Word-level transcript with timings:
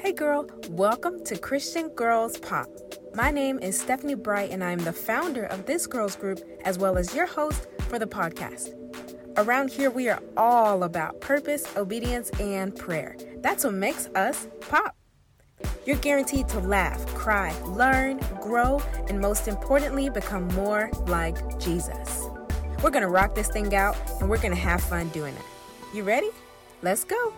Hey 0.00 0.12
girl, 0.12 0.48
welcome 0.70 1.24
to 1.24 1.36
Christian 1.36 1.88
Girls 1.88 2.38
Pop. 2.38 2.68
My 3.14 3.30
name 3.30 3.58
is 3.58 3.78
Stephanie 3.78 4.14
Bright, 4.14 4.50
and 4.50 4.62
I'm 4.64 4.78
the 4.78 4.92
founder 4.92 5.44
of 5.44 5.66
this 5.66 5.86
girls 5.86 6.16
group 6.16 6.40
as 6.64 6.78
well 6.78 6.96
as 6.96 7.14
your 7.14 7.26
host 7.26 7.66
for 7.88 7.98
the 7.98 8.06
podcast. 8.06 8.74
Around 9.36 9.70
here, 9.70 9.90
we 9.90 10.08
are 10.08 10.22
all 10.36 10.84
about 10.84 11.20
purpose, 11.20 11.64
obedience, 11.76 12.30
and 12.40 12.74
prayer. 12.74 13.16
That's 13.38 13.64
what 13.64 13.74
makes 13.74 14.06
us 14.14 14.48
pop. 14.60 14.96
You're 15.86 15.96
guaranteed 15.96 16.48
to 16.48 16.60
laugh, 16.60 17.04
cry, 17.14 17.54
learn, 17.62 18.18
grow, 18.40 18.80
and 19.08 19.20
most 19.20 19.48
importantly, 19.48 20.10
become 20.10 20.48
more 20.48 20.90
like 21.06 21.58
Jesus. 21.58 22.24
We're 22.82 22.90
gonna 22.90 23.08
rock 23.08 23.34
this 23.34 23.48
thing 23.48 23.74
out 23.74 23.96
and 24.20 24.30
we're 24.30 24.38
gonna 24.38 24.54
have 24.54 24.82
fun 24.82 25.08
doing 25.08 25.34
it. 25.34 25.42
You 25.94 26.02
ready? 26.04 26.30
Let's 26.82 27.04
go. 27.04 27.32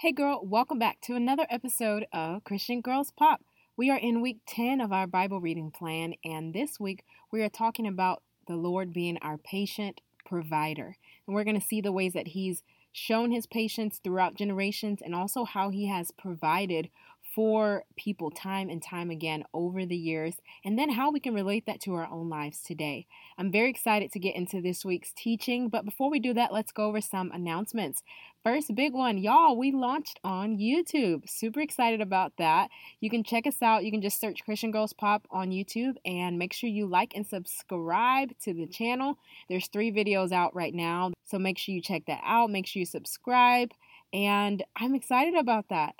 Hey, 0.00 0.12
girl, 0.12 0.40
welcome 0.44 0.78
back 0.78 1.00
to 1.00 1.16
another 1.16 1.44
episode 1.50 2.06
of 2.12 2.44
Christian 2.44 2.80
Girls 2.80 3.10
Pop. 3.10 3.42
We 3.76 3.90
are 3.90 3.98
in 3.98 4.22
week 4.22 4.38
10 4.46 4.80
of 4.80 4.92
our 4.92 5.08
Bible 5.08 5.40
reading 5.40 5.72
plan, 5.72 6.14
and 6.24 6.54
this 6.54 6.78
week 6.78 7.02
we 7.32 7.42
are 7.42 7.48
talking 7.48 7.84
about 7.84 8.22
the 8.46 8.54
Lord 8.54 8.92
being 8.92 9.18
our 9.18 9.38
patient 9.38 10.00
provider. 10.24 10.96
And 11.26 11.34
we're 11.34 11.42
going 11.42 11.58
to 11.58 11.66
see 11.66 11.80
the 11.80 11.90
ways 11.90 12.12
that 12.12 12.28
He's 12.28 12.62
shown 12.92 13.32
His 13.32 13.46
patience 13.46 13.98
throughout 13.98 14.36
generations 14.36 15.00
and 15.02 15.16
also 15.16 15.44
how 15.44 15.70
He 15.70 15.88
has 15.88 16.12
provided 16.12 16.90
for 17.34 17.84
people 17.96 18.30
time 18.30 18.70
and 18.70 18.82
time 18.82 19.10
again 19.10 19.44
over 19.52 19.84
the 19.84 19.96
years, 19.96 20.36
and 20.64 20.78
then 20.78 20.90
how 20.90 21.10
we 21.10 21.20
can 21.20 21.34
relate 21.34 21.66
that 21.66 21.80
to 21.80 21.94
our 21.94 22.08
own 22.10 22.28
lives 22.28 22.62
today. 22.62 23.06
I'm 23.36 23.52
very 23.52 23.70
excited 23.70 24.10
to 24.12 24.18
get 24.18 24.34
into 24.34 24.60
this 24.60 24.84
week's 24.84 25.12
teaching, 25.12 25.68
but 25.68 25.84
before 25.84 26.10
we 26.10 26.20
do 26.20 26.34
that, 26.34 26.52
let's 26.52 26.72
go 26.72 26.84
over 26.84 27.00
some 27.00 27.30
announcements. 27.30 28.02
First, 28.48 28.74
big 28.74 28.94
one, 28.94 29.18
y'all, 29.18 29.58
we 29.58 29.72
launched 29.72 30.20
on 30.24 30.56
YouTube. 30.56 31.28
Super 31.28 31.60
excited 31.60 32.00
about 32.00 32.32
that. 32.38 32.70
You 32.98 33.10
can 33.10 33.22
check 33.22 33.46
us 33.46 33.60
out. 33.60 33.84
You 33.84 33.90
can 33.90 34.00
just 34.00 34.18
search 34.18 34.42
Christian 34.42 34.70
Girls 34.70 34.94
Pop 34.94 35.28
on 35.30 35.50
YouTube 35.50 35.96
and 36.06 36.38
make 36.38 36.54
sure 36.54 36.70
you 36.70 36.86
like 36.86 37.12
and 37.14 37.26
subscribe 37.26 38.30
to 38.44 38.54
the 38.54 38.66
channel. 38.66 39.18
There's 39.50 39.66
three 39.66 39.92
videos 39.92 40.32
out 40.32 40.54
right 40.54 40.72
now, 40.72 41.12
so 41.26 41.38
make 41.38 41.58
sure 41.58 41.74
you 41.74 41.82
check 41.82 42.04
that 42.06 42.22
out. 42.24 42.48
Make 42.48 42.66
sure 42.66 42.80
you 42.80 42.86
subscribe. 42.86 43.72
And 44.14 44.64
I'm 44.74 44.94
excited 44.94 45.34
about 45.34 45.68
that. 45.68 45.94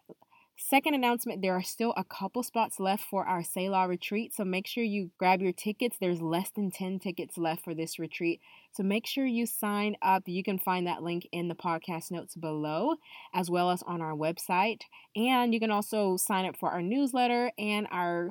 Second 0.60 0.94
announcement 0.94 1.40
there 1.40 1.54
are 1.54 1.62
still 1.62 1.94
a 1.96 2.02
couple 2.02 2.42
spots 2.42 2.80
left 2.80 3.04
for 3.04 3.24
our 3.24 3.44
Selah 3.44 3.86
retreat, 3.86 4.34
so 4.34 4.44
make 4.44 4.66
sure 4.66 4.82
you 4.82 5.12
grab 5.16 5.40
your 5.40 5.52
tickets. 5.52 5.96
There's 6.00 6.20
less 6.20 6.50
than 6.50 6.72
10 6.72 6.98
tickets 6.98 7.38
left 7.38 7.62
for 7.62 7.74
this 7.74 7.96
retreat, 7.96 8.40
so 8.72 8.82
make 8.82 9.06
sure 9.06 9.24
you 9.24 9.46
sign 9.46 9.96
up. 10.02 10.24
You 10.26 10.42
can 10.42 10.58
find 10.58 10.84
that 10.88 11.04
link 11.04 11.28
in 11.30 11.46
the 11.46 11.54
podcast 11.54 12.10
notes 12.10 12.34
below, 12.34 12.96
as 13.32 13.48
well 13.48 13.70
as 13.70 13.84
on 13.84 14.02
our 14.02 14.14
website. 14.14 14.80
And 15.14 15.54
you 15.54 15.60
can 15.60 15.70
also 15.70 16.16
sign 16.16 16.44
up 16.44 16.56
for 16.56 16.70
our 16.70 16.82
newsletter 16.82 17.52
and 17.56 17.86
our 17.92 18.30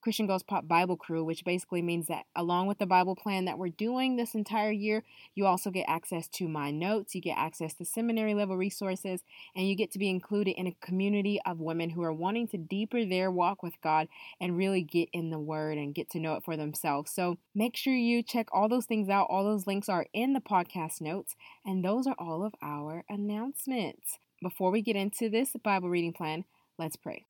Christian 0.00 0.26
Girls 0.26 0.42
Pop 0.42 0.68
Bible 0.68 0.96
Crew, 0.96 1.24
which 1.24 1.44
basically 1.44 1.82
means 1.82 2.06
that 2.06 2.26
along 2.36 2.66
with 2.66 2.78
the 2.78 2.86
Bible 2.86 3.16
plan 3.16 3.44
that 3.46 3.58
we're 3.58 3.68
doing 3.68 4.16
this 4.16 4.34
entire 4.34 4.70
year, 4.70 5.02
you 5.34 5.46
also 5.46 5.70
get 5.70 5.86
access 5.88 6.28
to 6.28 6.48
my 6.48 6.70
notes, 6.70 7.14
you 7.14 7.20
get 7.20 7.36
access 7.36 7.74
to 7.74 7.84
seminary 7.84 8.34
level 8.34 8.56
resources, 8.56 9.22
and 9.54 9.68
you 9.68 9.74
get 9.74 9.90
to 9.92 9.98
be 9.98 10.08
included 10.08 10.52
in 10.52 10.66
a 10.66 10.76
community 10.80 11.40
of 11.44 11.60
women 11.60 11.90
who 11.90 12.02
are 12.02 12.12
wanting 12.12 12.48
to 12.48 12.58
deeper 12.58 13.04
their 13.04 13.30
walk 13.30 13.62
with 13.62 13.80
God 13.82 14.08
and 14.40 14.56
really 14.56 14.82
get 14.82 15.08
in 15.12 15.30
the 15.30 15.38
Word 15.38 15.78
and 15.78 15.94
get 15.94 16.10
to 16.10 16.20
know 16.20 16.34
it 16.34 16.44
for 16.44 16.56
themselves. 16.56 17.10
So 17.10 17.38
make 17.54 17.76
sure 17.76 17.94
you 17.94 18.22
check 18.22 18.46
all 18.52 18.68
those 18.68 18.86
things 18.86 19.08
out. 19.08 19.26
All 19.28 19.44
those 19.44 19.66
links 19.66 19.88
are 19.88 20.06
in 20.12 20.32
the 20.32 20.40
podcast 20.40 21.00
notes, 21.00 21.34
and 21.64 21.84
those 21.84 22.06
are 22.06 22.16
all 22.18 22.44
of 22.44 22.54
our 22.62 23.04
announcements. 23.08 24.18
Before 24.40 24.70
we 24.70 24.82
get 24.82 24.96
into 24.96 25.28
this 25.28 25.56
Bible 25.62 25.90
reading 25.90 26.12
plan, 26.12 26.44
let's 26.78 26.96
pray. 26.96 27.26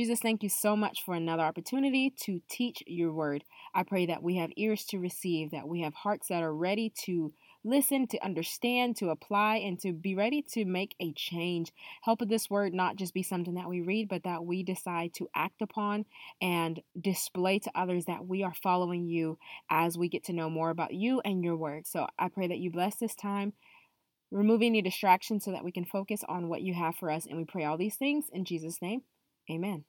Jesus, 0.00 0.20
thank 0.20 0.42
you 0.42 0.48
so 0.48 0.74
much 0.74 1.04
for 1.04 1.12
another 1.12 1.42
opportunity 1.42 2.08
to 2.22 2.40
teach 2.48 2.82
your 2.86 3.12
word. 3.12 3.44
I 3.74 3.82
pray 3.82 4.06
that 4.06 4.22
we 4.22 4.36
have 4.36 4.48
ears 4.56 4.86
to 4.86 4.98
receive, 4.98 5.50
that 5.50 5.68
we 5.68 5.82
have 5.82 5.92
hearts 5.92 6.28
that 6.28 6.42
are 6.42 6.54
ready 6.54 6.90
to 7.04 7.34
listen, 7.64 8.06
to 8.06 8.24
understand, 8.24 8.96
to 8.96 9.10
apply, 9.10 9.56
and 9.56 9.78
to 9.80 9.92
be 9.92 10.14
ready 10.14 10.40
to 10.52 10.64
make 10.64 10.94
a 11.00 11.12
change. 11.12 11.70
Help 12.00 12.26
this 12.26 12.48
word 12.48 12.72
not 12.72 12.96
just 12.96 13.12
be 13.12 13.22
something 13.22 13.52
that 13.56 13.68
we 13.68 13.82
read, 13.82 14.08
but 14.08 14.22
that 14.22 14.42
we 14.42 14.62
decide 14.62 15.12
to 15.12 15.28
act 15.34 15.60
upon 15.60 16.06
and 16.40 16.80
display 16.98 17.58
to 17.58 17.70
others 17.74 18.06
that 18.06 18.26
we 18.26 18.42
are 18.42 18.54
following 18.54 19.04
you 19.04 19.36
as 19.68 19.98
we 19.98 20.08
get 20.08 20.24
to 20.24 20.32
know 20.32 20.48
more 20.48 20.70
about 20.70 20.94
you 20.94 21.20
and 21.26 21.44
your 21.44 21.58
word. 21.58 21.86
So 21.86 22.06
I 22.18 22.28
pray 22.30 22.48
that 22.48 22.58
you 22.58 22.70
bless 22.70 22.96
this 22.96 23.14
time. 23.14 23.52
Remove 24.30 24.62
any 24.62 24.80
distractions 24.80 25.44
so 25.44 25.50
that 25.50 25.62
we 25.62 25.72
can 25.72 25.84
focus 25.84 26.24
on 26.26 26.48
what 26.48 26.62
you 26.62 26.72
have 26.72 26.96
for 26.96 27.10
us. 27.10 27.26
And 27.26 27.36
we 27.36 27.44
pray 27.44 27.66
all 27.66 27.76
these 27.76 27.96
things 27.96 28.30
in 28.32 28.46
Jesus' 28.46 28.80
name. 28.80 29.02
Amen. 29.50 29.84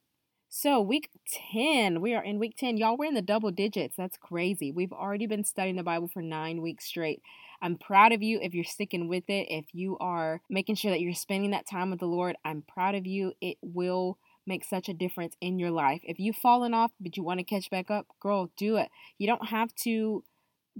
So, 0.54 0.82
week 0.82 1.08
10, 1.54 2.02
we 2.02 2.14
are 2.14 2.22
in 2.22 2.38
week 2.38 2.58
10. 2.58 2.76
Y'all, 2.76 2.98
we're 2.98 3.06
in 3.06 3.14
the 3.14 3.22
double 3.22 3.50
digits. 3.50 3.96
That's 3.96 4.18
crazy. 4.18 4.70
We've 4.70 4.92
already 4.92 5.26
been 5.26 5.44
studying 5.44 5.76
the 5.76 5.82
Bible 5.82 6.08
for 6.12 6.20
nine 6.20 6.60
weeks 6.60 6.84
straight. 6.84 7.22
I'm 7.62 7.78
proud 7.78 8.12
of 8.12 8.22
you 8.22 8.38
if 8.42 8.52
you're 8.52 8.62
sticking 8.62 9.08
with 9.08 9.24
it. 9.28 9.46
If 9.48 9.64
you 9.72 9.96
are 9.98 10.42
making 10.50 10.74
sure 10.74 10.90
that 10.90 11.00
you're 11.00 11.14
spending 11.14 11.52
that 11.52 11.66
time 11.66 11.88
with 11.88 12.00
the 12.00 12.06
Lord, 12.06 12.36
I'm 12.44 12.64
proud 12.68 12.94
of 12.94 13.06
you. 13.06 13.32
It 13.40 13.56
will 13.62 14.18
make 14.46 14.62
such 14.62 14.90
a 14.90 14.94
difference 14.94 15.34
in 15.40 15.58
your 15.58 15.70
life. 15.70 16.02
If 16.04 16.18
you've 16.18 16.36
fallen 16.36 16.74
off, 16.74 16.92
but 17.00 17.16
you 17.16 17.22
want 17.22 17.40
to 17.40 17.44
catch 17.44 17.70
back 17.70 17.90
up, 17.90 18.08
girl, 18.20 18.50
do 18.54 18.76
it. 18.76 18.90
You 19.16 19.26
don't 19.26 19.48
have 19.48 19.74
to 19.84 20.22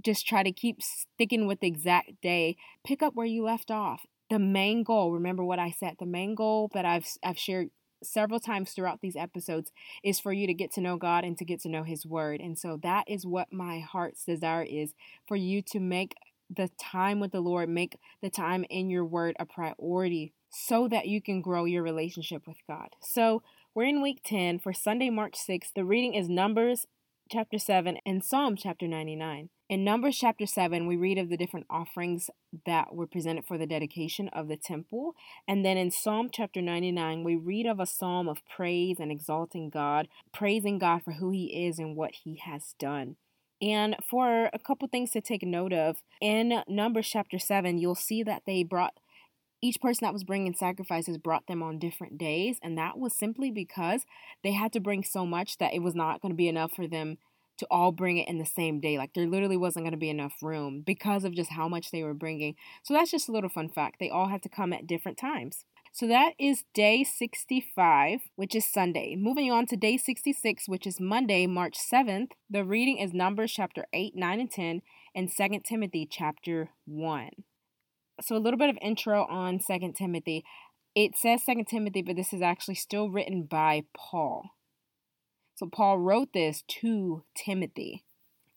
just 0.05 0.27
try 0.27 0.43
to 0.43 0.51
keep 0.51 0.83
sticking 0.83 1.47
with 1.47 1.61
the 1.61 1.67
exact 1.67 2.21
day. 2.21 2.57
Pick 2.85 3.01
up 3.01 3.15
where 3.15 3.25
you 3.25 3.43
left 3.43 3.71
off. 3.71 4.05
The 4.29 4.37
main 4.37 4.83
goal, 4.83 5.11
remember 5.11 5.43
what 5.43 5.57
I 5.57 5.71
said, 5.71 5.95
the 5.99 6.05
main 6.05 6.35
goal 6.35 6.69
that 6.75 6.85
I've 6.85 7.07
I've 7.23 7.39
shared 7.39 7.69
several 8.05 8.39
times 8.39 8.71
throughout 8.71 9.01
these 9.01 9.15
episodes 9.15 9.71
is 10.03 10.19
for 10.19 10.33
you 10.33 10.47
to 10.47 10.53
get 10.53 10.71
to 10.73 10.81
know 10.81 10.97
God 10.97 11.23
and 11.23 11.37
to 11.37 11.45
get 11.45 11.61
to 11.61 11.69
know 11.69 11.83
His 11.83 12.05
Word. 12.05 12.41
And 12.41 12.57
so 12.57 12.77
that 12.83 13.05
is 13.07 13.25
what 13.25 13.51
my 13.51 13.79
heart's 13.79 14.25
desire 14.25 14.63
is 14.63 14.93
for 15.27 15.35
you 15.35 15.61
to 15.63 15.79
make 15.79 16.15
the 16.49 16.69
time 16.79 17.19
with 17.19 17.31
the 17.31 17.41
Lord, 17.41 17.69
make 17.69 17.97
the 18.21 18.29
time 18.29 18.65
in 18.69 18.89
your 18.89 19.05
Word 19.05 19.35
a 19.39 19.45
priority 19.45 20.33
so 20.49 20.87
that 20.87 21.07
you 21.07 21.21
can 21.21 21.41
grow 21.41 21.65
your 21.65 21.83
relationship 21.83 22.47
with 22.47 22.57
God. 22.67 22.89
So 23.01 23.41
we're 23.73 23.85
in 23.85 24.03
week 24.03 24.21
10 24.23 24.59
for 24.59 24.71
Sunday, 24.71 25.09
March 25.09 25.35
6th. 25.35 25.73
The 25.75 25.83
reading 25.83 26.13
is 26.13 26.29
Numbers 26.29 26.85
chapter 27.31 27.57
7 27.57 27.97
and 28.05 28.23
Psalm 28.23 28.55
chapter 28.55 28.87
99. 28.87 29.49
In 29.69 29.85
Numbers 29.85 30.17
chapter 30.17 30.45
7, 30.45 30.87
we 30.87 30.97
read 30.97 31.17
of 31.17 31.29
the 31.29 31.37
different 31.37 31.67
offerings 31.69 32.29
that 32.65 32.93
were 32.93 33.07
presented 33.07 33.45
for 33.45 33.57
the 33.57 33.65
dedication 33.65 34.27
of 34.29 34.49
the 34.49 34.57
temple. 34.57 35.15
And 35.47 35.63
then 35.63 35.77
in 35.77 35.89
Psalm 35.89 36.29
chapter 36.31 36.61
99, 36.61 37.23
we 37.23 37.37
read 37.37 37.65
of 37.65 37.79
a 37.79 37.85
psalm 37.85 38.27
of 38.27 38.39
praise 38.45 38.97
and 38.99 39.09
exalting 39.09 39.69
God, 39.69 40.09
praising 40.33 40.79
God 40.79 41.03
for 41.03 41.13
who 41.13 41.31
He 41.31 41.65
is 41.65 41.79
and 41.79 41.95
what 41.95 42.11
He 42.23 42.41
has 42.43 42.75
done. 42.77 43.15
And 43.61 43.95
for 44.07 44.49
a 44.51 44.59
couple 44.59 44.89
things 44.89 45.11
to 45.11 45.21
take 45.21 45.43
note 45.43 45.71
of, 45.71 46.03
in 46.19 46.61
Numbers 46.67 47.07
chapter 47.07 47.39
7, 47.39 47.77
you'll 47.77 47.95
see 47.95 48.21
that 48.23 48.43
they 48.45 48.63
brought 48.63 48.99
each 49.61 49.79
person 49.79 50.03
that 50.03 50.11
was 50.11 50.25
bringing 50.25 50.53
sacrifices 50.53 51.17
brought 51.17 51.47
them 51.47 51.63
on 51.63 51.79
different 51.79 52.17
days. 52.17 52.57
And 52.61 52.77
that 52.77 52.99
was 52.99 53.17
simply 53.17 53.49
because 53.49 54.03
they 54.43 54.51
had 54.51 54.73
to 54.73 54.81
bring 54.81 55.05
so 55.05 55.25
much 55.25 55.57
that 55.59 55.73
it 55.73 55.81
was 55.81 55.95
not 55.95 56.19
going 56.19 56.33
to 56.33 56.37
be 56.37 56.49
enough 56.49 56.73
for 56.73 56.85
them 56.85 57.17
to 57.57 57.67
all 57.69 57.91
bring 57.91 58.17
it 58.17 58.27
in 58.27 58.37
the 58.37 58.45
same 58.45 58.79
day. 58.79 58.97
Like 58.97 59.13
there 59.13 59.27
literally 59.27 59.57
wasn't 59.57 59.85
going 59.85 59.91
to 59.91 59.97
be 59.97 60.09
enough 60.09 60.41
room 60.41 60.81
because 60.85 61.23
of 61.23 61.33
just 61.33 61.51
how 61.51 61.67
much 61.67 61.91
they 61.91 62.03
were 62.03 62.13
bringing. 62.13 62.55
So 62.83 62.93
that's 62.93 63.11
just 63.11 63.29
a 63.29 63.31
little 63.31 63.49
fun 63.49 63.69
fact. 63.69 63.97
They 63.99 64.09
all 64.09 64.27
had 64.27 64.41
to 64.43 64.49
come 64.49 64.73
at 64.73 64.87
different 64.87 65.17
times. 65.17 65.65
So 65.91 66.07
that 66.07 66.33
is 66.39 66.63
day 66.73 67.03
65, 67.03 68.21
which 68.35 68.55
is 68.55 68.65
Sunday. 68.65 69.15
Moving 69.15 69.51
on 69.51 69.67
to 69.67 69.77
day 69.77 69.97
66, 69.97 70.67
which 70.67 70.87
is 70.87 70.99
Monday, 70.99 71.45
March 71.45 71.77
7th. 71.77 72.31
The 72.49 72.65
reading 72.65 72.97
is 72.97 73.13
Numbers 73.13 73.51
chapter 73.51 73.85
8, 73.93 74.15
9, 74.15 74.39
and 74.39 74.49
10, 74.49 74.81
and 75.13 75.29
2 75.31 75.61
Timothy 75.63 76.07
chapter 76.09 76.71
1. 76.85 77.29
So 78.21 78.35
a 78.35 78.39
little 78.39 78.57
bit 78.57 78.71
of 78.71 78.77
intro 78.81 79.25
on 79.25 79.59
2 79.59 79.93
Timothy. 79.95 80.43
It 80.95 81.15
says 81.15 81.41
2 81.45 81.63
Timothy, 81.69 82.01
but 82.01 82.15
this 82.15 82.33
is 82.33 82.41
actually 82.41 82.75
still 82.75 83.11
written 83.11 83.43
by 83.43 83.83
Paul. 83.95 84.49
So 85.55 85.67
Paul 85.67 85.99
wrote 85.99 86.33
this 86.33 86.63
to 86.81 87.23
Timothy. 87.35 88.03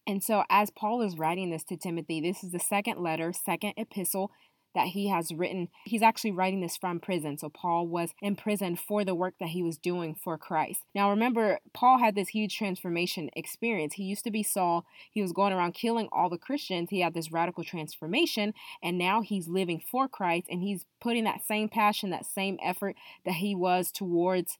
And 0.06 0.22
so, 0.22 0.44
as 0.48 0.70
Paul 0.70 1.02
is 1.02 1.18
writing 1.18 1.50
this 1.50 1.64
to 1.64 1.76
Timothy, 1.76 2.20
this 2.20 2.44
is 2.44 2.52
the 2.52 2.60
second 2.60 3.00
letter, 3.00 3.32
second 3.32 3.74
epistle 3.76 4.30
that 4.72 4.88
he 4.88 5.08
has 5.08 5.32
written. 5.32 5.68
He's 5.84 6.02
actually 6.02 6.30
writing 6.30 6.60
this 6.60 6.76
from 6.76 7.00
prison. 7.00 7.38
So, 7.38 7.48
Paul 7.48 7.88
was 7.88 8.10
in 8.22 8.36
prison 8.36 8.76
for 8.76 9.04
the 9.04 9.16
work 9.16 9.34
that 9.40 9.48
he 9.48 9.64
was 9.64 9.76
doing 9.76 10.14
for 10.14 10.38
Christ. 10.38 10.82
Now, 10.94 11.10
remember, 11.10 11.58
Paul 11.74 11.98
had 11.98 12.14
this 12.14 12.28
huge 12.28 12.56
transformation 12.56 13.30
experience. 13.34 13.94
He 13.94 14.04
used 14.04 14.22
to 14.24 14.30
be 14.30 14.44
Saul, 14.44 14.86
he 15.10 15.22
was 15.22 15.32
going 15.32 15.52
around 15.52 15.72
killing 15.72 16.08
all 16.12 16.30
the 16.30 16.38
Christians. 16.38 16.90
He 16.90 17.00
had 17.00 17.14
this 17.14 17.32
radical 17.32 17.64
transformation, 17.64 18.54
and 18.80 18.96
now 18.96 19.22
he's 19.22 19.48
living 19.48 19.80
for 19.80 20.06
Christ 20.06 20.46
and 20.48 20.62
he's 20.62 20.86
putting 21.00 21.24
that 21.24 21.44
same 21.44 21.68
passion, 21.68 22.10
that 22.10 22.26
same 22.26 22.58
effort 22.62 22.94
that 23.24 23.34
he 23.34 23.56
was 23.56 23.90
towards 23.90 24.58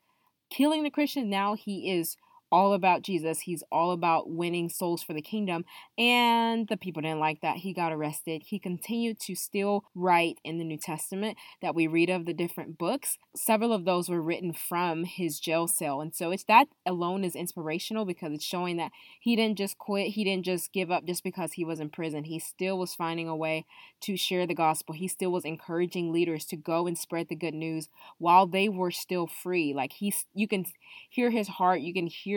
killing 0.51 0.83
the 0.83 0.91
Christians. 0.91 1.29
Now 1.29 1.55
he 1.55 1.93
is 1.93 2.17
all 2.51 2.73
about 2.73 3.03
Jesus. 3.03 3.41
He's 3.41 3.63
all 3.71 3.93
about 3.93 4.31
winning 4.31 4.69
souls 4.69 5.03
for 5.03 5.13
the 5.13 5.23
kingdom. 5.23 5.65
And 5.99 6.69
the 6.69 6.77
people 6.77 7.03
didn't 7.03 7.21
like 7.21 7.41
that. 7.41 7.59
He 7.59 7.73
got 7.73 7.93
arrested. 7.93 8.43
He 8.47 8.59
continued 8.59 9.19
to 9.21 9.35
still 9.35 9.85
write 9.95 10.39
in 10.45 10.59
the 10.59 10.65
New 10.65 10.79
Testament 10.79 11.37
that 11.61 11.75
we 11.75 11.87
read 11.87 12.11
of 12.11 12.25
the 12.25 12.35
different 12.35 12.79
books. 12.79 13.19
Several 13.35 13.73
of 13.73 13.85
those 13.85 14.09
were 14.09 14.23
written 14.23 14.53
from 14.53 15.05
his 15.05 15.41
jail 15.41 15.67
cell. 15.67 16.01
And 16.01 16.15
so 16.15 16.31
it's 16.31 16.45
that 16.45 16.69
alone 16.87 17.25
is 17.25 17.35
inspirational 17.35 18.05
because 18.05 18.33
it's 18.33 18.45
showing 18.45 18.77
that 18.77 18.93
he 19.21 19.35
didn't 19.37 19.59
just 19.59 19.79
quit. 19.79 20.09
He 20.09 20.25
didn't 20.25 20.45
just 20.45 20.73
give 20.73 20.91
up 20.91 21.05
just 21.05 21.25
because 21.25 21.55
he 21.55 21.65
was 21.65 21.81
in 21.81 21.91
prison. 21.91 22.25
He 22.25 22.39
still 22.39 22.79
was 22.79 22.95
finding 22.95 23.29
a 23.29 23.37
way 23.37 23.67
to 24.03 24.17
share 24.17 24.47
the 24.47 24.55
gospel. 24.55 24.95
He 24.95 25.09
still 25.09 25.33
was 25.33 25.45
encouraging 25.45 26.13
leaders 26.13 26.45
to 26.47 26.57
go 26.57 26.87
and 26.87 26.97
spread 26.97 27.29
the 27.29 27.35
good 27.35 27.55
news 27.55 27.89
while 28.19 28.47
they 28.47 28.69
were 28.69 28.91
still 28.91 29.27
free. 29.27 29.75
Like 29.75 29.95
he's 29.95 30.27
you 30.35 30.47
can 30.47 30.67
hear 31.09 31.31
his 31.31 31.49
heart, 31.49 31.81
you 31.81 31.93
can 31.93 32.07
hear 32.07 32.36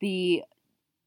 the 0.00 0.42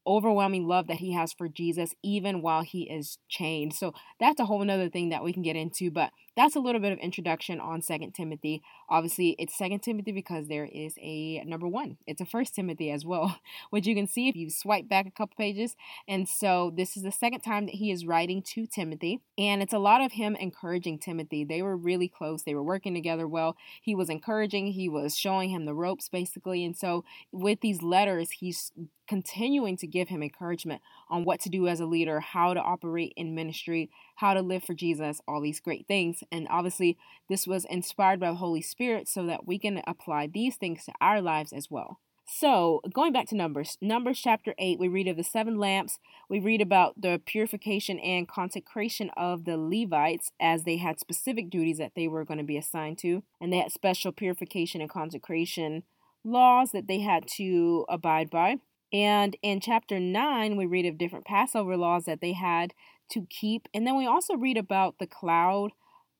overwhelming 0.06 0.66
love 0.66 0.86
that 0.86 0.96
he 0.96 1.12
has 1.12 1.32
for 1.32 1.48
Jesus 1.48 1.94
even 2.02 2.42
while 2.42 2.62
he 2.62 2.82
is 2.82 3.18
chained. 3.28 3.74
So 3.74 3.92
that's 4.18 4.40
a 4.40 4.46
whole 4.46 4.64
nother 4.64 4.88
thing 4.88 5.10
that 5.10 5.22
we 5.22 5.32
can 5.32 5.42
get 5.42 5.56
into, 5.56 5.90
but 5.90 6.10
that's 6.36 6.56
a 6.56 6.60
little 6.60 6.80
bit 6.80 6.92
of 6.92 6.98
introduction 6.98 7.60
on 7.60 7.82
Second 7.82 8.12
Timothy. 8.12 8.62
Obviously, 8.88 9.36
it's 9.38 9.56
Second 9.56 9.80
Timothy 9.80 10.12
because 10.12 10.48
there 10.48 10.64
is 10.64 10.94
a 11.00 11.42
number 11.44 11.66
one. 11.66 11.96
It's 12.06 12.20
a 12.20 12.26
First 12.26 12.54
Timothy 12.54 12.90
as 12.90 13.04
well, 13.04 13.40
which 13.70 13.86
you 13.86 13.94
can 13.94 14.06
see 14.06 14.28
if 14.28 14.36
you 14.36 14.50
swipe 14.50 14.88
back 14.88 15.06
a 15.06 15.10
couple 15.10 15.34
pages. 15.36 15.76
And 16.06 16.28
so 16.28 16.72
this 16.74 16.96
is 16.96 17.02
the 17.02 17.12
second 17.12 17.40
time 17.40 17.66
that 17.66 17.76
he 17.76 17.90
is 17.90 18.06
writing 18.06 18.42
to 18.54 18.66
Timothy, 18.66 19.20
and 19.36 19.62
it's 19.62 19.72
a 19.72 19.78
lot 19.78 20.00
of 20.00 20.12
him 20.12 20.36
encouraging 20.36 20.98
Timothy. 20.98 21.44
They 21.44 21.62
were 21.62 21.76
really 21.76 22.08
close. 22.08 22.42
They 22.42 22.54
were 22.54 22.62
working 22.62 22.94
together 22.94 23.26
well. 23.26 23.56
He 23.80 23.94
was 23.94 24.08
encouraging. 24.08 24.68
He 24.68 24.88
was 24.88 25.16
showing 25.16 25.50
him 25.50 25.64
the 25.64 25.74
ropes 25.74 26.08
basically. 26.08 26.64
And 26.64 26.76
so 26.76 27.04
with 27.32 27.60
these 27.60 27.82
letters, 27.82 28.30
he's 28.32 28.72
continuing 29.10 29.76
to 29.76 29.88
give 29.88 30.08
him 30.08 30.22
encouragement 30.22 30.80
on 31.08 31.24
what 31.24 31.40
to 31.40 31.48
do 31.48 31.66
as 31.66 31.80
a 31.80 31.84
leader, 31.84 32.20
how 32.20 32.54
to 32.54 32.60
operate 32.60 33.12
in 33.16 33.34
ministry, 33.34 33.90
how 34.20 34.34
to 34.34 34.42
live 34.42 34.62
for 34.62 34.74
Jesus, 34.74 35.20
all 35.26 35.40
these 35.40 35.60
great 35.60 35.86
things. 35.88 36.22
And 36.30 36.46
obviously, 36.50 36.98
this 37.28 37.46
was 37.46 37.64
inspired 37.64 38.20
by 38.20 38.28
the 38.28 38.36
Holy 38.36 38.60
Spirit 38.60 39.08
so 39.08 39.24
that 39.26 39.46
we 39.46 39.58
can 39.58 39.80
apply 39.86 40.26
these 40.26 40.56
things 40.56 40.84
to 40.84 40.92
our 41.00 41.22
lives 41.22 41.52
as 41.52 41.70
well. 41.70 42.00
So, 42.26 42.80
going 42.94 43.12
back 43.12 43.26
to 43.28 43.34
Numbers, 43.34 43.76
Numbers 43.80 44.20
chapter 44.20 44.54
8, 44.56 44.78
we 44.78 44.88
read 44.88 45.08
of 45.08 45.16
the 45.16 45.24
seven 45.24 45.58
lamps. 45.58 45.98
We 46.28 46.38
read 46.38 46.60
about 46.60 47.00
the 47.00 47.20
purification 47.24 47.98
and 47.98 48.28
consecration 48.28 49.10
of 49.16 49.46
the 49.46 49.56
Levites 49.56 50.30
as 50.38 50.62
they 50.62 50.76
had 50.76 51.00
specific 51.00 51.50
duties 51.50 51.78
that 51.78 51.92
they 51.96 52.06
were 52.06 52.24
going 52.24 52.38
to 52.38 52.44
be 52.44 52.58
assigned 52.58 52.98
to. 52.98 53.24
And 53.40 53.52
they 53.52 53.56
had 53.56 53.72
special 53.72 54.12
purification 54.12 54.80
and 54.80 54.88
consecration 54.88 55.82
laws 56.22 56.70
that 56.72 56.86
they 56.86 57.00
had 57.00 57.26
to 57.36 57.86
abide 57.88 58.30
by. 58.30 58.58
And 58.92 59.36
in 59.42 59.60
chapter 59.60 59.98
9, 59.98 60.56
we 60.56 60.66
read 60.66 60.86
of 60.86 60.98
different 60.98 61.24
Passover 61.24 61.76
laws 61.76 62.04
that 62.04 62.20
they 62.20 62.34
had 62.34 62.74
to 63.10 63.26
keep. 63.28 63.68
And 63.74 63.86
then 63.86 63.96
we 63.96 64.06
also 64.06 64.34
read 64.34 64.56
about 64.56 64.98
the 64.98 65.06
cloud 65.06 65.72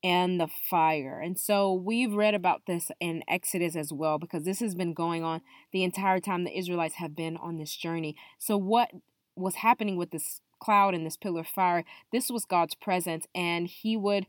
and 0.03 0.39
the 0.39 0.47
fire. 0.47 1.19
And 1.19 1.37
so 1.39 1.73
we've 1.73 2.13
read 2.13 2.33
about 2.33 2.63
this 2.65 2.91
in 2.99 3.23
Exodus 3.27 3.75
as 3.75 3.93
well 3.93 4.17
because 4.17 4.43
this 4.43 4.59
has 4.59 4.75
been 4.75 4.93
going 4.93 5.23
on 5.23 5.41
the 5.71 5.83
entire 5.83 6.19
time 6.19 6.43
the 6.43 6.57
Israelites 6.57 6.95
have 6.95 7.15
been 7.15 7.37
on 7.37 7.57
this 7.57 7.75
journey. 7.75 8.15
So, 8.39 8.57
what 8.57 8.91
was 9.35 9.55
happening 9.55 9.97
with 9.97 10.11
this 10.11 10.41
cloud 10.59 10.93
and 10.93 11.05
this 11.05 11.17
pillar 11.17 11.41
of 11.41 11.47
fire? 11.47 11.83
This 12.11 12.29
was 12.29 12.45
God's 12.45 12.75
presence, 12.75 13.27
and 13.35 13.67
He 13.67 13.95
would 13.95 14.25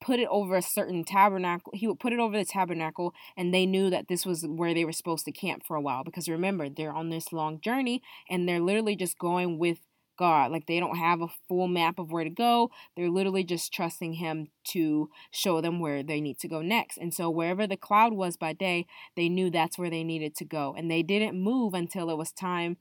put 0.00 0.18
it 0.18 0.28
over 0.30 0.56
a 0.56 0.62
certain 0.62 1.04
tabernacle. 1.04 1.72
He 1.74 1.86
would 1.86 2.00
put 2.00 2.12
it 2.12 2.18
over 2.18 2.36
the 2.36 2.44
tabernacle, 2.44 3.14
and 3.36 3.52
they 3.52 3.66
knew 3.66 3.90
that 3.90 4.08
this 4.08 4.24
was 4.24 4.44
where 4.46 4.74
they 4.74 4.84
were 4.84 4.92
supposed 4.92 5.24
to 5.24 5.32
camp 5.32 5.64
for 5.66 5.76
a 5.76 5.80
while. 5.80 6.04
Because 6.04 6.28
remember, 6.28 6.68
they're 6.68 6.92
on 6.92 7.10
this 7.10 7.32
long 7.32 7.60
journey, 7.60 8.02
and 8.30 8.48
they're 8.48 8.60
literally 8.60 8.96
just 8.96 9.18
going 9.18 9.58
with 9.58 9.78
God. 10.16 10.50
Like 10.50 10.66
they 10.66 10.80
don't 10.80 10.96
have 10.96 11.20
a 11.20 11.28
full 11.48 11.68
map 11.68 11.98
of 11.98 12.12
where 12.12 12.24
to 12.24 12.30
go. 12.30 12.70
They're 12.96 13.10
literally 13.10 13.44
just 13.44 13.72
trusting 13.72 14.14
Him 14.14 14.48
to 14.68 15.10
show 15.30 15.60
them 15.60 15.80
where 15.80 16.02
they 16.02 16.20
need 16.20 16.38
to 16.40 16.48
go 16.48 16.62
next. 16.62 16.98
And 16.98 17.12
so, 17.12 17.30
wherever 17.30 17.66
the 17.66 17.76
cloud 17.76 18.12
was 18.12 18.36
by 18.36 18.52
day, 18.52 18.86
they 19.16 19.28
knew 19.28 19.50
that's 19.50 19.78
where 19.78 19.90
they 19.90 20.04
needed 20.04 20.34
to 20.36 20.44
go. 20.44 20.74
And 20.76 20.90
they 20.90 21.02
didn't 21.02 21.40
move 21.40 21.74
until 21.74 22.10
it 22.10 22.18
was 22.18 22.32
time. 22.32 22.76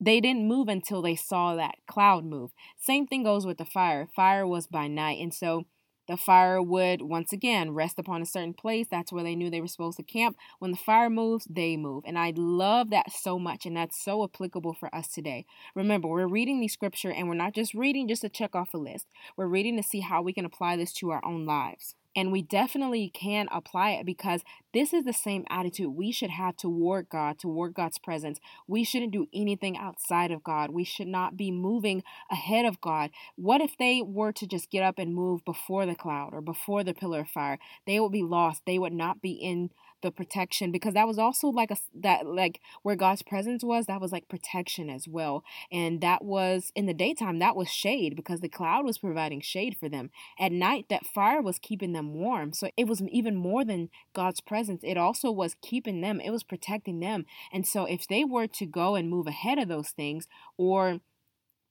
They 0.00 0.20
didn't 0.20 0.48
move 0.48 0.68
until 0.68 1.02
they 1.02 1.16
saw 1.16 1.54
that 1.54 1.76
cloud 1.86 2.24
move. 2.24 2.50
Same 2.78 3.06
thing 3.06 3.22
goes 3.22 3.46
with 3.46 3.58
the 3.58 3.64
fire. 3.64 4.08
Fire 4.14 4.46
was 4.46 4.66
by 4.66 4.88
night. 4.88 5.20
And 5.20 5.32
so, 5.32 5.66
the 6.06 6.16
fire 6.16 6.60
would 6.62 7.02
once 7.02 7.32
again 7.32 7.72
rest 7.72 7.98
upon 7.98 8.22
a 8.22 8.26
certain 8.26 8.54
place. 8.54 8.86
That's 8.90 9.12
where 9.12 9.24
they 9.24 9.34
knew 9.34 9.50
they 9.50 9.60
were 9.60 9.68
supposed 9.68 9.96
to 9.98 10.02
camp. 10.02 10.36
When 10.58 10.70
the 10.70 10.76
fire 10.76 11.10
moves, 11.10 11.46
they 11.48 11.76
move. 11.76 12.04
And 12.06 12.18
I 12.18 12.32
love 12.36 12.90
that 12.90 13.12
so 13.12 13.38
much. 13.38 13.66
And 13.66 13.76
that's 13.76 14.02
so 14.02 14.24
applicable 14.24 14.74
for 14.74 14.94
us 14.94 15.08
today. 15.08 15.46
Remember, 15.74 16.08
we're 16.08 16.26
reading 16.26 16.60
the 16.60 16.68
scripture 16.68 17.10
and 17.10 17.28
we're 17.28 17.34
not 17.34 17.54
just 17.54 17.74
reading 17.74 18.08
just 18.08 18.22
to 18.22 18.28
check 18.28 18.54
off 18.54 18.74
a 18.74 18.78
list, 18.78 19.06
we're 19.36 19.46
reading 19.46 19.76
to 19.76 19.82
see 19.82 20.00
how 20.00 20.22
we 20.22 20.32
can 20.32 20.44
apply 20.44 20.76
this 20.76 20.92
to 20.94 21.10
our 21.10 21.24
own 21.24 21.46
lives. 21.46 21.94
And 22.16 22.30
we 22.30 22.42
definitely 22.42 23.10
can 23.12 23.48
apply 23.50 23.90
it 23.90 24.06
because 24.06 24.42
this 24.72 24.92
is 24.92 25.04
the 25.04 25.12
same 25.12 25.44
attitude 25.50 25.90
we 25.90 26.12
should 26.12 26.30
have 26.30 26.56
toward 26.56 27.08
God, 27.08 27.38
toward 27.38 27.74
God's 27.74 27.98
presence. 27.98 28.38
We 28.66 28.84
shouldn't 28.84 29.12
do 29.12 29.26
anything 29.32 29.76
outside 29.76 30.30
of 30.30 30.44
God. 30.44 30.70
We 30.70 30.84
should 30.84 31.08
not 31.08 31.36
be 31.36 31.50
moving 31.50 32.02
ahead 32.30 32.66
of 32.66 32.80
God. 32.80 33.10
What 33.36 33.60
if 33.60 33.76
they 33.76 34.02
were 34.02 34.32
to 34.32 34.46
just 34.46 34.70
get 34.70 34.82
up 34.82 34.98
and 34.98 35.14
move 35.14 35.44
before 35.44 35.86
the 35.86 35.94
cloud 35.94 36.30
or 36.32 36.40
before 36.40 36.84
the 36.84 36.94
pillar 36.94 37.20
of 37.20 37.28
fire? 37.28 37.58
They 37.86 37.98
would 37.98 38.12
be 38.12 38.22
lost. 38.22 38.62
They 38.66 38.78
would 38.78 38.92
not 38.92 39.20
be 39.20 39.32
in 39.32 39.70
the 40.04 40.12
protection 40.12 40.70
because 40.70 40.94
that 40.94 41.08
was 41.08 41.18
also 41.18 41.48
like 41.48 41.70
a 41.70 41.76
that 41.94 42.26
like 42.26 42.60
where 42.82 42.94
God's 42.94 43.22
presence 43.22 43.64
was 43.64 43.86
that 43.86 44.00
was 44.00 44.12
like 44.12 44.28
protection 44.28 44.90
as 44.90 45.08
well. 45.08 45.42
And 45.72 46.00
that 46.02 46.22
was 46.22 46.70
in 46.76 46.86
the 46.86 46.94
daytime 46.94 47.38
that 47.40 47.56
was 47.56 47.68
shade 47.68 48.14
because 48.14 48.40
the 48.40 48.48
cloud 48.48 48.84
was 48.84 48.98
providing 48.98 49.40
shade 49.40 49.76
for 49.80 49.88
them. 49.88 50.10
At 50.38 50.52
night 50.52 50.86
that 50.90 51.06
fire 51.06 51.40
was 51.40 51.58
keeping 51.58 51.92
them 51.92 52.14
warm. 52.14 52.52
So 52.52 52.70
it 52.76 52.86
was 52.86 53.02
even 53.02 53.34
more 53.34 53.64
than 53.64 53.88
God's 54.12 54.42
presence. 54.42 54.82
It 54.84 54.98
also 54.98 55.30
was 55.30 55.56
keeping 55.62 56.02
them. 56.02 56.20
It 56.20 56.30
was 56.30 56.44
protecting 56.44 57.00
them. 57.00 57.24
And 57.50 57.66
so 57.66 57.86
if 57.86 58.06
they 58.06 58.24
were 58.24 58.46
to 58.46 58.66
go 58.66 58.94
and 58.94 59.08
move 59.08 59.26
ahead 59.26 59.58
of 59.58 59.68
those 59.68 59.88
things 59.88 60.28
or 60.58 61.00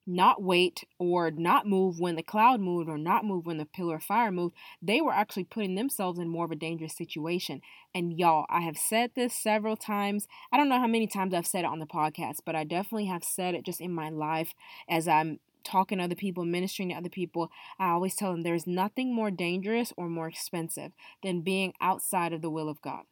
not 0.05 0.41
wait 0.41 0.83
or 0.99 1.31
not 1.31 1.65
move 1.65 1.99
when 1.99 2.15
the 2.15 2.23
cloud 2.23 2.59
moved 2.59 2.89
or 2.89 2.97
not 2.97 3.25
move 3.25 3.45
when 3.45 3.57
the 3.57 3.65
pillar 3.65 3.95
of 3.95 4.03
fire 4.03 4.31
moved, 4.31 4.55
they 4.81 5.01
were 5.01 5.13
actually 5.13 5.43
putting 5.43 5.75
themselves 5.75 6.19
in 6.19 6.27
more 6.27 6.45
of 6.45 6.51
a 6.51 6.55
dangerous 6.55 6.95
situation. 6.95 7.61
And 7.95 8.17
y'all, 8.17 8.45
I 8.49 8.61
have 8.61 8.77
said 8.77 9.11
this 9.15 9.33
several 9.33 9.77
times. 9.77 10.27
I 10.51 10.57
don't 10.57 10.69
know 10.69 10.79
how 10.79 10.87
many 10.87 11.07
times 11.07 11.33
I've 11.33 11.47
said 11.47 11.65
it 11.65 11.71
on 11.71 11.79
the 11.79 11.85
podcast, 11.85 12.39
but 12.45 12.55
I 12.55 12.63
definitely 12.63 13.05
have 13.05 13.23
said 13.23 13.55
it 13.55 13.65
just 13.65 13.81
in 13.81 13.93
my 13.93 14.09
life 14.09 14.53
as 14.89 15.07
I'm 15.07 15.39
talking 15.63 15.97
to 15.97 16.03
other 16.03 16.15
people, 16.15 16.43
ministering 16.43 16.89
to 16.89 16.95
other 16.95 17.09
people. 17.09 17.49
I 17.79 17.89
always 17.89 18.15
tell 18.15 18.31
them 18.31 18.43
there's 18.43 18.67
nothing 18.67 19.15
more 19.15 19.31
dangerous 19.31 19.93
or 19.95 20.09
more 20.09 20.27
expensive 20.27 20.91
than 21.23 21.41
being 21.41 21.73
outside 21.79 22.33
of 22.33 22.41
the 22.41 22.49
will 22.49 22.69
of 22.69 22.81
God. 22.81 23.03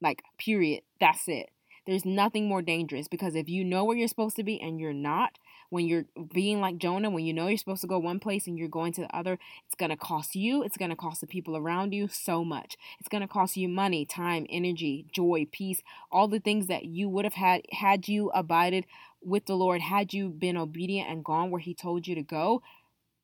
Like, 0.00 0.22
period. 0.38 0.82
That's 1.00 1.28
it. 1.28 1.50
There's 1.86 2.04
nothing 2.04 2.48
more 2.48 2.60
dangerous 2.60 3.08
because 3.08 3.34
if 3.34 3.48
you 3.48 3.64
know 3.64 3.84
where 3.84 3.96
you're 3.96 4.08
supposed 4.08 4.36
to 4.36 4.44
be 4.44 4.60
and 4.60 4.78
you're 4.78 4.92
not, 4.92 5.38
when 5.70 5.86
you're 5.86 6.04
being 6.32 6.60
like 6.60 6.78
Jonah, 6.78 7.10
when 7.10 7.24
you 7.24 7.32
know 7.34 7.48
you're 7.48 7.58
supposed 7.58 7.82
to 7.82 7.86
go 7.86 7.98
one 7.98 8.20
place 8.20 8.46
and 8.46 8.58
you're 8.58 8.68
going 8.68 8.92
to 8.94 9.02
the 9.02 9.16
other, 9.16 9.38
it's 9.66 9.74
going 9.76 9.90
to 9.90 9.96
cost 9.96 10.34
you, 10.34 10.62
it's 10.62 10.76
going 10.76 10.90
to 10.90 10.96
cost 10.96 11.20
the 11.20 11.26
people 11.26 11.56
around 11.56 11.92
you 11.92 12.08
so 12.08 12.44
much. 12.44 12.76
It's 13.00 13.08
going 13.08 13.20
to 13.20 13.28
cost 13.28 13.56
you 13.56 13.68
money, 13.68 14.04
time, 14.04 14.46
energy, 14.48 15.06
joy, 15.12 15.46
peace, 15.50 15.82
all 16.10 16.28
the 16.28 16.40
things 16.40 16.66
that 16.68 16.84
you 16.84 17.08
would 17.08 17.24
have 17.24 17.34
had 17.34 17.62
had 17.72 18.08
you 18.08 18.30
abided 18.30 18.86
with 19.22 19.46
the 19.46 19.56
Lord, 19.56 19.80
had 19.82 20.14
you 20.14 20.28
been 20.28 20.56
obedient 20.56 21.10
and 21.10 21.24
gone 21.24 21.50
where 21.50 21.60
he 21.60 21.74
told 21.74 22.06
you 22.06 22.14
to 22.14 22.22
go 22.22 22.62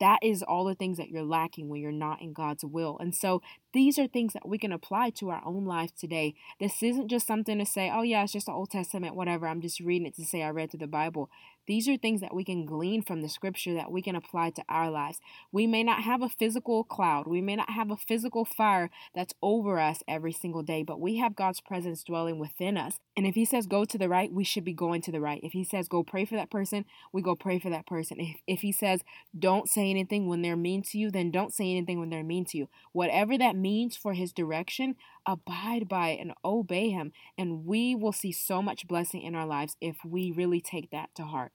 that 0.00 0.18
is 0.22 0.42
all 0.42 0.64
the 0.64 0.74
things 0.74 0.96
that 0.98 1.08
you're 1.08 1.22
lacking 1.22 1.68
when 1.68 1.80
you're 1.80 1.92
not 1.92 2.20
in 2.20 2.32
God's 2.32 2.64
will. 2.64 2.98
And 2.98 3.14
so 3.14 3.42
these 3.74 3.98
are 3.98 4.06
things 4.06 4.32
that 4.32 4.48
we 4.48 4.56
can 4.56 4.72
apply 4.72 5.10
to 5.10 5.30
our 5.30 5.42
own 5.44 5.64
life 5.66 5.94
today. 5.94 6.34
This 6.60 6.82
isn't 6.82 7.08
just 7.08 7.26
something 7.26 7.58
to 7.58 7.66
say, 7.66 7.90
oh, 7.92 8.02
yeah, 8.02 8.22
it's 8.22 8.32
just 8.32 8.46
the 8.46 8.52
Old 8.52 8.70
Testament, 8.70 9.16
whatever. 9.16 9.46
I'm 9.46 9.60
just 9.60 9.80
reading 9.80 10.06
it 10.06 10.14
to 10.14 10.24
say 10.24 10.42
I 10.42 10.50
read 10.50 10.70
through 10.70 10.78
the 10.78 10.86
Bible. 10.86 11.28
These 11.66 11.88
are 11.88 11.96
things 11.96 12.20
that 12.20 12.34
we 12.34 12.44
can 12.44 12.66
glean 12.66 13.02
from 13.02 13.22
the 13.22 13.28
scripture 13.28 13.74
that 13.74 13.90
we 13.90 14.02
can 14.02 14.14
apply 14.14 14.50
to 14.50 14.64
our 14.68 14.90
lives. 14.90 15.20
We 15.50 15.66
may 15.66 15.82
not 15.82 16.02
have 16.02 16.20
a 16.20 16.28
physical 16.28 16.84
cloud, 16.84 17.26
we 17.26 17.40
may 17.40 17.56
not 17.56 17.70
have 17.70 17.90
a 17.90 17.96
physical 17.96 18.44
fire 18.44 18.90
that's 19.14 19.34
over 19.42 19.80
us 19.80 20.02
every 20.06 20.32
single 20.32 20.62
day, 20.62 20.82
but 20.82 21.00
we 21.00 21.16
have 21.16 21.36
God's 21.36 21.60
presence 21.60 22.04
dwelling 22.04 22.38
within 22.38 22.76
us. 22.76 22.98
And 23.16 23.26
if 23.26 23.34
He 23.34 23.44
says 23.44 23.66
go 23.66 23.84
to 23.84 23.96
the 23.96 24.08
right, 24.08 24.32
we 24.32 24.44
should 24.44 24.64
be 24.64 24.74
going 24.74 25.00
to 25.02 25.12
the 25.12 25.20
right. 25.20 25.40
If 25.42 25.52
He 25.52 25.64
says 25.64 25.88
go 25.88 26.02
pray 26.02 26.24
for 26.24 26.34
that 26.36 26.50
person, 26.50 26.84
we 27.12 27.22
go 27.22 27.34
pray 27.34 27.58
for 27.58 27.70
that 27.70 27.86
person. 27.86 28.20
If, 28.20 28.36
if 28.46 28.60
He 28.60 28.72
says 28.72 29.02
don't 29.38 29.68
say 29.68 29.88
anything 29.88 30.28
when 30.28 30.42
they're 30.42 30.56
mean 30.56 30.82
to 30.90 30.98
you, 30.98 31.10
then 31.10 31.30
don't 31.30 31.54
say 31.54 31.70
anything 31.70 31.98
when 31.98 32.10
they're 32.10 32.22
mean 32.22 32.44
to 32.46 32.58
you. 32.58 32.68
Whatever 32.92 33.38
that 33.38 33.56
means 33.64 33.96
for 33.96 34.12
His 34.12 34.32
direction, 34.32 34.96
abide 35.24 35.88
by 35.88 36.10
and 36.10 36.34
obey 36.44 36.90
Him. 36.90 37.12
And 37.38 37.64
we 37.64 37.94
will 37.94 38.12
see 38.12 38.32
so 38.32 38.60
much 38.60 38.86
blessing 38.86 39.22
in 39.22 39.34
our 39.34 39.46
lives 39.46 39.76
if 39.80 39.96
we 40.04 40.30
really 40.30 40.60
take 40.60 40.90
that 40.90 41.14
to 41.14 41.24
heart. 41.24 41.52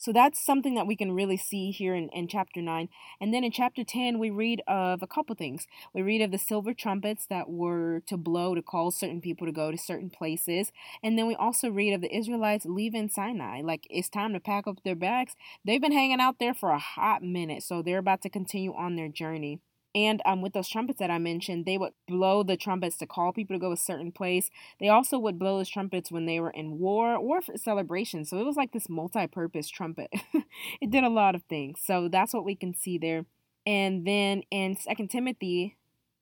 So 0.00 0.12
that's 0.12 0.40
something 0.40 0.76
that 0.76 0.86
we 0.86 0.94
can 0.94 1.10
really 1.10 1.36
see 1.36 1.72
here 1.72 1.92
in, 1.92 2.08
in 2.10 2.28
chapter 2.28 2.62
9. 2.62 2.88
And 3.20 3.34
then 3.34 3.42
in 3.42 3.50
chapter 3.50 3.82
10, 3.82 4.20
we 4.20 4.30
read 4.30 4.62
of 4.68 5.02
a 5.02 5.08
couple 5.08 5.34
things. 5.34 5.66
We 5.92 6.02
read 6.02 6.22
of 6.22 6.30
the 6.30 6.38
silver 6.38 6.72
trumpets 6.72 7.26
that 7.28 7.50
were 7.50 8.02
to 8.06 8.16
blow 8.16 8.54
to 8.54 8.62
call 8.62 8.92
certain 8.92 9.20
people 9.20 9.44
to 9.48 9.52
go 9.52 9.72
to 9.72 9.76
certain 9.76 10.08
places. 10.08 10.70
And 11.02 11.18
then 11.18 11.26
we 11.26 11.34
also 11.34 11.68
read 11.68 11.94
of 11.94 12.00
the 12.00 12.16
Israelites 12.16 12.64
leaving 12.64 13.08
Sinai. 13.08 13.60
Like 13.62 13.88
it's 13.90 14.08
time 14.08 14.32
to 14.34 14.40
pack 14.40 14.68
up 14.68 14.84
their 14.84 14.94
bags. 14.94 15.34
They've 15.64 15.82
been 15.82 15.92
hanging 15.92 16.20
out 16.20 16.36
there 16.38 16.54
for 16.54 16.70
a 16.70 16.78
hot 16.78 17.24
minute. 17.24 17.64
So 17.64 17.82
they're 17.82 17.98
about 17.98 18.22
to 18.22 18.30
continue 18.30 18.72
on 18.74 18.94
their 18.94 19.08
journey. 19.08 19.60
And 19.98 20.22
um, 20.24 20.42
with 20.42 20.52
those 20.52 20.68
trumpets 20.68 21.00
that 21.00 21.10
I 21.10 21.18
mentioned, 21.18 21.66
they 21.66 21.76
would 21.76 21.92
blow 22.06 22.44
the 22.44 22.56
trumpets 22.56 22.96
to 22.98 23.06
call 23.06 23.32
people 23.32 23.56
to 23.56 23.60
go 23.60 23.72
a 23.72 23.76
certain 23.76 24.12
place. 24.12 24.48
They 24.78 24.88
also 24.88 25.18
would 25.18 25.40
blow 25.40 25.58
those 25.58 25.68
trumpets 25.68 26.12
when 26.12 26.24
they 26.24 26.38
were 26.38 26.50
in 26.50 26.78
war 26.78 27.16
or 27.16 27.40
for 27.42 27.56
celebration. 27.56 28.24
So 28.24 28.38
it 28.38 28.46
was 28.46 28.54
like 28.54 28.70
this 28.70 28.88
multi 28.88 29.26
purpose 29.26 29.68
trumpet. 29.68 30.14
it 30.80 30.90
did 30.90 31.02
a 31.02 31.08
lot 31.08 31.34
of 31.34 31.42
things. 31.48 31.80
So 31.84 32.06
that's 32.06 32.32
what 32.32 32.44
we 32.44 32.54
can 32.54 32.74
see 32.74 32.96
there. 32.96 33.24
And 33.66 34.06
then 34.06 34.44
in 34.52 34.76
Second 34.76 35.08
Timothy 35.08 35.76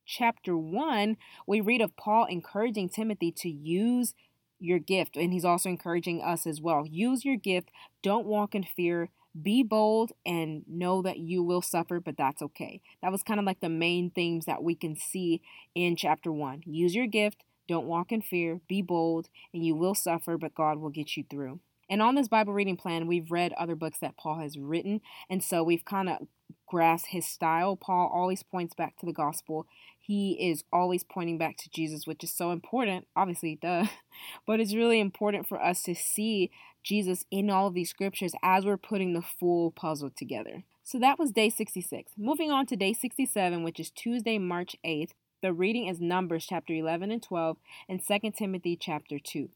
chapter 0.06 0.56
1, 0.56 1.18
we 1.46 1.60
read 1.60 1.82
of 1.82 1.94
Paul 1.96 2.24
encouraging 2.30 2.88
Timothy 2.88 3.30
to 3.32 3.50
use 3.50 4.14
your 4.58 4.78
gift. 4.78 5.18
And 5.18 5.34
he's 5.34 5.44
also 5.44 5.68
encouraging 5.68 6.22
us 6.22 6.46
as 6.46 6.62
well. 6.62 6.86
Use 6.86 7.26
your 7.26 7.36
gift. 7.36 7.70
Don't 8.02 8.24
walk 8.24 8.54
in 8.54 8.62
fear. 8.62 9.10
Be 9.42 9.62
bold 9.62 10.12
and 10.24 10.64
know 10.68 11.02
that 11.02 11.18
you 11.18 11.42
will 11.42 11.62
suffer, 11.62 12.00
but 12.00 12.16
that's 12.16 12.42
okay. 12.42 12.80
That 13.02 13.12
was 13.12 13.22
kind 13.22 13.38
of 13.38 13.46
like 13.46 13.60
the 13.60 13.68
main 13.68 14.10
themes 14.10 14.46
that 14.46 14.62
we 14.62 14.74
can 14.74 14.96
see 14.96 15.42
in 15.74 15.96
chapter 15.96 16.32
one. 16.32 16.62
Use 16.64 16.94
your 16.94 17.06
gift, 17.06 17.44
don't 17.68 17.86
walk 17.86 18.12
in 18.12 18.22
fear, 18.22 18.60
be 18.68 18.82
bold, 18.82 19.28
and 19.52 19.64
you 19.64 19.74
will 19.74 19.94
suffer, 19.94 20.38
but 20.38 20.54
God 20.54 20.78
will 20.78 20.90
get 20.90 21.16
you 21.16 21.24
through. 21.28 21.60
And 21.88 22.02
on 22.02 22.14
this 22.14 22.28
Bible 22.28 22.52
reading 22.52 22.76
plan, 22.76 23.06
we've 23.06 23.30
read 23.30 23.52
other 23.52 23.76
books 23.76 23.98
that 24.00 24.16
Paul 24.16 24.40
has 24.40 24.58
written, 24.58 25.00
and 25.30 25.42
so 25.42 25.62
we've 25.62 25.84
kind 25.84 26.08
of 26.08 26.26
grasped 26.66 27.08
his 27.10 27.26
style. 27.26 27.76
Paul 27.76 28.10
always 28.12 28.42
points 28.42 28.74
back 28.74 28.96
to 28.98 29.06
the 29.06 29.12
gospel. 29.12 29.66
He 29.98 30.32
is 30.32 30.64
always 30.72 31.04
pointing 31.04 31.38
back 31.38 31.56
to 31.58 31.70
Jesus, 31.70 32.06
which 32.06 32.24
is 32.24 32.32
so 32.32 32.50
important, 32.50 33.06
obviously, 33.14 33.58
duh. 33.60 33.86
But 34.46 34.60
it's 34.60 34.74
really 34.74 34.98
important 34.98 35.46
for 35.46 35.62
us 35.62 35.82
to 35.82 35.94
see 35.94 36.50
Jesus 36.86 37.24
in 37.32 37.50
all 37.50 37.66
of 37.66 37.74
these 37.74 37.90
scriptures 37.90 38.32
as 38.42 38.64
we're 38.64 38.76
putting 38.76 39.12
the 39.12 39.20
full 39.20 39.72
puzzle 39.72 40.10
together. 40.10 40.62
So 40.84 41.00
that 41.00 41.18
was 41.18 41.32
day 41.32 41.50
66. 41.50 42.12
Moving 42.16 42.52
on 42.52 42.64
to 42.66 42.76
day 42.76 42.92
67, 42.92 43.64
which 43.64 43.80
is 43.80 43.90
Tuesday, 43.90 44.38
March 44.38 44.76
8th. 44.86 45.10
The 45.42 45.52
reading 45.52 45.88
is 45.88 46.00
Numbers 46.00 46.46
chapter 46.48 46.72
11 46.72 47.10
and 47.10 47.20
12 47.20 47.56
and 47.88 48.00
2 48.00 48.30
Timothy 48.30 48.76
chapter 48.80 49.18
2. 49.18 49.48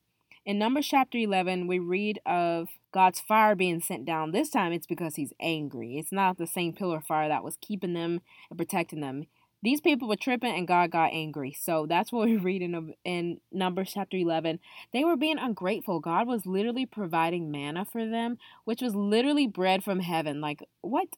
In 0.44 0.58
Numbers 0.58 0.88
chapter 0.88 1.18
11, 1.18 1.68
we 1.68 1.78
read 1.78 2.18
of 2.26 2.68
God's 2.92 3.20
fire 3.20 3.54
being 3.54 3.80
sent 3.80 4.04
down. 4.04 4.32
This 4.32 4.50
time 4.50 4.72
it's 4.72 4.86
because 4.86 5.14
he's 5.14 5.32
angry. 5.40 5.98
It's 5.98 6.10
not 6.10 6.36
the 6.36 6.46
same 6.48 6.72
pillar 6.72 7.00
fire 7.00 7.28
that 7.28 7.44
was 7.44 7.58
keeping 7.60 7.94
them 7.94 8.22
and 8.48 8.58
protecting 8.58 9.00
them. 9.00 9.26
These 9.62 9.80
people 9.80 10.08
were 10.08 10.16
tripping 10.16 10.54
and 10.54 10.66
God 10.66 10.90
got 10.90 11.12
angry. 11.12 11.56
So 11.58 11.86
that's 11.86 12.12
what 12.12 12.26
we 12.28 12.36
read 12.36 12.62
in, 12.62 12.94
in 13.04 13.40
Numbers 13.52 13.92
chapter 13.94 14.16
11. 14.16 14.60
They 14.92 15.04
were 15.04 15.16
being 15.16 15.38
ungrateful. 15.38 16.00
God 16.00 16.26
was 16.26 16.46
literally 16.46 16.86
providing 16.86 17.50
manna 17.50 17.84
for 17.84 18.06
them, 18.06 18.38
which 18.64 18.82
was 18.82 18.94
literally 18.94 19.46
bread 19.46 19.84
from 19.84 20.00
heaven. 20.00 20.40
Like, 20.40 20.62
what? 20.80 21.08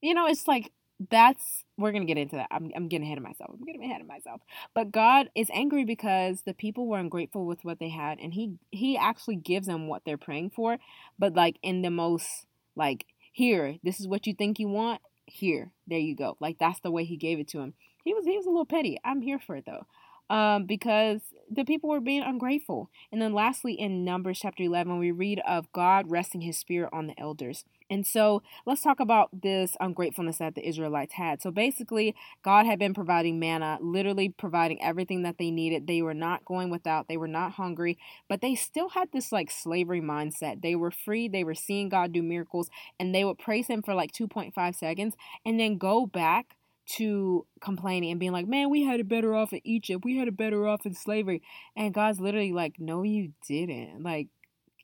You 0.00 0.14
know, 0.14 0.26
it's 0.26 0.48
like 0.48 0.72
that's 1.10 1.64
we're 1.78 1.92
gonna 1.92 2.04
get 2.04 2.18
into 2.18 2.36
that. 2.36 2.48
I'm 2.50 2.70
I'm 2.76 2.88
getting 2.88 3.06
ahead 3.06 3.18
of 3.18 3.24
myself. 3.24 3.50
I'm 3.54 3.64
getting 3.64 3.84
ahead 3.84 4.00
of 4.00 4.06
myself. 4.06 4.42
But 4.74 4.92
God 4.92 5.30
is 5.34 5.48
angry 5.52 5.84
because 5.84 6.42
the 6.42 6.54
people 6.54 6.86
were 6.86 6.98
ungrateful 6.98 7.46
with 7.46 7.64
what 7.64 7.78
they 7.78 7.88
had, 7.88 8.18
and 8.18 8.34
He 8.34 8.54
He 8.70 8.96
actually 8.96 9.36
gives 9.36 9.66
them 9.66 9.88
what 9.88 10.02
they're 10.04 10.18
praying 10.18 10.50
for, 10.50 10.78
but 11.18 11.34
like 11.34 11.58
in 11.62 11.82
the 11.82 11.90
most 11.90 12.46
like 12.76 13.06
here, 13.32 13.76
this 13.82 14.00
is 14.00 14.08
what 14.08 14.26
you 14.26 14.34
think 14.34 14.58
you 14.58 14.68
want, 14.68 15.00
here 15.30 15.72
there 15.86 15.98
you 15.98 16.14
go. 16.16 16.36
Like 16.40 16.58
that's 16.58 16.80
the 16.80 16.90
way 16.90 17.04
he 17.04 17.16
gave 17.16 17.38
it 17.40 17.48
to 17.48 17.60
him. 17.60 17.74
He 18.04 18.14
was 18.14 18.24
he 18.24 18.36
was 18.36 18.46
a 18.46 18.50
little 18.50 18.66
petty. 18.66 18.98
I'm 19.04 19.20
here 19.22 19.38
for 19.38 19.56
it 19.56 19.64
though 19.66 19.86
um, 20.30 20.64
because 20.64 21.20
the 21.50 21.64
people 21.64 21.90
were 21.90 22.00
being 22.00 22.22
ungrateful. 22.22 22.88
And 23.10 23.20
then, 23.20 23.34
lastly, 23.34 23.72
in 23.74 24.04
Numbers 24.04 24.38
chapter 24.40 24.62
11, 24.62 24.98
we 24.98 25.10
read 25.10 25.40
of 25.46 25.70
God 25.72 26.08
resting 26.08 26.42
his 26.42 26.56
spirit 26.56 26.90
on 26.92 27.08
the 27.08 27.18
elders. 27.20 27.64
And 27.90 28.06
so, 28.06 28.40
let's 28.64 28.82
talk 28.82 29.00
about 29.00 29.30
this 29.32 29.76
ungratefulness 29.80 30.38
that 30.38 30.54
the 30.54 30.66
Israelites 30.66 31.14
had. 31.14 31.42
So, 31.42 31.50
basically, 31.50 32.14
God 32.44 32.64
had 32.64 32.78
been 32.78 32.94
providing 32.94 33.40
manna, 33.40 33.78
literally 33.82 34.28
providing 34.28 34.80
everything 34.80 35.22
that 35.22 35.38
they 35.38 35.50
needed. 35.50 35.88
They 35.88 36.00
were 36.00 36.14
not 36.14 36.44
going 36.44 36.70
without, 36.70 37.08
they 37.08 37.16
were 37.16 37.26
not 37.26 37.52
hungry, 37.52 37.98
but 38.28 38.40
they 38.40 38.54
still 38.54 38.90
had 38.90 39.08
this 39.12 39.32
like 39.32 39.50
slavery 39.50 40.00
mindset. 40.00 40.62
They 40.62 40.76
were 40.76 40.92
free, 40.92 41.26
they 41.26 41.42
were 41.42 41.56
seeing 41.56 41.88
God 41.88 42.12
do 42.12 42.22
miracles, 42.22 42.70
and 43.00 43.12
they 43.12 43.24
would 43.24 43.38
praise 43.38 43.66
Him 43.66 43.82
for 43.82 43.94
like 43.94 44.12
2.5 44.12 44.76
seconds 44.76 45.16
and 45.44 45.58
then 45.58 45.76
go 45.76 46.06
back 46.06 46.54
to 46.96 47.46
complaining 47.60 48.10
and 48.10 48.20
being 48.20 48.32
like, 48.32 48.46
man, 48.48 48.70
we 48.70 48.84
had 48.84 49.00
it 49.00 49.08
better 49.08 49.34
off 49.34 49.52
in 49.52 49.60
Egypt. 49.64 50.04
We 50.04 50.16
had 50.16 50.28
it 50.28 50.36
better 50.36 50.66
off 50.66 50.86
in 50.86 50.94
slavery. 50.94 51.42
And 51.76 51.94
God's 51.94 52.20
literally 52.20 52.52
like, 52.52 52.76
no, 52.78 53.02
you 53.02 53.32
didn't. 53.46 54.02
Like, 54.02 54.28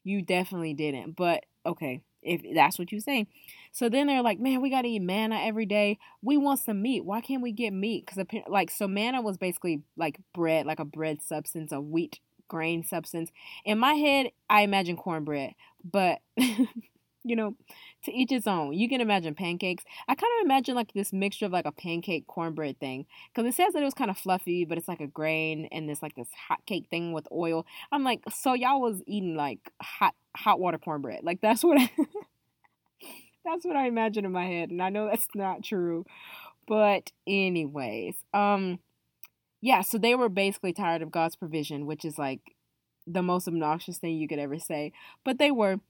you 0.04 0.22
definitely 0.22 0.75
didn't. 0.75 1.16
But 1.16 1.44
okay, 1.64 2.02
if 2.22 2.42
that's 2.54 2.78
what 2.78 2.92
you're 2.92 3.00
saying. 3.00 3.26
So 3.72 3.88
then 3.88 4.06
they're 4.06 4.22
like, 4.22 4.38
man, 4.38 4.60
we 4.62 4.70
got 4.70 4.82
to 4.82 4.88
eat 4.88 5.00
manna 5.00 5.40
every 5.42 5.66
day. 5.66 5.98
We 6.22 6.36
want 6.36 6.60
some 6.60 6.80
meat. 6.82 7.04
Why 7.04 7.20
can't 7.20 7.42
we 7.42 7.52
get 7.52 7.72
meat? 7.72 8.06
Because, 8.06 8.25
like, 8.48 8.70
so 8.70 8.86
manna 8.86 9.20
was 9.20 9.36
basically 9.36 9.82
like 9.96 10.18
bread, 10.32 10.66
like 10.66 10.80
a 10.80 10.84
bread 10.84 11.22
substance, 11.22 11.72
a 11.72 11.80
wheat 11.80 12.20
grain 12.48 12.84
substance. 12.84 13.30
In 13.64 13.78
my 13.78 13.94
head, 13.94 14.28
I 14.48 14.62
imagine 14.62 14.96
cornbread. 14.96 15.54
But. 15.84 16.20
you 17.26 17.37
know, 17.37 17.54
to 18.04 18.12
each 18.12 18.33
its 18.33 18.47
own. 18.47 18.73
You 18.73 18.88
can 18.88 19.00
imagine 19.00 19.35
pancakes. 19.35 19.85
I 20.09 20.14
kind 20.14 20.33
of 20.40 20.45
imagine 20.45 20.75
like 20.75 20.92
this 20.92 21.12
mixture 21.12 21.47
of 21.47 21.52
like 21.52 21.66
a 21.66 21.73
pancake 21.73 22.26
cornbread 22.26 22.78
thing 22.78 23.06
because 23.35 23.49
it 23.49 23.56
says 23.56 23.73
that 23.73 23.83
it 23.83 23.85
was 23.85 23.95
kind 23.95 24.11
of 24.11 24.16
fluffy, 24.16 24.64
but 24.64 24.78
it's 24.78 24.88
like 24.88 25.00
a 25.00 25.06
grain 25.06 25.68
and 25.73 25.88
this 25.88 26.02
like 26.02 26.14
this 26.14 26.28
hot 26.49 26.64
cake 26.66 26.87
thing 26.88 27.12
with 27.12 27.26
oil. 27.33 27.66
I'm 27.90 28.04
like, 28.04 28.23
so 28.33 28.54
y'all 28.54 28.80
was 28.80 29.02
eating 29.06 29.37
like 29.37 29.73
hot 29.83 30.14
hot 30.37 30.61
water 30.61 30.78
cornbread. 30.78 31.25
Like 31.25 31.40
that's 31.40 31.64
what 31.64 31.80
I, 31.80 31.90
that's 33.45 33.64
what 33.64 33.76
I 33.76 33.87
imagine 33.87 34.25
in 34.25 34.33
my 34.33 34.47
head, 34.47 34.71
and 34.71 34.83
I 34.83 34.90
know 34.90 35.06
that's 35.06 35.28
not 35.35 35.64
true. 35.64 36.04
But 36.68 37.12
anyways, 37.26 38.16
um, 38.35 38.80
yeah. 39.61 39.83
So 39.83 39.99
they 39.99 40.14
were 40.14 40.28
basically 40.28 40.73
tired 40.73 41.02
of 41.02 41.11
God's 41.11 41.37
provision, 41.37 41.87
which 41.87 42.04
is 42.04 42.18
like 42.18 42.40
the 43.06 43.23
most 43.23 43.49
obnoxious 43.49 43.99
thing 43.99 44.16
you 44.16 44.28
could 44.28 44.38
ever 44.38 44.59
say. 44.59 44.92
But 45.25 45.38
they 45.38 45.50
were. 45.50 45.80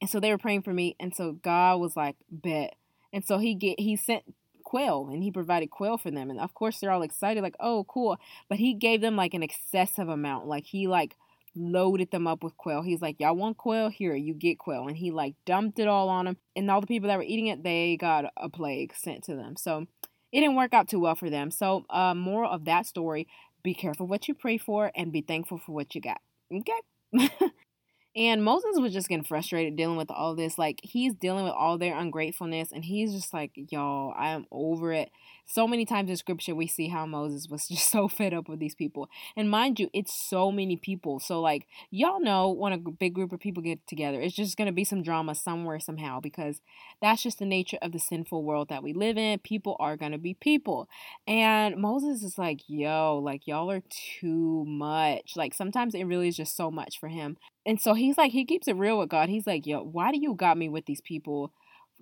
And 0.00 0.08
so 0.08 0.20
they 0.20 0.30
were 0.30 0.38
praying 0.38 0.62
for 0.62 0.72
me. 0.72 0.96
And 0.98 1.14
so 1.14 1.32
God 1.32 1.76
was 1.80 1.96
like, 1.96 2.16
bet. 2.30 2.74
And 3.12 3.24
so 3.24 3.38
he 3.38 3.54
get 3.54 3.80
he 3.80 3.96
sent 3.96 4.22
quail 4.64 5.08
and 5.10 5.22
he 5.22 5.30
provided 5.30 5.70
quail 5.70 5.98
for 5.98 6.10
them. 6.10 6.30
And 6.30 6.40
of 6.40 6.54
course 6.54 6.78
they're 6.78 6.92
all 6.92 7.02
excited, 7.02 7.42
like, 7.42 7.56
oh 7.60 7.84
cool. 7.88 8.18
But 8.48 8.58
he 8.58 8.74
gave 8.74 9.00
them 9.00 9.16
like 9.16 9.34
an 9.34 9.42
excessive 9.42 10.08
amount. 10.08 10.46
Like 10.46 10.64
he 10.64 10.86
like 10.86 11.16
loaded 11.56 12.10
them 12.10 12.26
up 12.26 12.44
with 12.44 12.56
quail. 12.56 12.82
He's 12.82 13.02
like, 13.02 13.20
Y'all 13.20 13.34
want 13.34 13.56
quail? 13.56 13.88
Here, 13.88 14.14
you 14.14 14.34
get 14.34 14.58
quail. 14.58 14.86
And 14.86 14.96
he 14.96 15.10
like 15.10 15.34
dumped 15.44 15.78
it 15.78 15.88
all 15.88 16.08
on 16.08 16.26
them. 16.26 16.36
And 16.56 16.70
all 16.70 16.80
the 16.80 16.86
people 16.86 17.08
that 17.08 17.16
were 17.16 17.24
eating 17.24 17.48
it, 17.48 17.62
they 17.62 17.96
got 17.96 18.26
a 18.36 18.48
plague 18.48 18.94
sent 18.94 19.24
to 19.24 19.34
them. 19.34 19.56
So 19.56 19.86
it 20.32 20.40
didn't 20.40 20.56
work 20.56 20.72
out 20.72 20.88
too 20.88 21.00
well 21.00 21.16
for 21.16 21.28
them. 21.28 21.50
So 21.50 21.84
uh 21.90 22.14
moral 22.14 22.50
of 22.50 22.64
that 22.66 22.86
story, 22.86 23.26
be 23.62 23.74
careful 23.74 24.06
what 24.06 24.28
you 24.28 24.34
pray 24.34 24.56
for 24.56 24.90
and 24.94 25.12
be 25.12 25.20
thankful 25.20 25.58
for 25.58 25.72
what 25.72 25.94
you 25.94 26.00
got. 26.00 26.20
Okay? 26.52 27.30
And 28.16 28.42
Moses 28.42 28.78
was 28.78 28.92
just 28.92 29.08
getting 29.08 29.24
frustrated 29.24 29.76
dealing 29.76 29.96
with 29.96 30.10
all 30.10 30.34
this. 30.34 30.58
Like, 30.58 30.80
he's 30.82 31.14
dealing 31.14 31.44
with 31.44 31.52
all 31.52 31.78
their 31.78 31.96
ungratefulness, 31.96 32.72
and 32.72 32.84
he's 32.84 33.12
just 33.12 33.32
like, 33.32 33.52
y'all, 33.54 34.12
I 34.16 34.30
am 34.30 34.46
over 34.50 34.92
it. 34.92 35.10
So 35.46 35.66
many 35.66 35.84
times 35.84 36.10
in 36.10 36.16
scripture, 36.16 36.54
we 36.54 36.66
see 36.66 36.88
how 36.88 37.06
Moses 37.06 37.48
was 37.48 37.68
just 37.68 37.90
so 37.90 38.08
fed 38.08 38.34
up 38.34 38.48
with 38.48 38.58
these 38.58 38.74
people. 38.74 39.08
And 39.36 39.48
mind 39.48 39.78
you, 39.78 39.90
it's 39.92 40.12
so 40.12 40.50
many 40.50 40.76
people. 40.76 41.20
So, 41.20 41.40
like, 41.40 41.68
y'all 41.90 42.20
know 42.20 42.50
when 42.50 42.72
a 42.72 42.78
big 42.78 43.14
group 43.14 43.32
of 43.32 43.38
people 43.38 43.62
get 43.62 43.86
together, 43.86 44.20
it's 44.20 44.34
just 44.34 44.56
going 44.56 44.66
to 44.66 44.72
be 44.72 44.84
some 44.84 45.02
drama 45.02 45.36
somewhere, 45.36 45.78
somehow, 45.78 46.18
because 46.18 46.60
that's 47.00 47.22
just 47.22 47.38
the 47.38 47.46
nature 47.46 47.78
of 47.80 47.92
the 47.92 47.98
sinful 48.00 48.42
world 48.42 48.70
that 48.70 48.82
we 48.82 48.92
live 48.92 49.18
in. 49.18 49.38
People 49.38 49.76
are 49.78 49.96
going 49.96 50.12
to 50.12 50.18
be 50.18 50.34
people. 50.34 50.88
And 51.28 51.76
Moses 51.76 52.24
is 52.24 52.38
like, 52.38 52.62
yo, 52.66 53.20
like, 53.22 53.46
y'all 53.46 53.70
are 53.70 53.82
too 53.88 54.64
much. 54.66 55.36
Like, 55.36 55.54
sometimes 55.54 55.94
it 55.94 56.04
really 56.04 56.26
is 56.26 56.36
just 56.36 56.56
so 56.56 56.72
much 56.72 56.98
for 56.98 57.08
him. 57.08 57.36
And 57.66 57.80
so 57.80 57.94
he's 57.94 58.16
like, 58.16 58.32
he 58.32 58.44
keeps 58.44 58.68
it 58.68 58.76
real 58.76 58.98
with 58.98 59.08
God. 59.10 59.28
He's 59.28 59.46
like, 59.46 59.66
yo, 59.66 59.82
why 59.82 60.12
do 60.12 60.18
you 60.20 60.34
got 60.34 60.56
me 60.56 60.68
with 60.68 60.86
these 60.86 61.00
people? 61.02 61.52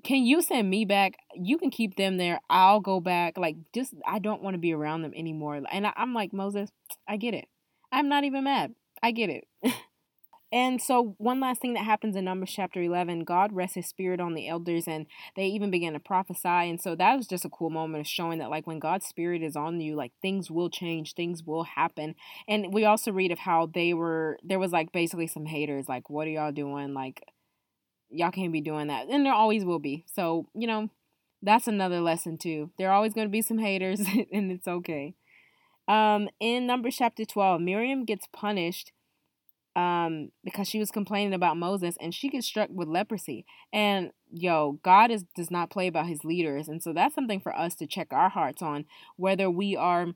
Can 0.04 0.24
you 0.24 0.40
send 0.42 0.70
me 0.70 0.84
back? 0.84 1.14
You 1.34 1.58
can 1.58 1.70
keep 1.70 1.96
them 1.96 2.16
there. 2.16 2.40
I'll 2.48 2.80
go 2.80 3.00
back. 3.00 3.36
Like, 3.36 3.56
just, 3.74 3.94
I 4.06 4.20
don't 4.20 4.42
want 4.42 4.54
to 4.54 4.58
be 4.58 4.72
around 4.72 5.02
them 5.02 5.12
anymore. 5.16 5.60
And 5.70 5.86
I, 5.86 5.92
I'm 5.96 6.14
like, 6.14 6.32
Moses, 6.32 6.70
I 7.08 7.16
get 7.16 7.34
it. 7.34 7.46
I'm 7.90 8.08
not 8.08 8.24
even 8.24 8.44
mad. 8.44 8.74
I 9.02 9.10
get 9.10 9.30
it. 9.30 9.44
And 10.50 10.80
so, 10.80 11.14
one 11.18 11.40
last 11.40 11.60
thing 11.60 11.74
that 11.74 11.84
happens 11.84 12.16
in 12.16 12.24
Numbers 12.24 12.50
chapter 12.50 12.80
11, 12.80 13.24
God 13.24 13.52
rests 13.52 13.74
his 13.74 13.86
spirit 13.86 14.18
on 14.18 14.32
the 14.34 14.48
elders 14.48 14.88
and 14.88 15.06
they 15.36 15.46
even 15.46 15.70
begin 15.70 15.92
to 15.92 16.00
prophesy. 16.00 16.48
And 16.48 16.80
so, 16.80 16.94
that 16.94 17.16
was 17.16 17.26
just 17.26 17.44
a 17.44 17.50
cool 17.50 17.68
moment 17.68 18.00
of 18.00 18.06
showing 18.06 18.38
that, 18.38 18.48
like, 18.48 18.66
when 18.66 18.78
God's 18.78 19.06
spirit 19.06 19.42
is 19.42 19.56
on 19.56 19.78
you, 19.80 19.94
like, 19.94 20.12
things 20.22 20.50
will 20.50 20.70
change, 20.70 21.14
things 21.14 21.42
will 21.44 21.64
happen. 21.64 22.14
And 22.48 22.72
we 22.72 22.86
also 22.86 23.12
read 23.12 23.30
of 23.30 23.40
how 23.40 23.66
they 23.66 23.92
were, 23.92 24.38
there 24.42 24.58
was 24.58 24.72
like 24.72 24.90
basically 24.90 25.26
some 25.26 25.44
haters, 25.44 25.86
like, 25.88 26.08
what 26.08 26.26
are 26.26 26.30
y'all 26.30 26.52
doing? 26.52 26.94
Like, 26.94 27.22
y'all 28.08 28.30
can't 28.30 28.52
be 28.52 28.62
doing 28.62 28.88
that. 28.88 29.08
And 29.08 29.26
there 29.26 29.34
always 29.34 29.64
will 29.64 29.78
be. 29.78 30.04
So, 30.06 30.48
you 30.54 30.66
know, 30.66 30.88
that's 31.42 31.68
another 31.68 32.00
lesson 32.00 32.38
too. 32.38 32.70
There 32.78 32.88
are 32.88 32.94
always 32.94 33.12
going 33.12 33.26
to 33.26 33.32
be 33.32 33.42
some 33.42 33.58
haters, 33.58 34.00
and 34.32 34.50
it's 34.50 34.68
okay. 34.68 35.14
Um, 35.86 36.28
in 36.40 36.66
Numbers 36.66 36.96
chapter 36.96 37.24
12, 37.24 37.60
Miriam 37.60 38.04
gets 38.04 38.26
punished 38.32 38.92
um, 39.78 40.30
because 40.42 40.66
she 40.68 40.80
was 40.80 40.90
complaining 40.90 41.32
about 41.32 41.56
Moses 41.56 41.96
and 42.00 42.12
she 42.12 42.28
gets 42.28 42.48
struck 42.48 42.68
with 42.72 42.88
leprosy. 42.88 43.46
And 43.72 44.10
yo, 44.28 44.80
God 44.82 45.12
is 45.12 45.24
does 45.36 45.52
not 45.52 45.70
play 45.70 45.86
about 45.86 46.08
his 46.08 46.24
leaders. 46.24 46.66
And 46.66 46.82
so 46.82 46.92
that's 46.92 47.14
something 47.14 47.40
for 47.40 47.56
us 47.56 47.76
to 47.76 47.86
check 47.86 48.08
our 48.10 48.28
hearts 48.28 48.60
on 48.60 48.86
whether 49.16 49.48
we 49.48 49.76
are 49.76 50.08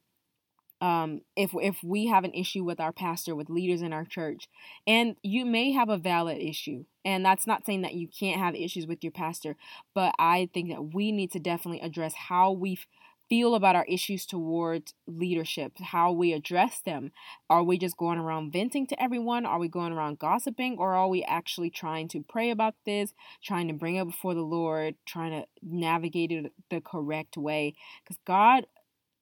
um, 0.81 1.21
if 1.37 1.53
if 1.55 1.77
we 1.85 2.07
have 2.07 2.25
an 2.25 2.35
issue 2.35 2.65
with 2.65 2.81
our 2.81 2.93
pastor, 2.93 3.37
with 3.37 3.49
leaders 3.49 3.83
in 3.83 3.93
our 3.93 4.05
church, 4.05 4.49
and 4.85 5.15
you 5.23 5.47
may 5.47 5.71
have 5.71 5.89
a 5.89 5.97
valid 5.97 6.39
issue, 6.39 6.85
and 7.05 7.25
that's 7.25 7.47
not 7.47 7.65
saying 7.65 7.83
that 7.83 7.95
you 7.95 8.09
can't 8.09 8.41
have 8.41 8.57
issues 8.57 8.89
with 8.89 9.05
your 9.05 9.13
pastor, 9.13 9.55
but 9.95 10.13
I 10.19 10.49
think 10.53 10.71
that 10.71 10.93
we 10.93 11.13
need 11.13 11.31
to 11.33 11.39
definitely 11.39 11.83
address 11.83 12.15
how 12.15 12.51
we 12.51 12.81
feel 13.33 13.55
about 13.55 13.75
our 13.75 13.87
issues 13.87 14.27
towards 14.27 14.93
leadership, 15.07 15.73
how 15.79 16.13
we 16.13 16.35
address 16.35 16.83
them. 16.85 17.11
Are 17.49 17.63
we 17.63 17.79
just 17.79 17.97
going 17.97 18.19
around 18.19 18.53
venting 18.53 18.87
to 18.89 19.03
everyone? 19.03 19.47
Are 19.47 19.59
we 19.59 19.69
going 19.69 19.95
around 19.95 20.19
gossiping, 20.19 20.77
or 20.79 20.93
are 20.93 21.09
we 21.09 21.23
actually 21.23 21.71
trying 21.71 22.09
to 22.09 22.23
pray 22.23 22.51
about 22.51 22.75
this, 22.85 23.15
trying 23.43 23.69
to 23.69 23.73
bring 23.73 23.97
it 23.97 24.05
before 24.05 24.35
the 24.35 24.43
Lord, 24.43 24.97
trying 25.07 25.31
to 25.31 25.47
navigate 25.63 26.31
it 26.31 26.53
the 26.69 26.83
correct 26.83 27.39
way? 27.39 27.75
Because 28.05 28.19
God 28.27 28.67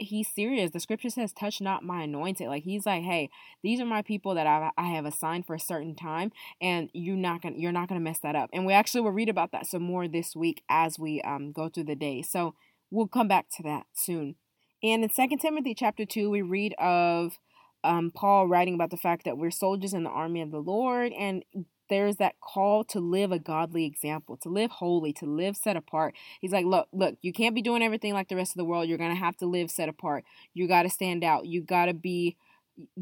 he's 0.00 0.28
serious. 0.28 0.70
The 0.70 0.80
scripture 0.80 1.10
says, 1.10 1.32
touch 1.32 1.60
not 1.60 1.84
my 1.84 2.02
anointed. 2.02 2.48
Like 2.48 2.64
he's 2.64 2.86
like, 2.86 3.02
hey, 3.02 3.28
these 3.62 3.80
are 3.80 3.86
my 3.86 4.02
people 4.02 4.34
that 4.34 4.46
I, 4.46 4.70
I 4.76 4.88
have 4.88 5.04
assigned 5.04 5.46
for 5.46 5.54
a 5.54 5.60
certain 5.60 5.94
time, 5.94 6.32
and 6.60 6.90
you're 6.92 7.16
not 7.16 7.42
gonna 7.42 7.56
you're 7.58 7.70
not 7.70 7.88
gonna 7.88 8.00
mess 8.00 8.18
that 8.20 8.34
up. 8.34 8.50
And 8.52 8.66
we 8.66 8.72
actually 8.72 9.02
will 9.02 9.12
read 9.12 9.28
about 9.28 9.52
that 9.52 9.66
some 9.66 9.82
more 9.82 10.08
this 10.08 10.34
week 10.34 10.64
as 10.68 10.98
we 10.98 11.20
um 11.22 11.52
go 11.52 11.68
through 11.68 11.84
the 11.84 11.94
day. 11.94 12.22
So 12.22 12.54
we'll 12.90 13.08
come 13.08 13.28
back 13.28 13.46
to 13.56 13.62
that 13.64 13.84
soon. 13.94 14.36
And 14.82 15.04
in 15.04 15.10
Second 15.10 15.38
Timothy 15.38 15.74
chapter 15.74 16.04
two, 16.04 16.30
we 16.30 16.42
read 16.42 16.74
of 16.78 17.38
um, 17.84 18.10
Paul 18.14 18.48
writing 18.48 18.74
about 18.74 18.90
the 18.90 18.96
fact 18.96 19.24
that 19.24 19.38
we're 19.38 19.50
soldiers 19.50 19.94
in 19.94 20.04
the 20.04 20.10
army 20.10 20.42
of 20.42 20.50
the 20.50 20.58
Lord, 20.58 21.12
and 21.12 21.44
there's 21.88 22.16
that 22.16 22.36
call 22.40 22.84
to 22.84 23.00
live 23.00 23.32
a 23.32 23.38
godly 23.38 23.84
example, 23.84 24.36
to 24.38 24.48
live 24.48 24.70
holy, 24.70 25.12
to 25.14 25.26
live 25.26 25.56
set 25.56 25.76
apart. 25.76 26.14
He's 26.40 26.52
like, 26.52 26.64
look, 26.64 26.88
look, 26.92 27.16
you 27.20 27.32
can't 27.32 27.54
be 27.54 27.62
doing 27.62 27.82
everything 27.82 28.14
like 28.14 28.28
the 28.28 28.36
rest 28.36 28.52
of 28.52 28.58
the 28.58 28.64
world. 28.64 28.88
You're 28.88 28.96
to 28.96 29.14
have 29.14 29.36
to 29.38 29.46
live 29.46 29.70
set 29.70 29.88
apart. 29.88 30.24
You 30.54 30.68
got 30.68 30.84
to 30.84 30.90
stand 30.90 31.24
out. 31.24 31.46
You 31.46 31.62
got 31.62 31.86
to 31.86 31.94
be 31.94 32.36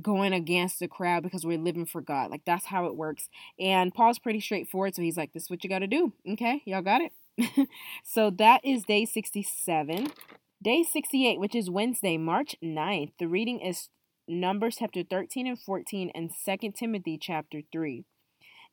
going 0.00 0.32
against 0.32 0.80
the 0.80 0.88
crowd 0.88 1.22
because 1.22 1.44
we're 1.44 1.58
living 1.58 1.86
for 1.86 2.00
God. 2.00 2.30
Like 2.30 2.42
that's 2.46 2.66
how 2.66 2.86
it 2.86 2.96
works. 2.96 3.28
And 3.60 3.94
Paul's 3.94 4.18
pretty 4.18 4.40
straightforward. 4.40 4.94
So 4.94 5.02
he's 5.02 5.16
like, 5.16 5.32
this 5.32 5.44
is 5.44 5.50
what 5.50 5.62
you 5.62 5.70
got 5.70 5.80
to 5.80 5.86
do. 5.86 6.12
Okay. 6.32 6.62
Y'all 6.64 6.82
got 6.82 7.02
it. 7.02 7.12
so 8.04 8.30
that 8.30 8.64
is 8.64 8.84
day 8.84 9.04
67. 9.04 10.12
Day 10.60 10.82
68, 10.82 11.38
which 11.38 11.54
is 11.54 11.70
Wednesday, 11.70 12.16
March 12.16 12.56
9th. 12.62 13.12
The 13.18 13.28
reading 13.28 13.60
is 13.60 13.88
Numbers 14.26 14.76
chapter 14.78 15.02
13 15.02 15.46
and 15.46 15.58
14 15.58 16.10
and 16.14 16.30
2 16.44 16.72
Timothy 16.72 17.16
chapter 17.16 17.60
3 17.70 18.04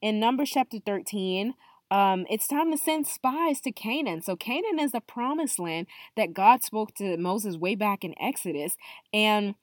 in 0.01 0.19
Numbers 0.19 0.51
chapter 0.51 0.77
13, 0.85 1.53
um, 1.91 2.25
it's 2.29 2.47
time 2.47 2.71
to 2.71 2.77
send 2.77 3.07
spies 3.07 3.61
to 3.61 3.71
Canaan. 3.71 4.21
So, 4.21 4.35
Canaan 4.35 4.79
is 4.79 4.91
the 4.91 5.01
promised 5.01 5.59
land 5.59 5.87
that 6.15 6.33
God 6.33 6.63
spoke 6.63 6.93
to 6.95 7.17
Moses 7.17 7.57
way 7.57 7.75
back 7.75 8.03
in 8.03 8.13
Exodus. 8.19 8.75
And 9.13 9.55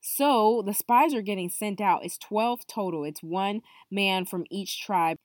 so 0.00 0.64
the 0.66 0.74
spies 0.74 1.14
are 1.14 1.22
getting 1.22 1.48
sent 1.48 1.80
out. 1.80 2.04
It's 2.04 2.18
12 2.18 2.66
total, 2.66 3.04
it's 3.04 3.22
one 3.22 3.62
man 3.90 4.24
from 4.24 4.44
each 4.50 4.80
tribe. 4.80 5.16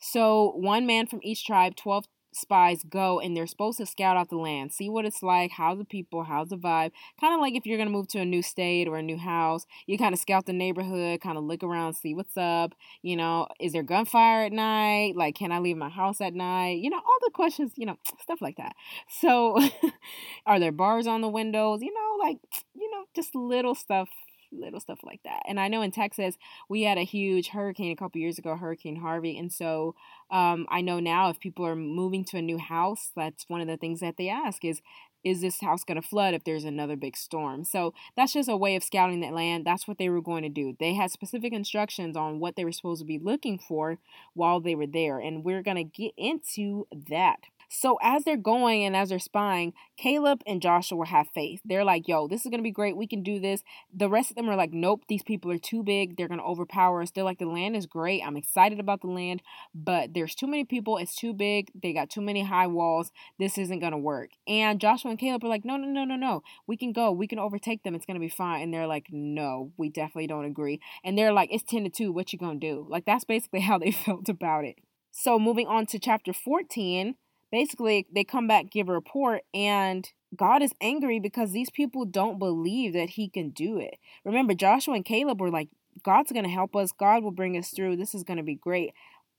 So, 0.00 0.52
one 0.56 0.86
man 0.86 1.06
from 1.06 1.20
each 1.22 1.44
tribe, 1.44 1.76
12 1.76 2.06
spies 2.32 2.82
go 2.88 3.20
and 3.20 3.36
they're 3.36 3.46
supposed 3.46 3.78
to 3.78 3.86
scout 3.86 4.16
out 4.16 4.28
the 4.30 4.36
land, 4.36 4.72
see 4.72 4.88
what 4.88 5.04
it's 5.04 5.22
like, 5.22 5.52
how 5.52 5.74
the 5.74 5.84
people, 5.84 6.24
how's 6.24 6.48
the 6.48 6.56
vibe. 6.56 6.92
Kind 7.20 7.34
of 7.34 7.40
like 7.40 7.54
if 7.54 7.66
you're 7.66 7.76
going 7.76 7.88
to 7.88 7.92
move 7.92 8.08
to 8.08 8.20
a 8.20 8.24
new 8.24 8.42
state 8.42 8.88
or 8.88 8.96
a 8.96 9.02
new 9.02 9.18
house, 9.18 9.66
you 9.86 9.98
kind 9.98 10.12
of 10.14 10.18
scout 10.20 10.46
the 10.46 10.52
neighborhood, 10.52 11.20
kind 11.20 11.38
of 11.38 11.44
look 11.44 11.62
around, 11.62 11.94
see 11.94 12.14
what's 12.14 12.36
up. 12.36 12.74
You 13.02 13.16
know, 13.16 13.48
is 13.60 13.72
there 13.72 13.82
gunfire 13.82 14.46
at 14.46 14.52
night? 14.52 15.14
Like, 15.16 15.34
can 15.34 15.52
I 15.52 15.58
leave 15.58 15.76
my 15.76 15.88
house 15.88 16.20
at 16.20 16.34
night? 16.34 16.80
You 16.80 16.90
know, 16.90 16.98
all 16.98 17.18
the 17.22 17.30
questions, 17.32 17.72
you 17.76 17.86
know, 17.86 17.96
stuff 18.22 18.40
like 18.40 18.56
that. 18.56 18.74
So, 19.20 19.58
are 20.46 20.58
there 20.58 20.72
bars 20.72 21.06
on 21.06 21.20
the 21.20 21.28
windows? 21.28 21.82
You 21.82 21.92
know, 21.92 22.24
like, 22.24 22.38
you 22.74 22.90
know, 22.90 23.04
just 23.14 23.34
little 23.34 23.74
stuff 23.74 24.08
little 24.52 24.80
stuff 24.80 25.00
like 25.02 25.20
that. 25.24 25.42
And 25.48 25.58
I 25.58 25.68
know 25.68 25.82
in 25.82 25.90
Texas 25.90 26.36
we 26.68 26.82
had 26.82 26.98
a 26.98 27.02
huge 27.02 27.48
hurricane 27.48 27.92
a 27.92 27.96
couple 27.96 28.20
years 28.20 28.38
ago, 28.38 28.56
Hurricane 28.56 28.96
Harvey, 28.96 29.38
and 29.38 29.52
so 29.52 29.94
um, 30.30 30.66
I 30.70 30.80
know 30.80 31.00
now 31.00 31.30
if 31.30 31.40
people 31.40 31.66
are 31.66 31.76
moving 31.76 32.24
to 32.26 32.38
a 32.38 32.42
new 32.42 32.58
house, 32.58 33.10
that's 33.14 33.44
one 33.48 33.60
of 33.60 33.66
the 33.66 33.76
things 33.76 34.00
that 34.00 34.16
they 34.16 34.28
ask 34.28 34.64
is 34.64 34.80
is 35.24 35.40
this 35.40 35.60
house 35.60 35.84
going 35.84 36.00
to 36.00 36.06
flood 36.06 36.34
if 36.34 36.44
there's 36.44 36.64
another 36.64 36.96
big 36.96 37.16
storm? 37.16 37.64
So 37.64 37.94
that's 38.16 38.32
just 38.32 38.48
a 38.48 38.56
way 38.56 38.76
of 38.76 38.82
scouting 38.82 39.20
that 39.20 39.32
land. 39.32 39.64
That's 39.64 39.86
what 39.86 39.98
they 39.98 40.08
were 40.08 40.20
going 40.20 40.42
to 40.42 40.48
do. 40.48 40.76
They 40.78 40.94
had 40.94 41.10
specific 41.10 41.52
instructions 41.52 42.16
on 42.16 42.40
what 42.40 42.56
they 42.56 42.64
were 42.64 42.72
supposed 42.72 43.00
to 43.00 43.06
be 43.06 43.18
looking 43.18 43.58
for 43.58 43.98
while 44.34 44.60
they 44.60 44.74
were 44.74 44.86
there. 44.86 45.18
And 45.18 45.44
we're 45.44 45.62
going 45.62 45.76
to 45.76 45.84
get 45.84 46.12
into 46.16 46.86
that. 47.08 47.40
So 47.74 47.98
as 48.02 48.24
they're 48.24 48.36
going 48.36 48.84
and 48.84 48.94
as 48.94 49.08
they're 49.08 49.18
spying, 49.18 49.72
Caleb 49.96 50.42
and 50.46 50.60
Joshua 50.60 51.06
have 51.06 51.28
faith. 51.34 51.62
They're 51.64 51.86
like, 51.86 52.06
yo, 52.06 52.28
this 52.28 52.44
is 52.44 52.50
going 52.50 52.58
to 52.58 52.62
be 52.62 52.70
great. 52.70 52.98
We 52.98 53.06
can 53.06 53.22
do 53.22 53.40
this. 53.40 53.62
The 53.90 54.10
rest 54.10 54.28
of 54.28 54.36
them 54.36 54.50
are 54.50 54.56
like, 54.56 54.74
nope, 54.74 55.04
these 55.08 55.22
people 55.22 55.50
are 55.50 55.58
too 55.58 55.82
big. 55.82 56.18
They're 56.18 56.28
going 56.28 56.38
to 56.38 56.44
overpower 56.44 57.00
us. 57.00 57.10
They're 57.10 57.24
like, 57.24 57.38
the 57.38 57.46
land 57.46 57.74
is 57.74 57.86
great. 57.86 58.20
I'm 58.22 58.36
excited 58.36 58.78
about 58.78 59.00
the 59.00 59.06
land, 59.06 59.40
but 59.74 60.12
there's 60.12 60.34
too 60.34 60.46
many 60.46 60.66
people. 60.66 60.98
It's 60.98 61.16
too 61.16 61.32
big. 61.32 61.70
They 61.74 61.94
got 61.94 62.10
too 62.10 62.20
many 62.20 62.44
high 62.44 62.66
walls. 62.66 63.10
This 63.38 63.56
isn't 63.56 63.80
going 63.80 63.92
to 63.92 63.98
work. 63.98 64.32
And 64.46 64.78
Joshua 64.78 65.10
and 65.10 65.18
Caleb 65.18 65.42
are 65.42 65.48
like, 65.48 65.64
no, 65.64 65.78
no, 65.78 65.86
no, 65.86 66.04
no, 66.04 66.16
no. 66.16 66.42
We 66.66 66.76
can 66.76 66.92
go. 66.92 67.10
We 67.10 67.26
can 67.26 67.38
overtake 67.38 67.84
them. 67.84 67.94
It's 67.94 68.04
going 68.04 68.16
to 68.16 68.20
be 68.20 68.28
fine. 68.28 68.60
And 68.60 68.74
they're 68.74 68.86
like, 68.86 69.06
no, 69.10 69.72
we 69.78 69.88
definitely 69.88 70.26
don't 70.26 70.44
agree. 70.44 70.78
And 71.02 71.16
they're 71.16 71.32
like, 71.32 71.48
it's 71.50 71.64
10 71.64 71.84
to 71.84 71.90
2. 71.90 72.12
What 72.12 72.34
you 72.34 72.38
going 72.38 72.60
to 72.60 72.66
do? 72.66 72.86
Like, 72.86 73.06
that's 73.06 73.24
basically 73.24 73.60
how 73.62 73.78
they 73.78 73.92
felt 73.92 74.28
about 74.28 74.66
it. 74.66 74.76
So 75.10 75.38
moving 75.38 75.66
on 75.66 75.86
to 75.86 75.98
chapter 75.98 76.32
14, 76.32 77.16
basically 77.52 78.06
they 78.12 78.24
come 78.24 78.48
back 78.48 78.70
give 78.70 78.88
a 78.88 78.92
report 78.92 79.42
and 79.54 80.10
God 80.34 80.62
is 80.62 80.72
angry 80.80 81.20
because 81.20 81.52
these 81.52 81.70
people 81.70 82.04
don't 82.06 82.38
believe 82.38 82.94
that 82.94 83.10
he 83.10 83.28
can 83.28 83.50
do 83.50 83.78
it. 83.78 83.98
Remember 84.24 84.54
Joshua 84.54 84.94
and 84.94 85.04
Caleb 85.04 85.40
were 85.40 85.50
like 85.50 85.68
God's 86.02 86.32
going 86.32 86.44
to 86.44 86.50
help 86.50 86.74
us. 86.74 86.90
God 86.90 87.22
will 87.22 87.30
bring 87.30 87.56
us 87.56 87.70
through. 87.70 87.96
This 87.96 88.14
is 88.14 88.24
going 88.24 88.38
to 88.38 88.42
be 88.42 88.54
great. 88.54 88.94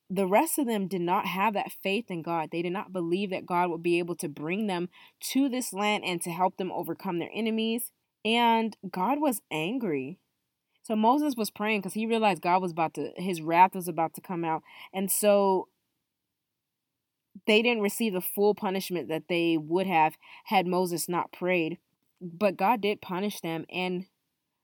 The 0.10 0.28
rest 0.28 0.60
of 0.60 0.68
them 0.68 0.88
did 0.88 1.02
not 1.02 1.26
have 1.26 1.56
that 1.56 1.72
faith 1.72 2.12
in 2.12 2.22
God. 2.22 2.50
They 2.52 2.62
did 2.62 2.74
not 2.74 2.94
believe 2.94 3.32
that 3.32 3.48
God 3.48 3.72
would 3.72 3.82
be 3.82 3.98
able 3.98 4.16
to 4.18 4.30
bring 4.30 4.68
them 4.68 4.90
to 5.32 5.50
this 5.50 5.74
land 5.74 6.04
and 6.06 6.22
to 6.22 6.30
help 6.30 6.58
them 6.58 6.72
overcome 6.72 7.18
their 7.18 7.32
enemies. 7.34 7.92
And 8.24 8.78
God 8.92 9.20
was 9.20 9.42
angry. 9.50 10.20
So 10.84 10.96
Moses 10.96 11.36
was 11.36 11.50
praying 11.50 11.80
because 11.80 11.94
he 11.94 12.06
realized 12.06 12.42
God 12.42 12.62
was 12.62 12.72
about 12.72 12.94
to, 12.96 13.12
his 13.16 13.42
wrath 13.42 13.74
was 13.74 13.88
about 13.88 14.14
to 14.14 14.22
come 14.22 14.46
out. 14.46 14.62
And 14.94 15.10
so 15.10 15.70
they 17.48 17.62
didn't 17.62 17.84
receive 17.84 18.14
the 18.14 18.22
full 18.22 18.56
punishment 18.56 19.10
that 19.10 19.28
they 19.28 19.58
would 19.58 19.88
have 19.88 20.18
had 20.46 20.68
Moses 20.68 21.10
not 21.10 21.32
prayed. 21.32 21.78
But 22.22 22.58
God 22.58 22.82
did 22.82 23.02
punish 23.02 23.42
them 23.42 23.66
and 23.70 24.06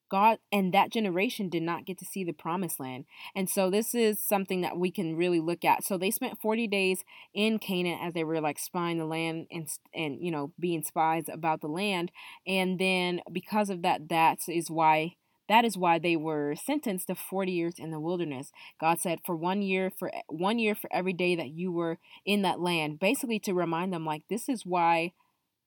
God 0.10 0.40
and 0.52 0.74
that 0.74 0.92
generation 0.92 1.50
did 1.50 1.62
not 1.62 1.86
get 1.86 2.00
to 2.00 2.06
see 2.06 2.24
the 2.24 2.34
promised 2.34 2.80
land. 2.80 3.06
And 3.36 3.50
so 3.50 3.70
this 3.70 3.94
is 3.94 4.20
something 4.20 4.62
that 4.62 4.78
we 4.78 4.92
can 4.92 5.16
really 5.16 5.40
look 5.40 5.64
at. 5.64 5.84
So 5.84 5.98
they 5.98 6.12
spent 6.12 6.42
40 6.42 6.68
days 6.68 7.04
in 7.34 7.60
Canaan 7.60 8.00
as 8.02 8.14
they 8.14 8.24
were 8.24 8.42
like 8.42 8.60
spying 8.60 8.98
the 8.98 9.06
land 9.06 9.48
and 9.52 9.70
and 9.94 10.18
you 10.20 10.32
know 10.32 10.52
being 10.60 10.84
spies 10.84 11.26
about 11.32 11.62
the 11.62 11.68
land. 11.68 12.12
And 12.48 12.80
then 12.80 13.22
because 13.32 13.70
of 13.70 13.84
that 13.84 14.10
that 14.10 14.40
is 14.48 14.70
why 14.72 15.16
that 15.50 15.66
is 15.66 15.76
why 15.78 16.00
they 16.00 16.16
were 16.16 16.56
sentenced 16.56 17.08
to 17.08 17.16
40 17.16 17.52
years 17.52 17.74
in 17.78 17.90
the 17.90 18.00
wilderness. 18.00 18.52
God 18.80 19.02
said 19.02 19.20
for 19.26 19.36
one 19.36 19.62
year 19.62 19.90
for 19.90 20.12
one 20.28 20.60
year 20.60 20.76
for 20.76 20.90
every 20.94 21.12
day 21.12 21.36
that 21.36 21.50
you 21.50 21.72
were 21.72 21.98
in 22.24 22.44
that 22.44 22.62
land, 22.62 23.00
basically 23.00 23.40
to 23.40 23.54
remind 23.54 23.92
them 23.92 24.06
like 24.06 24.24
this 24.30 24.48
is 24.48 24.66
why 24.66 25.12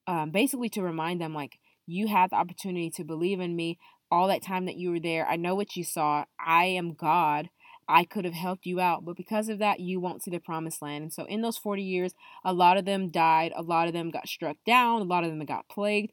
um, 0.06 0.30
basically 0.30 0.68
to 0.70 0.82
remind 0.82 1.20
them 1.20 1.34
like 1.34 1.58
you 1.86 2.06
had 2.06 2.30
the 2.30 2.36
opportunity 2.36 2.90
to 2.90 3.04
believe 3.04 3.40
in 3.40 3.56
me 3.56 3.78
all 4.10 4.28
that 4.28 4.42
time 4.42 4.66
that 4.66 4.76
you 4.76 4.90
were 4.92 5.00
there. 5.00 5.26
I 5.26 5.36
know 5.36 5.54
what 5.54 5.74
you 5.74 5.84
saw. 5.84 6.24
I 6.38 6.66
am 6.66 6.94
God. 6.94 7.50
I 7.88 8.04
could 8.04 8.24
have 8.24 8.34
helped 8.34 8.64
you 8.64 8.78
out, 8.78 9.04
but 9.04 9.16
because 9.16 9.48
of 9.48 9.58
that, 9.58 9.80
you 9.80 9.98
won't 9.98 10.22
see 10.22 10.30
the 10.30 10.38
promised 10.38 10.80
land. 10.80 11.02
And 11.02 11.12
so, 11.12 11.24
in 11.24 11.42
those 11.42 11.58
40 11.58 11.82
years, 11.82 12.14
a 12.44 12.52
lot 12.52 12.76
of 12.76 12.84
them 12.84 13.10
died, 13.10 13.52
a 13.56 13.62
lot 13.62 13.88
of 13.88 13.92
them 13.92 14.10
got 14.10 14.28
struck 14.28 14.56
down, 14.64 15.00
a 15.00 15.04
lot 15.04 15.24
of 15.24 15.30
them 15.30 15.44
got 15.44 15.68
plagued. 15.68 16.12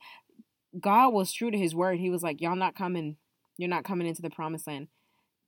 God 0.80 1.14
was 1.14 1.32
true 1.32 1.52
to 1.52 1.58
his 1.58 1.76
word. 1.76 2.00
He 2.00 2.10
was 2.10 2.24
like, 2.24 2.42
Y'all 2.42 2.56
not 2.56 2.76
coming 2.76 3.18
you're 3.60 3.70
not 3.70 3.84
coming 3.84 4.08
into 4.08 4.22
the 4.22 4.30
promised 4.30 4.68
land 4.68 4.88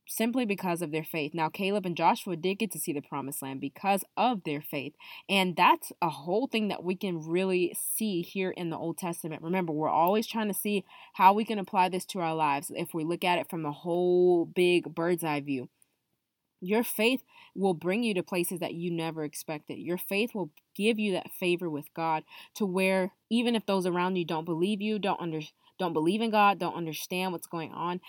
simply 0.06 0.46
because 0.46 0.82
of 0.82 0.92
their 0.92 1.04
faith. 1.04 1.34
Now, 1.34 1.48
Caleb 1.48 1.86
and 1.86 1.96
Joshua 1.96 2.36
did 2.36 2.56
get 2.56 2.72
to 2.72 2.80
see 2.80 2.92
the 2.92 3.02
promised 3.02 3.42
land 3.42 3.62
because 3.62 4.04
of 4.18 4.44
their 4.44 4.60
faith. 4.60 4.94
And 5.30 5.56
that's 5.56 5.94
a 6.02 6.10
whole 6.10 6.48
thing 6.48 6.68
that 6.68 6.84
we 6.84 6.96
can 6.96 7.26
really 7.26 7.74
see 7.80 8.22
here 8.22 8.52
in 8.52 8.70
the 8.70 8.78
Old 8.78 8.98
Testament. 8.98 9.42
Remember, 9.42 9.72
we're 9.72 9.88
always 9.88 10.28
trying 10.28 10.50
to 10.50 10.54
see 10.54 10.84
how 11.14 11.32
we 11.32 11.46
can 11.46 11.58
apply 11.58 11.88
this 11.88 12.06
to 12.08 12.20
our 12.20 12.36
lives 12.36 12.72
if 12.76 12.94
we 12.94 13.06
look 13.06 13.24
at 13.24 13.40
it 13.40 13.50
from 13.50 13.64
the 13.64 13.72
whole 13.72 14.46
big 14.46 14.94
bird's 14.94 15.24
eye 15.24 15.40
view. 15.40 15.70
Your 16.60 16.84
faith 16.84 17.24
will 17.56 17.74
bring 17.74 18.04
you 18.04 18.14
to 18.16 18.24
places 18.24 18.60
that 18.60 18.74
you 18.74 18.92
never 18.92 19.24
expected. 19.24 19.80
Your 19.80 19.98
faith 19.98 20.36
will 20.36 20.52
give 20.76 21.00
you 21.00 21.14
that 21.14 21.32
favor 21.32 21.70
with 21.70 21.94
God 21.94 22.24
to 22.56 22.66
where 22.66 23.14
even 23.30 23.56
if 23.56 23.66
those 23.66 23.86
around 23.86 24.18
you 24.18 24.26
don't 24.26 24.46
believe 24.46 24.82
you, 24.82 25.00
don't 25.00 25.22
under 25.22 25.40
don't 25.82 25.94
believe 25.94 26.22
in 26.22 26.30
God, 26.30 26.60
don't 26.60 26.76
understand 26.76 27.32
what's 27.32 27.48
going 27.48 27.74
on, 27.74 28.02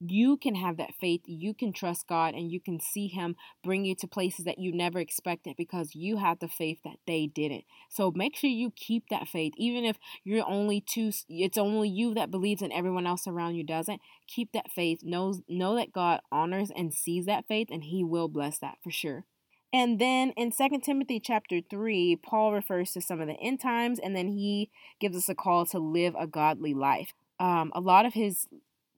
you 0.00 0.38
can 0.38 0.54
have 0.54 0.78
that 0.78 0.94
faith. 0.98 1.20
You 1.26 1.52
can 1.52 1.74
trust 1.74 2.08
God 2.08 2.34
and 2.34 2.50
you 2.50 2.58
can 2.58 2.80
see 2.80 3.06
Him 3.06 3.36
bring 3.62 3.84
you 3.84 3.94
to 3.96 4.06
places 4.08 4.46
that 4.46 4.58
you 4.58 4.72
never 4.72 4.98
expected 4.98 5.54
because 5.58 5.94
you 5.94 6.16
had 6.16 6.40
the 6.40 6.48
faith 6.48 6.78
that 6.84 6.96
they 7.06 7.26
didn't. 7.26 7.64
So 7.90 8.10
make 8.14 8.34
sure 8.34 8.48
you 8.48 8.72
keep 8.74 9.10
that 9.10 9.28
faith. 9.28 9.52
Even 9.58 9.84
if 9.84 9.98
you're 10.24 10.48
only 10.48 10.80
two, 10.80 11.12
it's 11.28 11.58
only 11.58 11.90
you 11.90 12.14
that 12.14 12.30
believes 12.30 12.62
and 12.62 12.72
everyone 12.72 13.06
else 13.06 13.26
around 13.26 13.56
you 13.56 13.62
doesn't. 13.62 14.00
Keep 14.26 14.52
that 14.52 14.70
faith. 14.70 15.00
Know, 15.02 15.34
know 15.50 15.76
that 15.76 15.92
God 15.92 16.20
honors 16.32 16.70
and 16.74 16.94
sees 16.94 17.26
that 17.26 17.46
faith 17.46 17.68
and 17.70 17.84
He 17.84 18.02
will 18.02 18.28
bless 18.28 18.58
that 18.60 18.78
for 18.82 18.90
sure. 18.90 19.26
And 19.72 19.98
then 19.98 20.32
in 20.36 20.52
Second 20.52 20.82
Timothy 20.82 21.18
chapter 21.18 21.60
3, 21.68 22.16
Paul 22.16 22.52
refers 22.52 22.92
to 22.92 23.00
some 23.00 23.20
of 23.20 23.26
the 23.26 23.40
end 23.40 23.60
times 23.60 23.98
and 23.98 24.14
then 24.14 24.28
he 24.28 24.70
gives 25.00 25.16
us 25.16 25.28
a 25.28 25.34
call 25.34 25.64
to 25.66 25.78
live 25.78 26.14
a 26.18 26.26
godly 26.26 26.74
life. 26.74 27.14
Um, 27.40 27.72
a 27.74 27.80
lot 27.80 28.04
of 28.04 28.12
his 28.12 28.48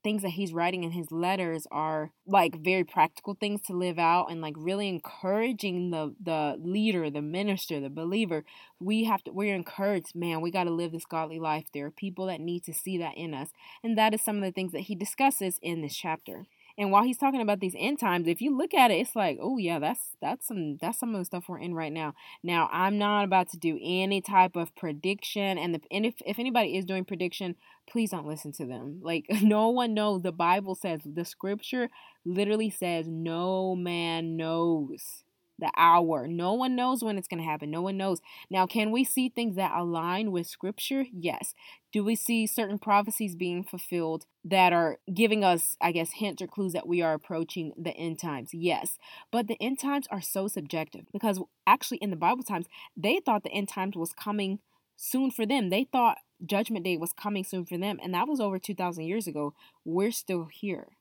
things 0.04 0.22
that 0.22 0.32
he's 0.32 0.52
writing 0.52 0.84
in 0.84 0.90
his 0.90 1.10
letters 1.10 1.66
are 1.72 2.12
like 2.26 2.62
very 2.62 2.84
practical 2.84 3.34
things 3.34 3.62
to 3.62 3.72
live 3.72 3.98
out 3.98 4.30
and 4.30 4.42
like 4.42 4.54
really 4.58 4.86
encouraging 4.86 5.90
the 5.90 6.14
the 6.22 6.56
leader 6.62 7.08
the 7.08 7.22
minister 7.22 7.80
the 7.80 7.88
believer. 7.88 8.44
We 8.78 9.04
have 9.04 9.24
to 9.24 9.32
we're 9.32 9.54
encouraged 9.54 10.14
man 10.14 10.42
we 10.42 10.50
got 10.50 10.64
to 10.64 10.70
live 10.70 10.92
this 10.92 11.06
godly 11.06 11.38
life. 11.38 11.64
There 11.72 11.86
are 11.86 11.90
people 11.90 12.26
that 12.26 12.40
need 12.40 12.64
to 12.64 12.74
see 12.74 12.98
that 12.98 13.16
in 13.16 13.32
us. 13.32 13.48
And 13.82 13.96
that 13.96 14.12
is 14.12 14.20
some 14.20 14.36
of 14.36 14.42
the 14.42 14.52
things 14.52 14.72
that 14.72 14.82
he 14.82 14.94
discusses 14.94 15.58
in 15.62 15.80
this 15.80 15.96
chapter 15.96 16.44
and 16.76 16.90
while 16.90 17.04
he's 17.04 17.18
talking 17.18 17.40
about 17.40 17.60
these 17.60 17.74
end 17.78 18.00
times, 18.00 18.26
if 18.26 18.40
you 18.40 18.56
look 18.56 18.74
at 18.74 18.90
it, 18.90 18.94
it's 18.94 19.14
like, 19.14 19.38
oh 19.40 19.58
yeah, 19.58 19.78
that's 19.78 20.16
that's 20.20 20.46
some 20.48 20.76
that's 20.80 20.98
some 20.98 21.14
of 21.14 21.20
the 21.20 21.24
stuff 21.24 21.44
we're 21.48 21.58
in 21.58 21.74
right 21.74 21.92
now. 21.92 22.14
Now, 22.42 22.68
I'm 22.72 22.98
not 22.98 23.24
about 23.24 23.50
to 23.50 23.56
do 23.56 23.78
any 23.80 24.20
type 24.20 24.56
of 24.56 24.74
prediction, 24.74 25.56
and, 25.58 25.74
the, 25.74 25.80
and 25.90 26.04
if 26.04 26.14
if 26.26 26.38
anybody 26.38 26.76
is 26.76 26.84
doing 26.84 27.04
prediction, 27.04 27.54
please 27.88 28.10
don't 28.10 28.26
listen 28.26 28.52
to 28.52 28.66
them. 28.66 29.00
Like 29.02 29.26
no 29.42 29.68
one 29.68 29.94
knows. 29.94 30.22
The 30.22 30.32
Bible 30.32 30.74
says 30.74 31.00
the 31.04 31.24
Scripture 31.24 31.90
literally 32.24 32.70
says 32.70 33.06
no 33.08 33.76
man 33.76 34.36
knows 34.36 35.24
the 35.58 35.70
hour. 35.76 36.26
No 36.26 36.54
one 36.54 36.74
knows 36.74 37.02
when 37.02 37.16
it's 37.16 37.28
going 37.28 37.38
to 37.38 37.48
happen. 37.48 37.70
No 37.70 37.82
one 37.82 37.96
knows. 37.96 38.20
Now, 38.50 38.66
can 38.66 38.90
we 38.90 39.04
see 39.04 39.28
things 39.28 39.56
that 39.56 39.72
align 39.76 40.32
with 40.32 40.46
scripture? 40.46 41.04
Yes. 41.12 41.54
Do 41.94 42.02
we 42.02 42.16
see 42.16 42.48
certain 42.48 42.80
prophecies 42.80 43.36
being 43.36 43.62
fulfilled 43.62 44.26
that 44.44 44.72
are 44.72 44.98
giving 45.14 45.44
us, 45.44 45.76
I 45.80 45.92
guess, 45.92 46.14
hints 46.14 46.42
or 46.42 46.48
clues 46.48 46.72
that 46.72 46.88
we 46.88 47.02
are 47.02 47.14
approaching 47.14 47.72
the 47.78 47.92
end 47.92 48.18
times? 48.18 48.52
Yes. 48.52 48.98
But 49.30 49.46
the 49.46 49.56
end 49.60 49.78
times 49.78 50.08
are 50.10 50.20
so 50.20 50.48
subjective 50.48 51.04
because 51.12 51.40
actually, 51.68 51.98
in 51.98 52.10
the 52.10 52.16
Bible 52.16 52.42
times, 52.42 52.66
they 52.96 53.20
thought 53.24 53.44
the 53.44 53.52
end 53.52 53.68
times 53.68 53.94
was 53.94 54.12
coming 54.12 54.58
soon 54.96 55.30
for 55.30 55.46
them. 55.46 55.70
They 55.70 55.84
thought 55.84 56.18
judgment 56.44 56.84
day 56.84 56.96
was 56.96 57.12
coming 57.12 57.44
soon 57.44 57.64
for 57.64 57.78
them. 57.78 58.00
And 58.02 58.12
that 58.12 58.26
was 58.26 58.40
over 58.40 58.58
2,000 58.58 59.04
years 59.04 59.28
ago. 59.28 59.54
We're 59.84 60.10
still 60.10 60.48
here 60.50 60.93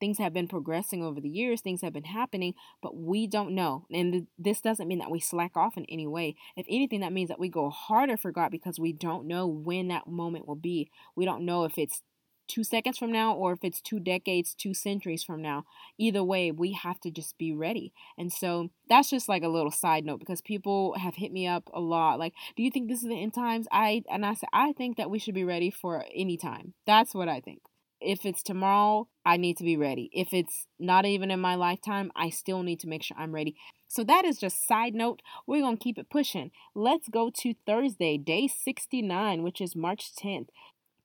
things 0.00 0.18
have 0.18 0.32
been 0.32 0.48
progressing 0.48 1.04
over 1.04 1.20
the 1.20 1.28
years, 1.28 1.60
things 1.60 1.82
have 1.82 1.92
been 1.92 2.04
happening, 2.04 2.54
but 2.82 2.96
we 2.96 3.26
don't 3.26 3.54
know. 3.54 3.86
And 3.92 4.12
th- 4.12 4.24
this 4.38 4.60
doesn't 4.60 4.88
mean 4.88 4.98
that 4.98 5.10
we 5.10 5.20
slack 5.20 5.56
off 5.56 5.76
in 5.76 5.84
any 5.88 6.06
way. 6.06 6.34
If 6.56 6.66
anything, 6.68 7.00
that 7.00 7.12
means 7.12 7.28
that 7.28 7.38
we 7.38 7.48
go 7.48 7.70
harder 7.70 8.16
for 8.16 8.32
God 8.32 8.50
because 8.50 8.80
we 8.80 8.92
don't 8.92 9.26
know 9.26 9.46
when 9.46 9.88
that 9.88 10.08
moment 10.08 10.48
will 10.48 10.56
be. 10.56 10.90
We 11.14 11.24
don't 11.24 11.44
know 11.44 11.64
if 11.64 11.78
it's 11.78 12.02
two 12.48 12.64
seconds 12.64 12.98
from 12.98 13.12
now 13.12 13.32
or 13.32 13.52
if 13.52 13.60
it's 13.62 13.80
two 13.80 14.00
decades, 14.00 14.54
two 14.54 14.74
centuries 14.74 15.22
from 15.22 15.40
now. 15.40 15.64
Either 15.98 16.24
way, 16.24 16.50
we 16.50 16.72
have 16.72 16.98
to 17.00 17.10
just 17.10 17.38
be 17.38 17.52
ready. 17.52 17.92
And 18.18 18.32
so 18.32 18.70
that's 18.88 19.08
just 19.08 19.28
like 19.28 19.44
a 19.44 19.48
little 19.48 19.70
side 19.70 20.04
note 20.04 20.18
because 20.18 20.40
people 20.40 20.94
have 20.98 21.14
hit 21.14 21.32
me 21.32 21.46
up 21.46 21.70
a 21.72 21.80
lot. 21.80 22.18
Like, 22.18 22.34
do 22.56 22.62
you 22.62 22.70
think 22.70 22.88
this 22.88 23.02
is 23.02 23.08
the 23.08 23.22
end 23.22 23.34
times? 23.34 23.68
I 23.70 24.02
and 24.10 24.26
I 24.26 24.34
said 24.34 24.48
I 24.52 24.72
think 24.72 24.96
that 24.96 25.10
we 25.10 25.20
should 25.20 25.34
be 25.34 25.44
ready 25.44 25.70
for 25.70 26.04
any 26.12 26.36
time. 26.36 26.74
That's 26.86 27.14
what 27.14 27.28
I 27.28 27.40
think 27.40 27.60
if 28.00 28.24
it's 28.24 28.42
tomorrow, 28.42 29.08
I 29.24 29.36
need 29.36 29.56
to 29.58 29.64
be 29.64 29.76
ready. 29.76 30.10
If 30.12 30.32
it's 30.32 30.66
not 30.78 31.04
even 31.06 31.30
in 31.30 31.40
my 31.40 31.54
lifetime, 31.54 32.10
I 32.16 32.30
still 32.30 32.62
need 32.62 32.80
to 32.80 32.88
make 32.88 33.02
sure 33.02 33.16
I'm 33.18 33.34
ready. 33.34 33.56
So 33.88 34.04
that 34.04 34.24
is 34.24 34.38
just 34.38 34.66
side 34.66 34.94
note. 34.94 35.20
We're 35.46 35.62
going 35.62 35.76
to 35.76 35.82
keep 35.82 35.98
it 35.98 36.10
pushing. 36.10 36.50
Let's 36.74 37.08
go 37.08 37.30
to 37.38 37.54
Thursday, 37.66 38.16
day 38.18 38.48
69, 38.48 39.42
which 39.42 39.60
is 39.60 39.76
March 39.76 40.14
10th. 40.16 40.48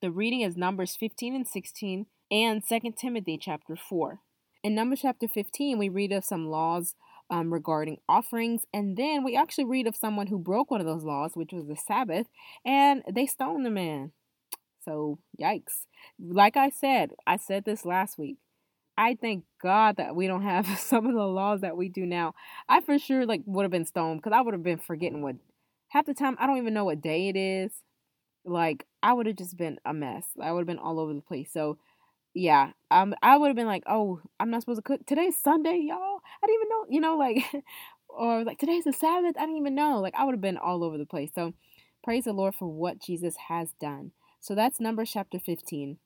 The 0.01 0.11
reading 0.11 0.41
is 0.41 0.55
Numbers 0.55 0.95
15 0.95 1.35
and 1.35 1.47
16 1.47 2.05
and 2.31 2.63
2 2.67 2.79
Timothy 2.97 3.37
chapter 3.37 3.75
4. 3.75 4.19
In 4.63 4.75
Numbers 4.75 5.01
chapter 5.01 5.27
15, 5.27 5.77
we 5.77 5.89
read 5.89 6.11
of 6.11 6.25
some 6.25 6.47
laws 6.47 6.95
um, 7.29 7.51
regarding 7.51 7.97
offerings, 8.07 8.65
and 8.73 8.97
then 8.97 9.23
we 9.23 9.35
actually 9.35 9.65
read 9.65 9.87
of 9.87 9.95
someone 9.95 10.27
who 10.27 10.37
broke 10.37 10.69
one 10.69 10.79
of 10.79 10.87
those 10.87 11.03
laws, 11.03 11.31
which 11.33 11.53
was 11.53 11.65
the 11.65 11.75
Sabbath, 11.75 12.27
and 12.63 13.03
they 13.11 13.25
stoned 13.25 13.65
the 13.65 13.69
man. 13.69 14.11
So, 14.85 15.19
yikes. 15.41 15.85
Like 16.19 16.57
I 16.57 16.69
said, 16.69 17.11
I 17.27 17.37
said 17.37 17.65
this 17.65 17.85
last 17.85 18.17
week. 18.17 18.37
I 18.97 19.17
thank 19.19 19.45
God 19.61 19.97
that 19.97 20.15
we 20.15 20.27
don't 20.27 20.43
have 20.43 20.67
some 20.79 21.05
of 21.07 21.13
the 21.15 21.25
laws 21.27 21.61
that 21.61 21.77
we 21.77 21.89
do 21.89 22.05
now. 22.05 22.35
I 22.69 22.81
for 22.81 22.97
sure 22.99 23.25
like 23.25 23.41
would 23.45 23.63
have 23.63 23.71
been 23.71 23.85
stoned 23.85 24.21
because 24.21 24.35
I 24.37 24.41
would 24.41 24.53
have 24.53 24.63
been 24.63 24.77
forgetting 24.79 25.21
what 25.21 25.35
half 25.89 26.05
the 26.05 26.13
time 26.13 26.37
I 26.39 26.47
don't 26.47 26.57
even 26.57 26.73
know 26.73 26.85
what 26.85 27.01
day 27.01 27.29
it 27.29 27.35
is. 27.35 27.71
Like 28.45 28.85
I 29.01 29.13
would 29.13 29.25
have 29.27 29.37
just 29.37 29.57
been 29.57 29.79
a 29.85 29.93
mess. 29.93 30.27
I 30.41 30.51
would 30.51 30.61
have 30.61 30.67
been 30.67 30.79
all 30.79 30.99
over 30.99 31.13
the 31.13 31.21
place. 31.21 31.51
So 31.51 31.77
yeah, 32.33 32.71
um, 32.91 33.15
I 33.23 33.37
would 33.37 33.47
have 33.47 33.55
been 33.55 33.67
like, 33.67 33.83
oh, 33.87 34.21
I'm 34.39 34.51
not 34.51 34.61
supposed 34.61 34.79
to 34.79 34.83
cook. 34.83 35.05
Today's 35.05 35.37
Sunday, 35.41 35.79
y'all. 35.87 36.21
I 36.43 36.47
didn't 36.47 36.61
even 36.61 36.69
know, 36.69 36.85
you 36.89 37.01
know, 37.01 37.17
like, 37.17 37.45
or 38.09 38.43
like 38.43 38.59
today's 38.59 38.85
the 38.85 38.93
Sabbath. 38.93 39.35
I 39.37 39.41
didn't 39.41 39.57
even 39.57 39.75
know. 39.75 39.99
Like 40.01 40.15
I 40.17 40.25
would 40.25 40.33
have 40.33 40.41
been 40.41 40.57
all 40.57 40.83
over 40.83 40.97
the 40.97 41.05
place. 41.05 41.31
So 41.35 41.53
praise 42.03 42.25
the 42.25 42.33
Lord 42.33 42.55
for 42.55 42.67
what 42.67 43.01
Jesus 43.01 43.35
has 43.49 43.69
done. 43.81 44.11
So 44.45 44.53
that's 44.53 44.79
Numbers 44.79 45.09
chapter 45.11 45.39
15. 45.39 45.97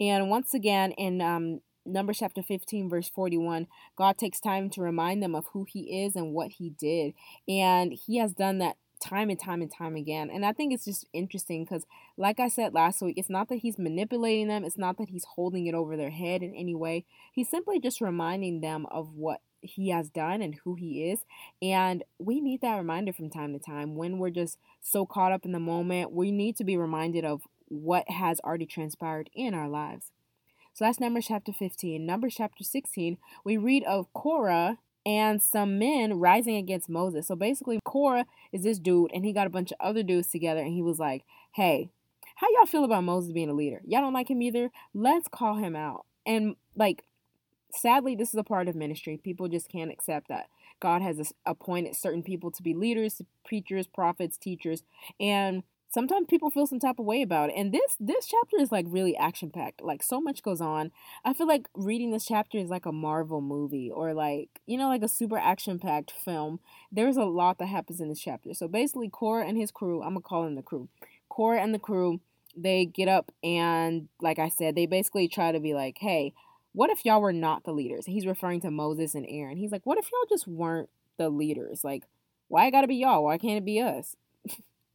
And 0.00 0.28
once 0.28 0.52
again, 0.52 0.90
in 0.98 1.20
um, 1.20 1.60
Numbers 1.86 2.18
chapter 2.18 2.42
15, 2.42 2.90
verse 2.90 3.08
41, 3.08 3.68
God 3.94 4.18
takes 4.18 4.40
time 4.40 4.68
to 4.70 4.80
remind 4.80 5.22
them 5.22 5.36
of 5.36 5.46
who 5.52 5.64
He 5.68 6.04
is 6.04 6.16
and 6.16 6.32
what 6.32 6.50
He 6.58 6.70
did. 6.70 7.14
And 7.46 7.92
He 7.92 8.16
has 8.16 8.32
done 8.32 8.58
that 8.58 8.78
time 9.00 9.30
and 9.30 9.38
time 9.38 9.62
and 9.62 9.72
time 9.72 9.94
again. 9.94 10.28
And 10.28 10.44
I 10.44 10.52
think 10.52 10.72
it's 10.72 10.86
just 10.86 11.06
interesting 11.12 11.64
because, 11.64 11.86
like 12.16 12.40
I 12.40 12.48
said 12.48 12.74
last 12.74 13.00
week, 13.00 13.16
it's 13.16 13.30
not 13.30 13.48
that 13.48 13.60
He's 13.60 13.78
manipulating 13.78 14.48
them, 14.48 14.64
it's 14.64 14.76
not 14.76 14.98
that 14.98 15.10
He's 15.10 15.26
holding 15.36 15.68
it 15.68 15.74
over 15.76 15.96
their 15.96 16.10
head 16.10 16.42
in 16.42 16.56
any 16.56 16.74
way. 16.74 17.04
He's 17.32 17.48
simply 17.48 17.78
just 17.78 18.00
reminding 18.00 18.60
them 18.60 18.86
of 18.90 19.14
what 19.14 19.40
he 19.60 19.90
has 19.90 20.08
done 20.08 20.40
and 20.40 20.56
who 20.64 20.74
he 20.74 21.10
is. 21.10 21.20
And 21.60 22.04
we 22.18 22.40
need 22.40 22.60
that 22.60 22.76
reminder 22.76 23.12
from 23.12 23.30
time 23.30 23.52
to 23.52 23.58
time 23.58 23.96
when 23.96 24.18
we're 24.18 24.30
just 24.30 24.58
so 24.80 25.04
caught 25.04 25.32
up 25.32 25.44
in 25.44 25.52
the 25.52 25.58
moment. 25.58 26.12
We 26.12 26.30
need 26.30 26.56
to 26.56 26.64
be 26.64 26.76
reminded 26.76 27.24
of 27.24 27.42
what 27.68 28.08
has 28.10 28.40
already 28.40 28.66
transpired 28.66 29.30
in 29.34 29.54
our 29.54 29.68
lives. 29.68 30.10
So 30.74 30.84
that's 30.84 31.00
Numbers 31.00 31.26
chapter 31.26 31.52
15. 31.52 32.04
Numbers 32.06 32.34
chapter 32.36 32.62
16, 32.62 33.18
we 33.44 33.56
read 33.56 33.82
of 33.84 34.12
Korah 34.12 34.78
and 35.04 35.42
some 35.42 35.78
men 35.78 36.20
rising 36.20 36.56
against 36.56 36.88
Moses. 36.88 37.26
So 37.26 37.34
basically, 37.34 37.80
Korah 37.84 38.26
is 38.52 38.62
this 38.62 38.78
dude, 38.78 39.10
and 39.12 39.24
he 39.24 39.32
got 39.32 39.46
a 39.46 39.50
bunch 39.50 39.72
of 39.72 39.78
other 39.80 40.02
dudes 40.02 40.28
together, 40.28 40.60
and 40.60 40.72
he 40.72 40.82
was 40.82 40.98
like, 40.98 41.24
Hey, 41.54 41.90
how 42.36 42.46
y'all 42.54 42.66
feel 42.66 42.84
about 42.84 43.04
Moses 43.04 43.32
being 43.32 43.50
a 43.50 43.54
leader? 43.54 43.80
Y'all 43.84 44.02
don't 44.02 44.12
like 44.12 44.30
him 44.30 44.42
either? 44.42 44.70
Let's 44.94 45.26
call 45.26 45.56
him 45.56 45.74
out. 45.74 46.06
And 46.24 46.54
like, 46.76 47.02
sadly, 47.72 48.14
this 48.14 48.28
is 48.28 48.38
a 48.38 48.44
part 48.44 48.68
of 48.68 48.76
ministry. 48.76 49.18
People 49.20 49.48
just 49.48 49.68
can't 49.68 49.90
accept 49.90 50.28
that. 50.28 50.46
God 50.78 51.02
has 51.02 51.32
appointed 51.44 51.96
certain 51.96 52.22
people 52.22 52.52
to 52.52 52.62
be 52.62 52.74
leaders, 52.74 53.20
preachers, 53.44 53.88
prophets, 53.88 54.36
teachers, 54.36 54.84
and 55.18 55.64
sometimes 55.98 56.28
people 56.28 56.48
feel 56.48 56.64
some 56.64 56.78
type 56.78 57.00
of 57.00 57.04
way 57.04 57.22
about 57.22 57.50
it. 57.50 57.54
And 57.56 57.74
this 57.74 57.96
this 57.98 58.24
chapter 58.24 58.56
is 58.60 58.70
like 58.70 58.86
really 58.88 59.16
action 59.16 59.50
packed 59.50 59.82
like 59.82 60.00
so 60.04 60.20
much 60.20 60.44
goes 60.44 60.60
on. 60.60 60.92
I 61.24 61.32
feel 61.32 61.48
like 61.48 61.68
reading 61.74 62.12
this 62.12 62.24
chapter 62.24 62.56
is 62.56 62.70
like 62.70 62.86
a 62.86 62.92
marvel 62.92 63.40
movie 63.40 63.90
or 63.92 64.14
like 64.14 64.60
you 64.64 64.78
know 64.78 64.86
like 64.86 65.02
a 65.02 65.08
super 65.08 65.36
action 65.36 65.80
packed 65.80 66.12
film. 66.12 66.60
There's 66.92 67.16
a 67.16 67.24
lot 67.24 67.58
that 67.58 67.66
happens 67.66 68.00
in 68.00 68.08
this 68.08 68.20
chapter. 68.20 68.54
So 68.54 68.68
basically 68.68 69.08
Korah 69.08 69.44
and 69.44 69.58
his 69.58 69.72
crew 69.72 70.00
i'm 70.00 70.10
gonna 70.10 70.20
call 70.20 70.46
him 70.46 70.54
the 70.54 70.62
crew. 70.62 70.88
Korah 71.28 71.60
and 71.60 71.74
the 71.74 71.80
crew 71.80 72.20
they 72.56 72.84
get 72.84 73.08
up 73.08 73.32
and 73.42 74.08
like 74.20 74.38
i 74.38 74.48
said 74.48 74.74
they 74.74 74.86
basically 74.86 75.26
try 75.28 75.50
to 75.50 75.60
be 75.60 75.74
like 75.74 75.98
hey 75.98 76.32
what 76.72 76.90
if 76.90 77.04
y'all 77.04 77.20
were 77.20 77.32
not 77.32 77.64
the 77.64 77.72
leaders? 77.72 78.06
He's 78.06 78.26
referring 78.26 78.60
to 78.60 78.70
moses 78.70 79.16
and 79.16 79.26
aaron. 79.28 79.56
He's 79.56 79.72
like 79.72 79.84
what 79.84 79.98
if 79.98 80.08
y'all 80.12 80.28
just 80.28 80.46
weren't 80.46 80.90
the 81.16 81.28
leaders? 81.28 81.82
Like 81.82 82.04
why 82.46 82.68
it 82.68 82.70
gotta 82.70 82.86
be 82.86 82.94
y'all? 82.94 83.24
Why 83.24 83.36
can't 83.36 83.58
it 83.58 83.64
be 83.64 83.80
us 83.80 84.14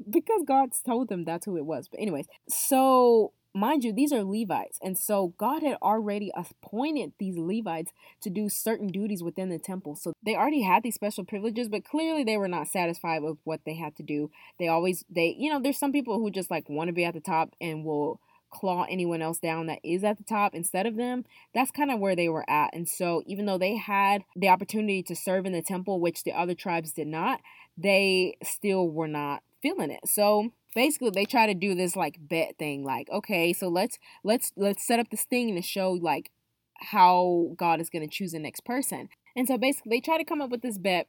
because 0.09 0.43
God's 0.45 0.81
told 0.81 1.09
them 1.09 1.23
that's 1.23 1.45
who 1.45 1.57
it 1.57 1.65
was. 1.65 1.87
But 1.87 1.99
anyways, 1.99 2.27
so 2.49 3.33
mind 3.53 3.83
you, 3.83 3.93
these 3.93 4.11
are 4.11 4.23
Levites. 4.23 4.79
And 4.81 4.97
so 4.97 5.33
God 5.37 5.63
had 5.63 5.77
already 5.81 6.31
appointed 6.35 7.13
these 7.19 7.37
Levites 7.37 7.91
to 8.21 8.29
do 8.29 8.49
certain 8.49 8.87
duties 8.87 9.23
within 9.23 9.49
the 9.49 9.59
temple. 9.59 9.95
So 9.95 10.13
they 10.25 10.35
already 10.35 10.63
had 10.63 10.83
these 10.83 10.95
special 10.95 11.23
privileges, 11.23 11.69
but 11.69 11.85
clearly 11.85 12.23
they 12.23 12.37
were 12.37 12.47
not 12.47 12.67
satisfied 12.67 13.21
with 13.21 13.37
what 13.43 13.61
they 13.65 13.75
had 13.75 13.95
to 13.97 14.03
do. 14.03 14.31
They 14.59 14.67
always, 14.67 15.05
they, 15.09 15.35
you 15.37 15.51
know, 15.51 15.59
there's 15.59 15.77
some 15.77 15.91
people 15.91 16.19
who 16.19 16.31
just 16.31 16.51
like 16.51 16.69
want 16.69 16.87
to 16.87 16.93
be 16.93 17.05
at 17.05 17.13
the 17.13 17.21
top 17.21 17.53
and 17.61 17.85
will 17.85 18.19
claw 18.49 18.85
anyone 18.87 19.21
else 19.21 19.39
down 19.39 19.65
that 19.65 19.79
is 19.83 20.03
at 20.03 20.17
the 20.17 20.23
top 20.23 20.53
instead 20.53 20.85
of 20.85 20.95
them. 20.95 21.25
That's 21.53 21.71
kind 21.71 21.91
of 21.91 21.99
where 21.99 22.15
they 22.15 22.29
were 22.29 22.47
at. 22.49 22.69
And 22.73 22.87
so, 22.87 23.23
even 23.25 23.45
though 23.45 23.57
they 23.57 23.77
had 23.77 24.23
the 24.35 24.49
opportunity 24.49 25.01
to 25.03 25.15
serve 25.15 25.45
in 25.45 25.53
the 25.53 25.63
temple, 25.63 25.99
which 25.99 26.23
the 26.23 26.33
other 26.33 26.53
tribes 26.53 26.93
did 26.93 27.07
not, 27.07 27.41
they 27.75 28.37
still 28.43 28.87
were 28.87 29.07
not 29.07 29.41
feeling 29.63 29.89
it. 29.89 30.07
So, 30.07 30.51
basically 30.75 31.09
they 31.09 31.25
try 31.25 31.47
to 31.47 31.53
do 31.53 31.75
this 31.75 31.95
like 31.95 32.17
bet 32.19 32.57
thing 32.57 32.83
like 32.83 33.07
okay 33.11 33.53
so 33.53 33.67
let's 33.67 33.99
let's 34.23 34.51
let's 34.55 34.83
set 34.83 34.99
up 34.99 35.07
this 35.11 35.23
thing 35.23 35.53
to 35.53 35.61
show 35.61 35.91
like 35.91 36.31
how 36.79 37.51
god 37.57 37.79
is 37.79 37.91
going 37.91 38.01
to 38.01 38.11
choose 38.11 38.31
the 38.31 38.39
next 38.39 38.65
person 38.65 39.07
and 39.35 39.47
so 39.47 39.55
basically 39.55 39.91
they 39.91 39.99
try 39.99 40.17
to 40.17 40.25
come 40.25 40.41
up 40.41 40.49
with 40.49 40.63
this 40.63 40.79
bet 40.79 41.07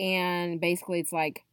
and 0.00 0.60
basically 0.60 0.98
it's 0.98 1.12
like 1.12 1.44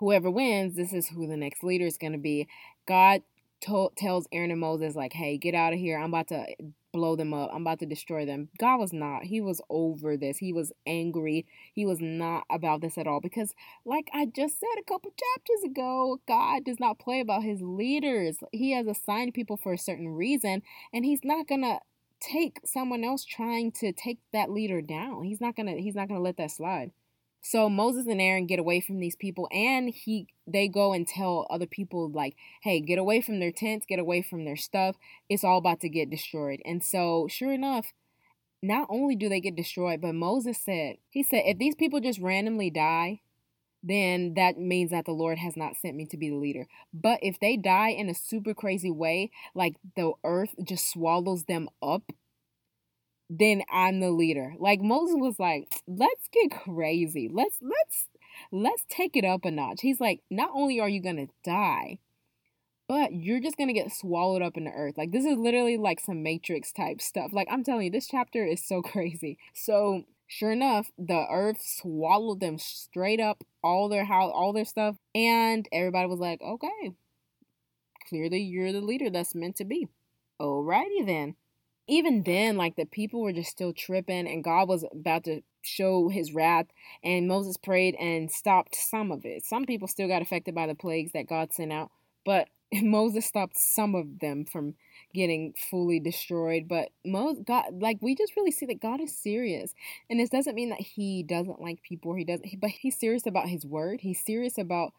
whoever 0.00 0.30
wins 0.30 0.74
this 0.74 0.94
is 0.94 1.08
who 1.08 1.26
the 1.26 1.36
next 1.36 1.62
leader 1.62 1.84
is 1.84 1.98
going 1.98 2.12
to 2.14 2.18
be 2.18 2.48
god 2.88 3.20
to- 3.62 3.92
tells 3.96 4.26
Aaron 4.32 4.50
and 4.50 4.60
Moses 4.60 4.94
like, 4.94 5.12
"Hey, 5.14 5.38
get 5.38 5.54
out 5.54 5.72
of 5.72 5.78
here! 5.78 5.98
I'm 5.98 6.12
about 6.12 6.28
to 6.28 6.46
blow 6.92 7.16
them 7.16 7.34
up. 7.34 7.50
I'm 7.52 7.62
about 7.62 7.80
to 7.80 7.86
destroy 7.86 8.24
them." 8.26 8.48
God 8.58 8.78
was 8.78 8.92
not. 8.92 9.24
He 9.24 9.40
was 9.40 9.60
over 9.70 10.16
this. 10.16 10.38
He 10.38 10.52
was 10.52 10.72
angry. 10.86 11.46
He 11.74 11.86
was 11.86 12.00
not 12.00 12.44
about 12.50 12.80
this 12.80 12.98
at 12.98 13.06
all 13.06 13.20
because, 13.20 13.54
like 13.84 14.08
I 14.12 14.26
just 14.26 14.60
said 14.60 14.78
a 14.78 14.84
couple 14.84 15.12
chapters 15.12 15.64
ago, 15.64 16.20
God 16.26 16.64
does 16.64 16.80
not 16.80 16.98
play 16.98 17.20
about 17.20 17.42
His 17.42 17.60
leaders. 17.62 18.38
He 18.52 18.72
has 18.72 18.86
assigned 18.86 19.34
people 19.34 19.56
for 19.56 19.72
a 19.72 19.78
certain 19.78 20.08
reason, 20.08 20.62
and 20.92 21.04
He's 21.04 21.24
not 21.24 21.46
gonna 21.48 21.80
take 22.20 22.60
someone 22.64 23.04
else 23.04 23.24
trying 23.24 23.72
to 23.72 23.92
take 23.92 24.18
that 24.32 24.50
leader 24.50 24.80
down. 24.80 25.24
He's 25.24 25.40
not 25.40 25.56
gonna. 25.56 25.76
He's 25.76 25.94
not 25.94 26.08
gonna 26.08 26.20
let 26.20 26.36
that 26.36 26.50
slide. 26.50 26.92
So 27.42 27.68
Moses 27.68 28.06
and 28.06 28.20
Aaron 28.20 28.46
get 28.46 28.58
away 28.60 28.80
from 28.80 29.00
these 29.00 29.16
people 29.16 29.48
and 29.52 29.90
he 29.90 30.28
they 30.46 30.68
go 30.68 30.92
and 30.92 31.06
tell 31.06 31.46
other 31.50 31.66
people 31.66 32.08
like, 32.10 32.36
"Hey, 32.62 32.80
get 32.80 32.98
away 32.98 33.20
from 33.20 33.40
their 33.40 33.52
tents, 33.52 33.86
get 33.86 33.98
away 33.98 34.22
from 34.22 34.44
their 34.44 34.56
stuff. 34.56 34.96
It's 35.28 35.44
all 35.44 35.58
about 35.58 35.80
to 35.80 35.88
get 35.88 36.10
destroyed." 36.10 36.60
And 36.64 36.82
so, 36.82 37.26
sure 37.28 37.52
enough, 37.52 37.92
not 38.62 38.86
only 38.90 39.16
do 39.16 39.28
they 39.28 39.40
get 39.40 39.56
destroyed, 39.56 40.00
but 40.00 40.14
Moses 40.14 40.58
said, 40.58 40.98
he 41.10 41.22
said, 41.22 41.42
"If 41.46 41.58
these 41.58 41.74
people 41.76 42.00
just 42.00 42.20
randomly 42.20 42.70
die, 42.70 43.20
then 43.82 44.34
that 44.34 44.58
means 44.58 44.90
that 44.90 45.04
the 45.06 45.12
Lord 45.12 45.38
has 45.38 45.56
not 45.56 45.76
sent 45.76 45.96
me 45.96 46.06
to 46.06 46.16
be 46.16 46.30
the 46.30 46.36
leader. 46.36 46.66
But 46.94 47.18
if 47.22 47.40
they 47.40 47.56
die 47.56 47.90
in 47.90 48.08
a 48.08 48.14
super 48.14 48.54
crazy 48.54 48.90
way, 48.90 49.30
like 49.54 49.76
the 49.96 50.12
earth 50.24 50.54
just 50.62 50.90
swallows 50.90 51.44
them 51.44 51.68
up 51.82 52.12
then 53.38 53.62
I'm 53.72 54.00
the 54.00 54.10
leader. 54.10 54.54
Like 54.58 54.80
Moses 54.82 55.16
was 55.18 55.38
like, 55.38 55.72
let's 55.86 56.28
get 56.30 56.50
crazy. 56.50 57.30
Let's 57.32 57.56
let's 57.62 58.08
let's 58.50 58.84
take 58.90 59.16
it 59.16 59.24
up 59.24 59.46
a 59.46 59.50
notch. 59.50 59.80
He's 59.80 60.00
like, 60.00 60.20
not 60.30 60.50
only 60.54 60.80
are 60.80 60.88
you 60.88 61.00
gonna 61.00 61.28
die, 61.42 61.98
but 62.88 63.14
you're 63.14 63.40
just 63.40 63.56
gonna 63.56 63.72
get 63.72 63.90
swallowed 63.90 64.42
up 64.42 64.58
in 64.58 64.64
the 64.64 64.70
earth. 64.70 64.98
Like 64.98 65.12
this 65.12 65.24
is 65.24 65.38
literally 65.38 65.78
like 65.78 65.98
some 65.98 66.22
Matrix 66.22 66.72
type 66.72 67.00
stuff. 67.00 67.32
Like 67.32 67.48
I'm 67.50 67.64
telling 67.64 67.86
you, 67.86 67.90
this 67.90 68.06
chapter 68.06 68.44
is 68.44 68.66
so 68.66 68.82
crazy. 68.82 69.38
So 69.54 70.02
sure 70.26 70.52
enough, 70.52 70.90
the 70.98 71.24
earth 71.30 71.62
swallowed 71.62 72.40
them 72.40 72.58
straight 72.58 73.20
up, 73.20 73.44
all 73.64 73.88
their 73.88 74.04
house, 74.04 74.30
all 74.34 74.52
their 74.52 74.66
stuff, 74.66 74.96
and 75.14 75.66
everybody 75.72 76.06
was 76.06 76.20
like, 76.20 76.42
okay, 76.42 76.92
clearly 78.10 78.42
you're 78.42 78.72
the 78.72 78.82
leader 78.82 79.08
that's 79.08 79.34
meant 79.34 79.56
to 79.56 79.64
be. 79.64 79.88
Alrighty 80.38 81.06
then 81.06 81.36
even 81.88 82.22
then, 82.22 82.56
like 82.56 82.76
the 82.76 82.84
people 82.86 83.22
were 83.22 83.32
just 83.32 83.50
still 83.50 83.72
tripping, 83.72 84.28
and 84.28 84.44
God 84.44 84.68
was 84.68 84.84
about 84.92 85.24
to 85.24 85.42
show 85.62 86.08
his 86.08 86.32
wrath. 86.32 86.66
And 87.02 87.28
Moses 87.28 87.56
prayed 87.56 87.94
and 87.96 88.30
stopped 88.30 88.74
some 88.74 89.10
of 89.10 89.24
it. 89.24 89.44
Some 89.44 89.64
people 89.64 89.88
still 89.88 90.08
got 90.08 90.22
affected 90.22 90.54
by 90.54 90.66
the 90.66 90.74
plagues 90.74 91.12
that 91.12 91.28
God 91.28 91.52
sent 91.52 91.72
out, 91.72 91.90
but 92.24 92.48
Moses 92.72 93.26
stopped 93.26 93.58
some 93.58 93.94
of 93.94 94.20
them 94.20 94.44
from 94.44 94.74
getting 95.14 95.54
fully 95.70 96.00
destroyed. 96.00 96.66
But 96.68 96.88
Moses, 97.04 97.42
God, 97.46 97.64
like 97.80 97.98
we 98.00 98.14
just 98.14 98.36
really 98.36 98.52
see 98.52 98.66
that 98.66 98.80
God 98.80 99.00
is 99.00 99.16
serious, 99.16 99.74
and 100.08 100.20
this 100.20 100.30
doesn't 100.30 100.54
mean 100.54 100.70
that 100.70 100.80
He 100.80 101.22
doesn't 101.22 101.60
like 101.60 101.82
people. 101.82 102.14
He 102.14 102.24
doesn't, 102.24 102.60
but 102.60 102.70
He's 102.70 102.98
serious 102.98 103.26
about 103.26 103.48
His 103.48 103.66
word. 103.66 104.00
He's 104.02 104.20
serious 104.20 104.56
about 104.58 104.92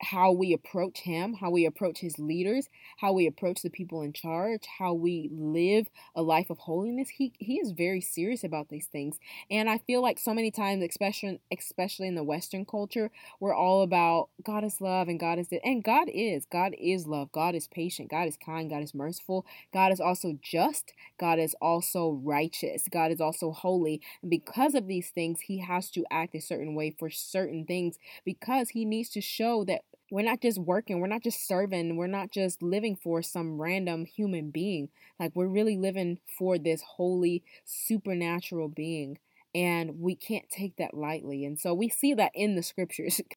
how 0.00 0.32
we 0.32 0.52
approach 0.52 1.00
him, 1.00 1.34
how 1.34 1.50
we 1.50 1.66
approach 1.66 1.98
his 1.98 2.18
leaders, 2.18 2.68
how 2.98 3.12
we 3.12 3.26
approach 3.26 3.62
the 3.62 3.70
people 3.70 4.02
in 4.02 4.12
charge, 4.12 4.62
how 4.78 4.92
we 4.94 5.28
live 5.32 5.88
a 6.14 6.22
life 6.22 6.50
of 6.50 6.58
holiness. 6.58 7.08
He 7.08 7.32
he 7.38 7.56
is 7.56 7.72
very 7.72 8.00
serious 8.00 8.44
about 8.44 8.68
these 8.68 8.86
things. 8.86 9.18
And 9.50 9.68
I 9.68 9.78
feel 9.78 10.00
like 10.02 10.18
so 10.18 10.32
many 10.34 10.50
times, 10.50 10.84
especially 10.88 11.40
especially 11.56 12.08
in 12.08 12.14
the 12.14 12.22
Western 12.22 12.64
culture, 12.64 13.10
we're 13.40 13.54
all 13.54 13.82
about 13.82 14.28
God 14.44 14.64
is 14.64 14.80
love 14.80 15.08
and 15.08 15.18
God 15.18 15.38
is. 15.38 15.48
And 15.64 15.82
God 15.82 16.08
is. 16.12 16.46
God 16.50 16.74
is 16.78 17.06
love. 17.06 17.32
God 17.32 17.54
is 17.54 17.66
patient. 17.66 18.10
God 18.10 18.28
is 18.28 18.36
kind. 18.36 18.70
God 18.70 18.82
is 18.82 18.94
merciful. 18.94 19.46
God 19.72 19.92
is 19.92 20.00
also 20.00 20.38
just. 20.40 20.92
God 21.18 21.38
is 21.38 21.54
also 21.60 22.20
righteous. 22.22 22.84
God 22.90 23.10
is 23.10 23.20
also 23.20 23.50
holy. 23.50 24.00
And 24.22 24.30
because 24.30 24.74
of 24.74 24.86
these 24.86 25.10
things, 25.10 25.40
he 25.40 25.58
has 25.58 25.90
to 25.90 26.04
act 26.10 26.34
a 26.34 26.40
certain 26.40 26.74
way 26.74 26.94
for 26.98 27.10
certain 27.10 27.64
things 27.64 27.98
because 28.24 28.70
he 28.70 28.84
needs 28.84 29.08
to 29.10 29.20
show 29.20 29.64
that 29.64 29.82
we're 30.10 30.22
not 30.22 30.40
just 30.40 30.58
working, 30.58 31.00
we're 31.00 31.06
not 31.06 31.22
just 31.22 31.46
serving, 31.46 31.96
we're 31.96 32.06
not 32.06 32.30
just 32.30 32.62
living 32.62 32.96
for 32.96 33.22
some 33.22 33.60
random 33.60 34.06
human 34.06 34.50
being. 34.50 34.88
Like 35.20 35.32
we're 35.34 35.48
really 35.48 35.76
living 35.76 36.18
for 36.38 36.58
this 36.58 36.82
holy 36.96 37.42
supernatural 37.64 38.68
being 38.68 39.18
and 39.54 40.00
we 40.00 40.14
can't 40.14 40.48
take 40.48 40.76
that 40.76 40.94
lightly. 40.94 41.44
And 41.44 41.58
so 41.58 41.74
we 41.74 41.88
see 41.88 42.14
that 42.14 42.32
in 42.34 42.56
the 42.56 42.62
scriptures. 42.62 43.20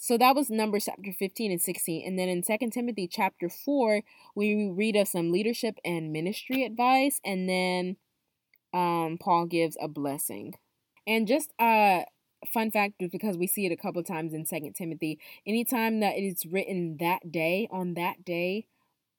So 0.00 0.16
that 0.16 0.36
was 0.36 0.48
Numbers 0.48 0.84
chapter 0.84 1.12
15 1.12 1.50
and 1.50 1.60
16. 1.60 2.06
And 2.06 2.16
then 2.16 2.28
in 2.28 2.44
Second 2.44 2.70
Timothy 2.72 3.08
chapter 3.08 3.48
4, 3.48 4.02
we 4.36 4.70
read 4.70 4.94
of 4.94 5.08
some 5.08 5.32
leadership 5.32 5.74
and 5.84 6.12
ministry 6.12 6.62
advice 6.64 7.20
and 7.24 7.48
then 7.48 7.96
um 8.72 9.18
Paul 9.18 9.46
gives 9.46 9.76
a 9.80 9.88
blessing. 9.88 10.54
And 11.04 11.26
just 11.26 11.52
uh 11.58 12.02
fun 12.46 12.70
fact 12.70 12.94
because 12.98 13.36
we 13.36 13.46
see 13.46 13.66
it 13.66 13.72
a 13.72 13.76
couple 13.76 14.02
times 14.02 14.32
in 14.32 14.46
second 14.46 14.74
timothy. 14.74 15.18
Anytime 15.46 16.00
that 16.00 16.16
it 16.16 16.22
is 16.22 16.46
written 16.46 16.96
that 17.00 17.30
day 17.32 17.68
on 17.70 17.94
that 17.94 18.24
day 18.24 18.66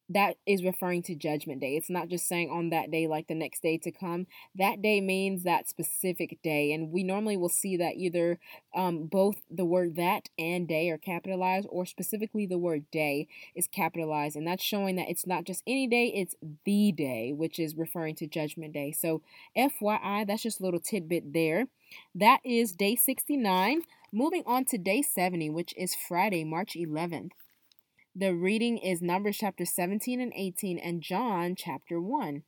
that 0.10 0.36
is 0.46 0.64
referring 0.64 1.02
to 1.04 1.16
judgment 1.16 1.62
day 1.62 1.76
it's 1.76 1.90
not 1.90 2.08
just 2.08 2.28
saying 2.28 2.50
on 2.50 2.70
that 2.70 2.92
day 2.92 3.08
like 3.08 3.28
the 3.28 3.36
next 3.36 3.62
day 3.62 3.78
to 3.78 3.92
come 3.92 4.26
that 4.56 4.82
day 4.82 5.00
means 5.00 5.44
that 5.44 5.70
specific 5.70 6.40
day 6.44 6.74
and 6.74 6.92
we 6.92 7.04
normally 7.04 7.38
will 7.38 7.50
see 7.50 7.78
that 7.78 7.96
either 7.96 8.40
um, 8.76 9.06
both 9.06 9.38
the 9.50 9.66
word 9.66 9.96
that 9.96 10.30
and 10.38 10.68
day 10.68 10.90
are 10.90 10.98
capitalized 10.98 11.68
or 11.70 11.86
specifically 11.86 12.46
the 12.46 12.58
word 12.58 12.84
day 12.92 13.28
is 13.56 13.68
capitalized 13.68 14.36
and 14.36 14.48
that's 14.48 14.64
showing 14.64 14.96
that 14.96 15.10
it's 15.10 15.28
not 15.28 15.44
just 15.44 15.64
any 15.68 15.88
day 15.88 16.12
it's 16.16 16.36
the 16.66 16.92
day 16.92 17.32
which 17.32 17.60
is 17.60 17.76
referring 17.76 18.16
to 18.16 18.28
judgment 18.28 18.74
day 18.74 18.92
so 18.92 19.22
fyi 19.56 20.28
that's 20.28 20.44
just 20.44 20.60
a 20.60 20.64
little 20.64 20.80
tidbit 20.80 21.34
there 21.34 21.68
that 22.16 22.40
is 22.44 22.74
day 22.74 22.96
69. 22.96 23.82
Moving 24.12 24.44
on 24.46 24.66
to 24.66 24.78
day 24.78 25.02
70, 25.02 25.50
which 25.50 25.74
is 25.78 25.96
Friday, 25.96 26.44
March 26.44 26.76
11th. 26.76 27.32
The 28.20 28.36
reading 28.36 28.80
is 28.80 29.02
Numbers 29.02 29.38
chapter 29.38 29.64
17 29.64 30.20
and 30.20 30.34
18 30.36 30.78
and 30.78 31.02
John 31.02 31.56
chapter 31.56 32.02
1. 32.02 32.44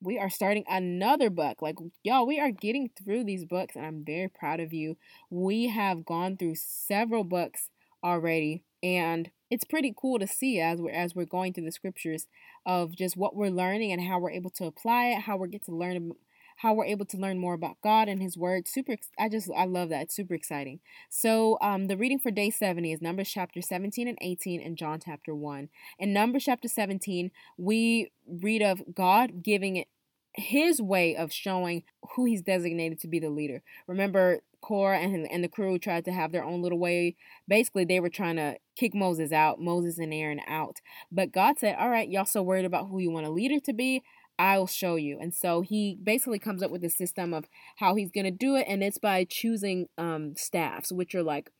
We 0.00 0.18
are 0.18 0.30
starting 0.30 0.64
another 0.66 1.28
book. 1.28 1.60
Like, 1.60 1.76
y'all, 2.02 2.26
we 2.26 2.40
are 2.40 2.50
getting 2.50 2.88
through 2.88 3.24
these 3.24 3.44
books, 3.44 3.76
and 3.76 3.84
I'm 3.84 4.02
very 4.02 4.28
proud 4.28 4.60
of 4.60 4.72
you. 4.72 4.96
We 5.28 5.68
have 5.68 6.06
gone 6.06 6.38
through 6.38 6.54
several 6.54 7.22
books 7.22 7.68
already, 8.02 8.64
and 8.82 9.30
it's 9.50 9.66
pretty 9.66 9.94
cool 9.94 10.18
to 10.18 10.26
see 10.26 10.58
as 10.58 10.80
we're 10.80 10.90
as 10.90 11.14
we're 11.14 11.26
going 11.26 11.52
through 11.52 11.66
the 11.66 11.72
scriptures 11.72 12.26
of 12.64 12.96
just 12.96 13.14
what 13.14 13.36
we're 13.36 13.50
learning 13.50 13.92
and 13.92 14.00
how 14.00 14.20
we're 14.20 14.30
able 14.30 14.48
to 14.52 14.64
apply 14.64 15.08
it, 15.08 15.20
how 15.20 15.36
we 15.36 15.48
get 15.48 15.66
to 15.66 15.76
learn 15.76 16.12
how 16.56 16.74
we're 16.74 16.84
able 16.84 17.04
to 17.06 17.16
learn 17.16 17.38
more 17.38 17.54
about 17.54 17.80
God 17.82 18.08
and 18.08 18.22
His 18.22 18.36
Word. 18.36 18.68
Super, 18.68 18.96
I 19.18 19.28
just, 19.28 19.50
I 19.56 19.64
love 19.64 19.88
that. 19.90 20.02
It's 20.02 20.16
super 20.16 20.34
exciting. 20.34 20.80
So, 21.08 21.58
um, 21.60 21.86
the 21.86 21.96
reading 21.96 22.18
for 22.18 22.30
day 22.30 22.50
70 22.50 22.92
is 22.92 23.02
Numbers 23.02 23.30
chapter 23.30 23.60
17 23.60 24.08
and 24.08 24.18
18 24.20 24.60
and 24.60 24.76
John 24.76 25.00
chapter 25.04 25.34
1. 25.34 25.68
In 25.98 26.12
Numbers 26.12 26.44
chapter 26.44 26.68
17, 26.68 27.30
we 27.56 28.10
read 28.26 28.62
of 28.62 28.82
God 28.94 29.42
giving 29.42 29.76
it 29.76 29.88
his 30.34 30.80
way 30.80 31.14
of 31.14 31.32
showing 31.32 31.82
who 32.14 32.24
he's 32.24 32.42
designated 32.42 32.98
to 33.00 33.08
be 33.08 33.18
the 33.18 33.28
leader. 33.28 33.62
Remember, 33.86 34.40
Korah 34.62 34.98
and, 34.98 35.30
and 35.30 35.44
the 35.44 35.48
crew 35.48 35.78
tried 35.78 36.04
to 36.06 36.12
have 36.12 36.32
their 36.32 36.44
own 36.44 36.62
little 36.62 36.78
way. 36.78 37.16
Basically, 37.46 37.84
they 37.84 38.00
were 38.00 38.08
trying 38.08 38.36
to 38.36 38.56
kick 38.76 38.94
Moses 38.94 39.32
out, 39.32 39.60
Moses 39.60 39.98
and 39.98 40.14
Aaron 40.14 40.40
out. 40.46 40.80
But 41.10 41.32
God 41.32 41.58
said, 41.58 41.76
All 41.78 41.90
right, 41.90 42.08
y'all 42.08 42.24
so 42.24 42.42
worried 42.42 42.64
about 42.64 42.88
who 42.88 42.98
you 42.98 43.10
want 43.10 43.26
a 43.26 43.30
leader 43.30 43.60
to 43.60 43.72
be. 43.72 44.02
I'll 44.42 44.66
show 44.66 44.96
you. 44.96 45.18
And 45.20 45.32
so 45.32 45.60
he 45.60 45.96
basically 46.02 46.40
comes 46.40 46.64
up 46.64 46.72
with 46.72 46.82
a 46.82 46.90
system 46.90 47.32
of 47.32 47.44
how 47.76 47.94
he's 47.94 48.10
going 48.10 48.24
to 48.24 48.32
do 48.32 48.56
it. 48.56 48.66
And 48.68 48.82
it's 48.82 48.98
by 48.98 49.24
choosing 49.24 49.86
um, 49.96 50.34
staffs, 50.36 50.90
which 50.90 51.14
are 51.14 51.22
like 51.22 51.52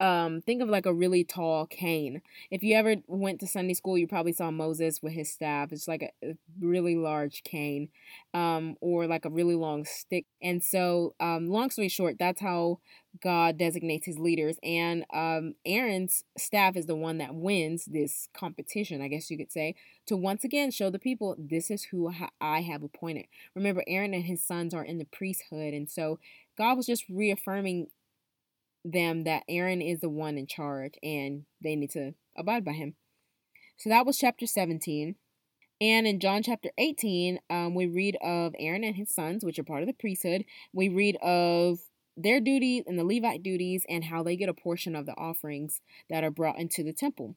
um 0.00 0.40
think 0.42 0.62
of 0.62 0.68
like 0.68 0.86
a 0.86 0.94
really 0.94 1.24
tall 1.24 1.66
cane. 1.66 2.22
If 2.50 2.62
you 2.62 2.74
ever 2.76 2.96
went 3.06 3.40
to 3.40 3.46
sunday 3.46 3.74
school 3.74 3.98
you 3.98 4.06
probably 4.06 4.32
saw 4.32 4.50
moses 4.50 5.02
with 5.02 5.12
his 5.12 5.32
staff. 5.32 5.72
It's 5.72 5.88
like 5.88 6.02
a, 6.22 6.30
a 6.30 6.34
really 6.60 6.96
large 6.96 7.42
cane 7.44 7.88
um 8.34 8.76
or 8.80 9.06
like 9.06 9.24
a 9.24 9.30
really 9.30 9.54
long 9.54 9.84
stick. 9.84 10.26
And 10.42 10.62
so 10.62 11.14
um 11.20 11.48
long 11.48 11.70
story 11.70 11.88
short 11.88 12.16
that's 12.18 12.40
how 12.40 12.78
god 13.20 13.58
designates 13.58 14.06
his 14.06 14.18
leaders. 14.18 14.56
And 14.62 15.04
um 15.12 15.54
aaron's 15.66 16.24
staff 16.36 16.76
is 16.76 16.86
the 16.86 16.94
one 16.96 17.18
that 17.18 17.34
wins 17.34 17.84
this 17.86 18.28
competition 18.34 19.00
i 19.02 19.08
guess 19.08 19.30
you 19.30 19.36
could 19.36 19.50
say 19.52 19.74
to 20.06 20.16
once 20.16 20.44
again 20.44 20.70
show 20.70 20.90
the 20.90 20.98
people 20.98 21.34
this 21.38 21.70
is 21.70 21.84
who 21.84 22.12
i 22.40 22.60
have 22.60 22.82
appointed. 22.82 23.26
Remember 23.54 23.82
aaron 23.86 24.14
and 24.14 24.24
his 24.24 24.42
sons 24.42 24.74
are 24.74 24.84
in 24.84 24.98
the 24.98 25.04
priesthood. 25.06 25.74
And 25.74 25.88
so 25.90 26.18
god 26.56 26.76
was 26.76 26.86
just 26.86 27.04
reaffirming 27.08 27.88
them 28.92 29.24
that 29.24 29.44
Aaron 29.48 29.80
is 29.80 30.00
the 30.00 30.08
one 30.08 30.38
in 30.38 30.46
charge 30.46 30.94
and 31.02 31.44
they 31.62 31.76
need 31.76 31.90
to 31.90 32.14
abide 32.36 32.64
by 32.64 32.72
him. 32.72 32.94
So 33.76 33.88
that 33.90 34.06
was 34.06 34.18
chapter 34.18 34.46
17. 34.46 35.16
And 35.80 36.06
in 36.06 36.18
John 36.18 36.42
chapter 36.42 36.70
18, 36.76 37.38
um, 37.50 37.74
we 37.74 37.86
read 37.86 38.16
of 38.20 38.54
Aaron 38.58 38.82
and 38.82 38.96
his 38.96 39.14
sons, 39.14 39.44
which 39.44 39.58
are 39.58 39.64
part 39.64 39.82
of 39.82 39.86
the 39.86 39.94
priesthood. 39.94 40.44
We 40.72 40.88
read 40.88 41.16
of 41.22 41.78
their 42.16 42.40
duties 42.40 42.82
and 42.86 42.98
the 42.98 43.04
Levite 43.04 43.44
duties 43.44 43.84
and 43.88 44.04
how 44.04 44.24
they 44.24 44.36
get 44.36 44.48
a 44.48 44.54
portion 44.54 44.96
of 44.96 45.06
the 45.06 45.16
offerings 45.16 45.80
that 46.10 46.24
are 46.24 46.32
brought 46.32 46.58
into 46.58 46.82
the 46.82 46.92
temple. 46.92 47.36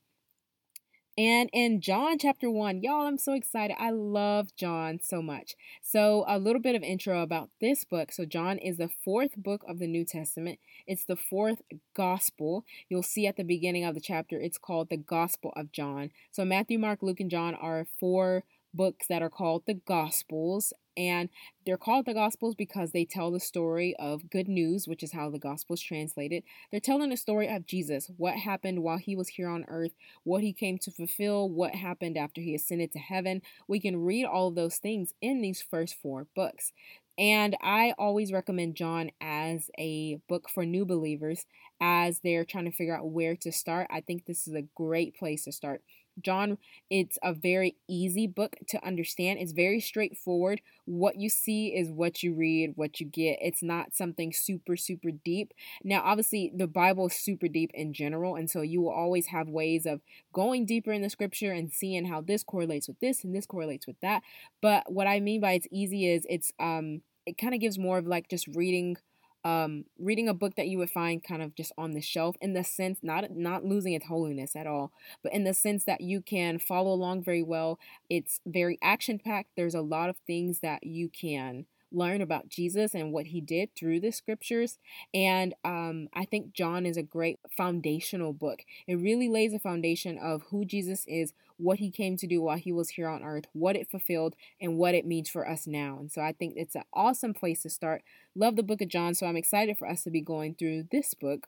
And 1.17 1.50
in 1.52 1.82
John 1.82 2.17
chapter 2.17 2.50
1, 2.50 2.82
y'all, 2.82 3.06
I'm 3.06 3.17
so 3.17 3.34
excited. 3.34 3.76
I 3.78 3.89
love 3.91 4.56
John 4.56 5.00
so 5.04 5.21
much. 5.21 5.56
So, 5.82 6.24
a 6.26 6.39
little 6.39 6.62
bit 6.62 6.76
of 6.76 6.84
intro 6.84 7.21
about 7.21 7.50
this 7.60 7.84
book. 7.84 8.13
So, 8.13 8.24
John 8.24 8.58
is 8.58 8.78
the 8.78 8.89
fourth 9.04 9.36
book 9.36 9.62
of 9.67 9.80
the 9.80 9.88
New 9.88 10.06
Testament, 10.06 10.60
it's 10.88 11.04
the 11.04 11.17
fourth 11.17 11.62
gospel. 11.93 12.63
You'll 12.88 13.04
see 13.04 13.28
at 13.28 13.36
the 13.36 13.43
beginning 13.43 13.84
of 13.84 13.93
the 13.93 14.02
chapter, 14.02 14.39
it's 14.39 14.58
called 14.58 14.89
the 14.89 14.97
Gospel 14.97 15.52
of 15.56 15.74
John. 15.74 16.12
So, 16.32 16.45
Matthew, 16.45 16.80
Mark, 16.80 17.00
Luke, 17.02 17.19
and 17.19 17.30
John 17.30 17.56
are 17.56 17.88
four 18.00 18.45
books 18.74 19.08
that 19.08 19.21
are 19.21 19.30
called 19.30 19.63
the 19.65 19.74
Gospels. 19.74 20.71
And 21.02 21.30
they're 21.66 21.78
called 21.78 22.06
the 22.06 22.14
Gospels 22.14 22.54
because 22.54 22.92
they 22.92 23.06
tell 23.06 23.32
the 23.32 23.40
story 23.40 23.96
of 23.98 24.30
good 24.30 24.48
news, 24.48 24.88
which 24.88 25.02
is 25.02 25.14
how 25.14 25.32
the 25.32 25.40
Gospels 25.40 25.82
translated. 25.82 26.44
They're 26.70 26.80
telling 26.80 27.10
the 27.10 27.18
story 27.18 27.48
of 27.48 27.66
Jesus, 27.66 28.12
what 28.18 28.36
happened 28.36 28.84
while 28.84 29.00
he 29.00 29.16
was 29.16 29.30
here 29.30 29.50
on 29.50 29.66
earth, 29.68 29.94
what 30.24 30.44
he 30.44 30.54
came 30.54 30.78
to 30.78 30.92
fulfill, 30.92 31.50
what 31.50 31.74
happened 31.74 32.18
after 32.18 32.40
he 32.40 32.54
ascended 32.54 32.92
to 32.92 33.00
heaven. 33.00 33.42
We 33.68 33.80
can 33.80 34.04
read 34.04 34.26
all 34.26 34.50
of 34.50 34.56
those 34.56 34.78
things 34.78 35.16
in 35.22 35.42
these 35.42 35.62
first 35.62 35.96
four 36.00 36.28
books. 36.36 36.72
And 37.18 37.58
I 37.62 37.94
always 37.98 38.32
recommend 38.32 38.76
John 38.76 39.10
as 39.20 39.72
a 39.80 40.20
book 40.30 40.50
for 40.50 40.66
new 40.66 40.86
believers 40.86 41.46
as 41.82 42.20
they're 42.20 42.46
trying 42.46 42.66
to 42.66 42.72
figure 42.72 42.96
out 42.96 43.10
where 43.10 43.36
to 43.38 43.52
start. 43.52 43.88
I 43.90 44.02
think 44.02 44.26
this 44.26 44.48
is 44.48 44.54
a 44.54 44.68
great 44.76 45.16
place 45.16 45.46
to 45.46 45.52
start. 45.52 45.82
John, 46.19 46.58
it's 46.89 47.17
a 47.24 47.34
very 47.34 47.76
easy 47.88 48.28
book 48.28 48.56
to 48.67 48.86
understand. 48.86 49.39
It's 49.39 49.52
very 49.52 49.80
straightforward. 49.80 50.62
What 50.86 51.17
you 51.17 51.30
see 51.30 51.67
is 51.67 51.89
what 51.89 52.21
you 52.21 52.34
read, 52.34 52.74
what 52.76 53.00
you 53.00 53.06
get. 53.06 53.39
It's 53.41 53.63
not 53.63 53.93
something 53.93 54.34
super, 54.34 54.76
super 54.76 55.12
deep. 55.12 55.54
Now, 55.84 56.02
obviously, 56.04 56.52
the 56.56 56.67
Bible 56.67 57.08
is 57.08 57.13
super 57.13 57.47
deep 57.47 57.71
in 57.74 57.93
general, 57.93 58.36
and 58.36 58.50
so 58.50 58.62
you 58.62 58.82
will 58.82 58.91
always 58.91 59.28
have 59.28 59.47
ways 59.47 59.86
of 59.86 60.02
going 60.34 60.65
deeper 60.65 60.91
in 60.91 61.02
the 61.02 61.10
scripture 61.10 61.52
and 61.52 61.71
seeing 61.71 62.06
how 62.06 62.21
this 62.21 62.43
correlates 62.43 62.88
with 62.88 63.00
this 63.00 63.24
and 63.24 63.36
this 63.36 63.45
correlates 63.45 63.88
with 63.88 64.00
that. 64.02 64.21
But 64.62 64.91
what 64.91 65.08
I 65.08 65.19
mean 65.19 65.41
by 65.41 65.54
it's 65.54 65.67
easy 65.71 66.12
is 66.12 66.26
it's 66.30 66.52
um 66.60 67.02
it 67.26 67.38
kind 67.38 67.54
of 67.54 67.60
gives 67.62 67.78
more 67.78 67.97
of 67.97 68.08
like 68.08 68.30
just 68.30 68.47
reading 68.47 68.97
um, 69.43 69.86
reading 69.97 70.27
a 70.30 70.34
book 70.34 70.56
that 70.56 70.67
you 70.67 70.77
would 70.77 70.89
find 70.91 71.23
kind 71.23 71.41
of 71.41 71.56
just 71.56 71.71
on 71.77 71.91
the 71.91 72.01
shelf 72.01 72.36
in 72.41 72.54
the 72.54 72.63
sense 72.63 72.99
not 73.01 73.32
not 73.32 73.65
losing 73.65 73.93
its 73.93 74.06
holiness 74.06 74.56
at 74.56 74.67
all 74.67 74.91
but 75.23 75.34
in 75.34 75.43
the 75.43 75.54
sense 75.54 75.84
that 75.86 76.01
you 76.01 76.21
can 76.21 76.60
follow 76.60 76.91
along 76.93 77.23
very 77.23 77.43
well. 77.43 77.80
It's 78.10 78.39
very 78.45 78.77
action 78.82 79.19
packed 79.19 79.49
there's 79.56 79.75
a 79.75 79.82
lot 79.82 80.10
of 80.10 80.17
things 80.27 80.60
that 80.60 80.86
you 80.86 81.10
can 81.10 81.65
learn 81.91 82.21
about 82.21 82.49
Jesus 82.49 82.93
and 82.93 83.12
what 83.12 83.27
he 83.27 83.41
did 83.41 83.75
through 83.75 83.99
the 83.99 84.12
scriptures. 84.12 84.77
And 85.13 85.54
um, 85.63 86.08
I 86.13 86.25
think 86.25 86.54
John 86.54 86.86
is 86.86 86.97
a 86.97 87.04
great 87.04 87.39
foundational 87.56 88.34
book. 88.34 88.60
It 88.88 88.95
really 88.95 89.30
lays 89.30 89.54
a 89.54 89.60
foundation 89.60 90.17
of 90.17 90.43
who 90.49 90.65
Jesus 90.65 91.06
is, 91.08 91.34
what 91.58 91.80
he 91.80 91.91
came 91.91 92.17
to 92.17 92.27
do 92.27 92.41
while 92.41 92.58
he 92.58 92.71
was 92.71 92.89
here 92.89 93.08
on 93.08 93.23
earth, 93.23 93.45
what 93.54 93.75
it 93.75 93.89
fulfilled, 93.89 94.36
and 94.60 94.77
what 94.77 94.95
it 94.95 95.06
means 95.06 95.30
for 95.30 95.47
us 95.47 95.67
now. 95.67 95.97
And 95.99 96.12
so 96.12 96.21
I 96.21 96.32
think 96.32 96.54
it's 96.56 96.75
an 96.75 96.84
awesome 96.93 97.34
place 97.34 97.62
to 97.63 97.69
start. 97.69 98.04
Love 98.36 98.56
the 98.56 98.63
book 98.63 98.82
of 98.82 98.88
John, 98.88 99.13
so 99.13 99.27
I'm 99.27 99.38
excited 99.38 99.77
for 99.77 99.88
us 99.88 100.04
to 100.04 100.10
be 100.10 100.21
going 100.21 100.56
through 100.56 100.88
this 100.91 101.13
book. 101.13 101.47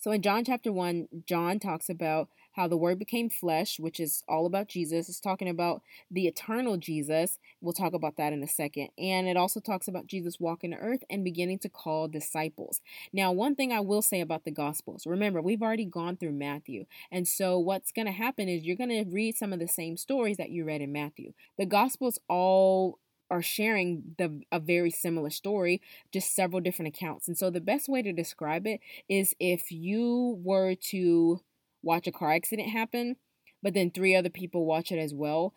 So 0.00 0.12
in 0.12 0.22
John 0.22 0.44
chapter 0.44 0.70
1, 0.70 1.08
John 1.26 1.58
talks 1.58 1.88
about 1.88 2.28
how 2.58 2.66
the 2.66 2.76
word 2.76 2.98
became 2.98 3.30
flesh, 3.30 3.78
which 3.78 4.00
is 4.00 4.24
all 4.28 4.44
about 4.44 4.66
Jesus. 4.66 5.08
It's 5.08 5.20
talking 5.20 5.48
about 5.48 5.80
the 6.10 6.26
eternal 6.26 6.76
Jesus. 6.76 7.38
We'll 7.60 7.72
talk 7.72 7.92
about 7.92 8.16
that 8.16 8.32
in 8.32 8.42
a 8.42 8.48
second. 8.48 8.88
And 8.98 9.28
it 9.28 9.36
also 9.36 9.60
talks 9.60 9.86
about 9.86 10.08
Jesus 10.08 10.40
walking 10.40 10.70
the 10.70 10.78
earth 10.78 11.04
and 11.08 11.22
beginning 11.22 11.60
to 11.60 11.68
call 11.68 12.08
disciples. 12.08 12.80
Now, 13.12 13.30
one 13.30 13.54
thing 13.54 13.72
I 13.72 13.78
will 13.78 14.02
say 14.02 14.20
about 14.20 14.44
the 14.44 14.50
Gospels 14.50 15.06
remember, 15.06 15.40
we've 15.40 15.62
already 15.62 15.84
gone 15.84 16.16
through 16.16 16.32
Matthew. 16.32 16.86
And 17.12 17.28
so, 17.28 17.60
what's 17.60 17.92
going 17.92 18.06
to 18.06 18.12
happen 18.12 18.48
is 18.48 18.64
you're 18.64 18.74
going 18.74 18.90
to 18.90 19.08
read 19.08 19.36
some 19.36 19.52
of 19.52 19.60
the 19.60 19.68
same 19.68 19.96
stories 19.96 20.36
that 20.38 20.50
you 20.50 20.64
read 20.64 20.80
in 20.80 20.90
Matthew. 20.90 21.34
The 21.58 21.66
Gospels 21.66 22.18
all 22.28 22.98
are 23.30 23.42
sharing 23.42 24.16
the 24.18 24.42
a 24.50 24.58
very 24.58 24.90
similar 24.90 25.30
story, 25.30 25.80
just 26.12 26.34
several 26.34 26.60
different 26.60 26.96
accounts. 26.96 27.28
And 27.28 27.38
so 27.38 27.50
the 27.50 27.60
best 27.60 27.88
way 27.88 28.02
to 28.02 28.12
describe 28.12 28.66
it 28.66 28.80
is 29.08 29.36
if 29.38 29.70
you 29.70 30.40
were 30.42 30.74
to 30.90 31.40
watch 31.82 32.06
a 32.06 32.12
car 32.12 32.32
accident 32.32 32.70
happen, 32.70 33.16
but 33.62 33.74
then 33.74 33.90
three 33.90 34.14
other 34.14 34.30
people 34.30 34.64
watch 34.64 34.92
it 34.92 34.98
as 34.98 35.14
well, 35.14 35.54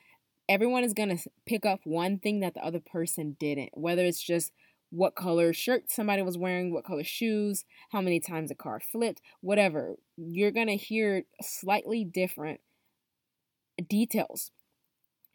everyone 0.50 0.84
is 0.84 0.94
going 0.94 1.16
to 1.16 1.30
pick 1.46 1.66
up 1.66 1.82
one 1.84 2.20
thing 2.20 2.40
that 2.42 2.54
the 2.54 2.66
other 2.66 2.80
person 2.80 3.38
didn't, 3.40 3.70
whether 3.74 4.04
it's 4.04 4.22
just 4.22 4.52
what 4.90 5.16
color 5.16 5.54
shirt 5.54 5.90
somebody 5.90 6.22
was 6.22 6.38
wearing, 6.38 6.74
what 6.74 6.84
color 6.84 7.04
shoes, 7.04 7.64
how 7.92 8.02
many 8.02 8.20
times 8.20 8.52
a 8.52 8.56
car 8.56 8.80
flipped, 8.80 9.22
whatever. 9.40 9.96
You're 10.18 10.52
going 10.52 10.68
to 10.68 10.76
hear 10.76 11.24
slightly 11.42 12.04
different 12.04 12.60
details 13.90 14.52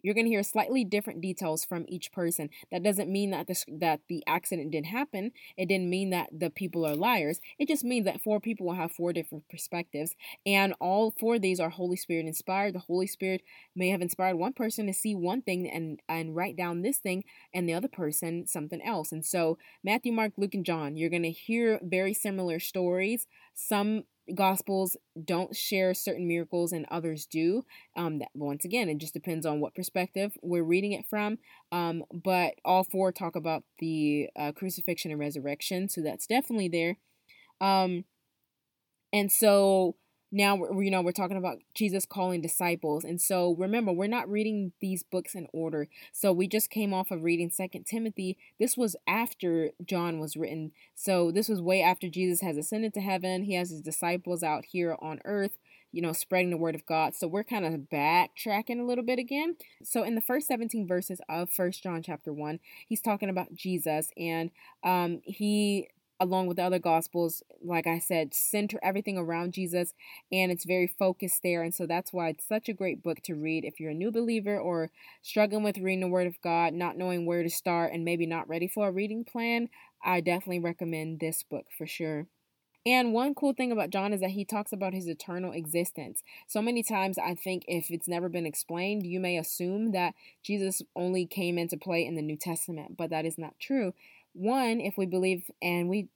you're 0.07 0.15
going 0.15 0.25
to 0.25 0.31
hear 0.31 0.45
slightly 0.45 0.85
different 0.85 1.21
details 1.21 1.65
from 1.65 1.85
each 1.89 2.13
person. 2.13 2.49
That 2.71 2.85
doesn't 2.85 3.11
mean 3.11 3.33
that 3.33 3.49
this 3.49 3.65
that 3.67 4.03
the 4.09 4.23
accident 4.29 4.71
didn't 4.71 4.87
happen. 4.87 5.33
It 5.57 5.67
didn't 5.67 5.91
mean 5.91 6.11
that 6.11 6.29
the 6.31 6.49
people 6.49 6.87
are 6.87 6.95
liars. 6.95 7.41
It 7.59 7.67
just 7.67 7.83
means 7.83 8.05
that 8.05 8.21
four 8.21 8.39
people 8.39 8.67
will 8.67 8.75
have 8.75 8.93
four 8.93 9.13
different 9.13 9.49
perspectives, 9.49 10.15
and 10.47 10.75
all 10.81 11.13
four 11.19 11.35
of 11.35 11.43
these 11.43 11.59
are 11.59 11.71
Holy 11.71 11.97
Spirit 11.97 12.27
inspired. 12.27 12.77
The 12.77 12.87
Holy 12.87 13.09
Spirit 13.09 13.43
may 13.75 13.89
have 13.89 14.01
inspired 14.01 14.37
one 14.37 14.53
person 14.53 14.87
to 14.87 14.93
see 14.93 15.17
one 15.17 15.43
thing 15.43 15.69
and 15.69 15.99
and 16.09 16.37
write 16.37 16.57
down 16.57 16.83
this 16.83 16.99
thing, 16.99 17.25
and 17.53 17.69
the 17.69 17.75
other 17.75 17.89
person 17.89 18.47
something 18.47 18.81
else. 18.83 19.11
And 19.11 19.25
so 19.25 19.59
Matthew, 19.83 20.13
Mark, 20.13 20.35
Luke, 20.37 20.55
and 20.55 20.65
John, 20.65 20.97
you're 20.97 21.11
going 21.11 21.25
to 21.25 21.33
hear 21.33 21.81
very 21.83 22.15
similar 22.15 22.61
stories. 22.61 23.27
Some 23.55 24.05
gospels 24.35 24.97
don't 25.25 25.55
share 25.55 25.95
certain 25.95 26.27
miracles 26.27 26.73
and 26.73 26.85
others 26.91 27.27
do 27.27 27.65
um 27.97 28.19
that 28.19 28.29
once 28.35 28.65
again 28.65 28.89
it 28.89 28.99
just 28.99 29.15
depends 29.15 29.47
on 29.47 29.61
what 29.61 29.75
perspective 29.75 30.33
we're 30.43 30.65
reading 30.65 30.93
it 30.93 31.07
from 31.09 31.39
um 31.73 32.03
but 32.13 32.55
all 32.65 32.83
four 32.85 33.13
talk 33.13 33.37
about 33.37 33.63
the 33.79 34.29
uh, 34.37 34.53
crucifixion 34.53 35.11
and 35.11 35.21
resurrection 35.21 35.89
so 35.89 36.01
that's 36.03 36.27
definitely 36.27 36.69
there. 36.69 36.97
Um 37.61 38.05
and 39.13 39.31
so 39.31 39.97
now 40.33 40.57
you 40.57 40.91
know 40.91 41.03
we're 41.03 41.13
talking 41.13 41.37
about 41.37 41.59
jesus 41.75 42.07
calling 42.07 42.41
disciples. 42.41 43.05
And 43.05 43.21
so 43.21 43.55
remember 43.59 43.93
we're 43.93 44.07
not 44.07 44.29
reading 44.29 44.73
these 44.81 45.03
books 45.03 45.35
in 45.35 45.47
order. 45.53 45.89
So 46.13 46.33
we 46.33 46.49
just 46.49 46.71
came 46.71 46.93
off 46.93 47.11
of 47.11 47.23
reading 47.23 47.51
second 47.51 47.85
timothy. 47.85 48.37
This 48.59 48.77
was 48.77 48.97
after 49.07 49.71
john 49.85 50.19
was 50.19 50.37
written. 50.37 50.73
So 50.95 51.31
this 51.31 51.49
was 51.49 51.61
way 51.61 51.83
after 51.83 52.09
jesus 52.09 52.41
has 52.41 52.57
ascended 52.57 52.95
to 52.95 53.01
heaven. 53.01 53.45
He 53.45 53.55
has 53.55 53.71
his 53.71 53.81
disciples 53.81 54.43
out 54.43 54.65
here 54.67 54.97
on 55.01 55.21
earth 55.25 55.59
you 55.93 56.03
know 56.03 56.13
spreading 56.13 56.51
the 56.51 56.57
word 56.57 56.75
of 56.75 56.85
god. 56.87 57.15
So 57.15 57.27
we're 57.27 57.45
kind 57.45 57.65
of 57.65 57.73
backtracking 57.93 58.81
a 58.81 58.85
little 58.85 59.05
bit 59.05 59.19
again. 59.19 59.57
So 59.83 60.03
in 60.03 60.15
the 60.15 60.21
first 60.21 60.47
17 60.47 60.87
verses 60.87 61.21
of 61.29 61.51
first 61.51 61.83
john 61.83 62.03
chapter 62.03 62.33
1 62.33 62.61
he's 62.87 63.01
talking 63.01 63.31
about 63.31 63.55
jesus. 63.55 64.11
And 64.17 64.51
um 64.85 65.21
he 65.25 65.89
along 66.19 66.47
with 66.47 66.57
the 66.57 66.63
other 66.63 66.79
gospels 66.79 67.43
like 67.63 67.87
i 67.87 67.99
said 67.99 68.35
center 68.35 68.79
everything 68.83 69.19
around 69.19 69.53
jesus 69.53 69.93
and 70.33 70.51
it's 70.51 70.65
very 70.65 70.87
focused 70.87 71.43
there 71.43 71.63
and 71.63 71.75
so 71.75 71.87
that's 71.87 72.13
why 72.13 72.29
it's 72.29 72.47
such 72.47 72.69
a 72.69 72.75
great 72.75 73.03
book 73.03 73.21
to 73.23 73.35
read 73.35 73.65
if 73.65 73.79
you're 73.79 73.91
a 73.91 73.95
new 73.95 74.11
believer 74.11 74.59
or 74.59 74.91
struggling 75.23 75.63
with 75.63 75.79
reading 75.79 76.01
the 76.01 76.09
word 76.09 76.27
of 76.27 76.41
god 76.43 76.73
not 76.73 76.97
knowing 76.97 77.27
where 77.27 77.43
to 77.43 77.51
start 77.51 77.93
and 77.93 78.05
maybe 78.05 78.27
not 78.27 78.49
ready 78.49 78.69
for 78.69 78.89
a 78.89 78.93
reading 78.93 79.25
plan 79.25 79.69
i 80.05 80.21
definitely 80.21 80.61
recommend 80.61 81.21
this 81.21 81.43
book 81.43 81.67
for 81.77 81.87
sure 81.87 82.27
and 82.87 83.13
one 83.13 83.35
cool 83.35 83.53
thing 83.53 83.73
about 83.73 83.91
John 83.91 84.13
is 84.13 84.21
that 84.21 84.31
he 84.31 84.45
talks 84.45 84.73
about 84.73 84.95
his 84.95 85.09
eternal 85.09 85.51
existence. 85.51 86.23
So 86.47 86.63
many 86.63 86.85
times, 86.85 87.19
I 87.19 87.35
think 87.35 87.65
if 87.67 87.91
it's 87.91 88.07
never 88.07 88.29
been 88.29 88.47
explained, 88.47 89.05
you 89.05 89.19
may 89.19 89.37
assume 89.37 89.91
that 89.91 90.15
Jesus 90.45 90.83
only 90.95 91.27
came 91.27 91.59
into 91.59 91.77
play 91.77 92.07
in 92.07 92.15
the 92.15 92.23
New 92.23 92.37
Testament, 92.37 92.97
but 92.97 93.11
that 93.11 93.27
is 93.27 93.39
not 93.39 93.59
true 93.59 93.93
one, 94.37 94.81
if 94.81 94.97
we 94.97 95.07
believe 95.07 95.51
and 95.63 95.89
we 95.89 96.09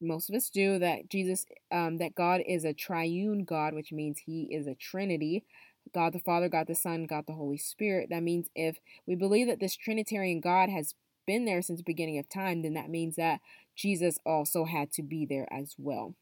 most 0.00 0.30
of 0.30 0.34
us 0.34 0.48
do 0.48 0.78
that 0.78 1.10
Jesus, 1.10 1.44
um, 1.70 1.98
that 1.98 2.14
God 2.14 2.40
is 2.46 2.64
a 2.64 2.72
triune 2.72 3.44
God, 3.44 3.74
which 3.74 3.92
means 3.92 4.20
He 4.24 4.48
is 4.50 4.66
a 4.66 4.74
Trinity. 4.74 5.44
God 5.92 6.12
the 6.12 6.20
Father, 6.20 6.48
God 6.48 6.66
the 6.68 6.74
Son, 6.74 7.04
God 7.04 7.24
the 7.26 7.34
Holy 7.34 7.58
Spirit. 7.58 8.08
That 8.10 8.22
means 8.22 8.48
if 8.54 8.78
we 9.06 9.14
believe 9.14 9.46
that 9.48 9.60
this 9.60 9.76
Trinitarian 9.76 10.40
God 10.40 10.68
has 10.68 10.94
been 11.26 11.44
there 11.44 11.62
since 11.62 11.80
the 11.80 11.84
beginning 11.84 12.18
of 12.18 12.28
time, 12.28 12.62
then 12.62 12.74
that 12.74 12.90
means 12.90 13.16
that 13.16 13.40
Jesus 13.76 14.18
also 14.24 14.64
had 14.64 14.92
to 14.92 15.02
be 15.02 15.26
there 15.26 15.46
as 15.52 15.74
well. 15.78 16.14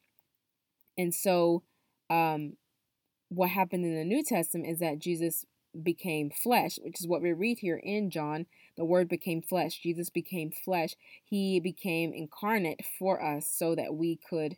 And 0.96 1.14
so, 1.14 1.62
um, 2.10 2.56
what 3.28 3.50
happened 3.50 3.84
in 3.84 3.94
the 3.94 4.04
New 4.04 4.24
Testament 4.24 4.68
is 4.68 4.78
that 4.78 4.98
Jesus 4.98 5.44
became 5.82 6.30
flesh, 6.30 6.78
which 6.82 7.00
is 7.00 7.06
what 7.06 7.22
we 7.22 7.32
read 7.32 7.58
here 7.58 7.80
in 7.82 8.10
John. 8.10 8.46
The 8.76 8.84
Word 8.84 9.08
became 9.08 9.42
flesh. 9.42 9.80
Jesus 9.80 10.10
became 10.10 10.50
flesh. 10.50 10.94
He 11.24 11.60
became 11.60 12.12
incarnate 12.12 12.82
for 12.98 13.22
us 13.22 13.48
so 13.48 13.74
that 13.74 13.94
we 13.94 14.16
could 14.16 14.56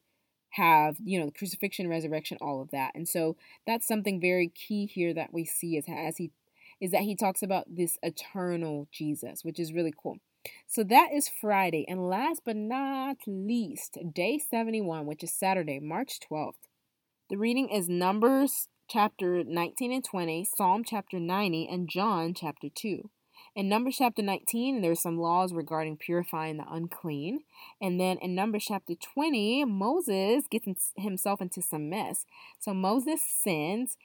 have, 0.50 0.96
you 1.02 1.18
know, 1.18 1.26
the 1.26 1.32
crucifixion, 1.32 1.88
resurrection, 1.88 2.38
all 2.40 2.60
of 2.60 2.70
that. 2.70 2.92
And 2.94 3.08
so 3.08 3.36
that's 3.66 3.86
something 3.86 4.20
very 4.20 4.48
key 4.48 4.86
here 4.86 5.14
that 5.14 5.32
we 5.32 5.44
see 5.44 5.76
as, 5.76 5.84
as 5.88 6.16
he 6.16 6.32
is 6.80 6.92
that 6.92 7.02
he 7.02 7.14
talks 7.14 7.42
about 7.42 7.66
this 7.68 7.98
eternal 8.02 8.88
Jesus, 8.90 9.44
which 9.44 9.60
is 9.60 9.72
really 9.72 9.92
cool. 10.02 10.16
So 10.66 10.82
that 10.84 11.10
is 11.12 11.28
Friday. 11.28 11.84
And 11.86 12.08
last 12.08 12.42
but 12.44 12.56
not 12.56 13.18
least, 13.26 13.98
day 14.14 14.38
71, 14.38 15.04
which 15.04 15.22
is 15.22 15.32
Saturday, 15.32 15.78
March 15.78 16.18
12th. 16.30 16.54
The 17.28 17.36
reading 17.36 17.68
is 17.68 17.88
Numbers 17.88 18.68
chapter 18.90 19.44
19 19.44 19.92
and 19.92 20.04
20, 20.04 20.44
Psalm 20.44 20.82
chapter 20.84 21.20
90, 21.20 21.68
and 21.68 21.88
John 21.88 22.34
chapter 22.34 22.68
2. 22.74 23.08
In 23.54 23.68
Numbers 23.68 23.96
chapter 23.98 24.20
19, 24.20 24.82
there's 24.82 25.00
some 25.00 25.16
laws 25.16 25.52
regarding 25.52 25.96
purifying 25.96 26.56
the 26.56 26.64
unclean. 26.68 27.40
And 27.80 28.00
then 28.00 28.18
in 28.18 28.34
Numbers 28.34 28.64
chapter 28.66 28.94
20, 28.96 29.64
Moses 29.64 30.44
gets 30.50 30.92
himself 30.96 31.40
into 31.40 31.62
some 31.62 31.88
mess. 31.88 32.26
So 32.58 32.74
Moses 32.74 33.22
sins. 33.22 33.96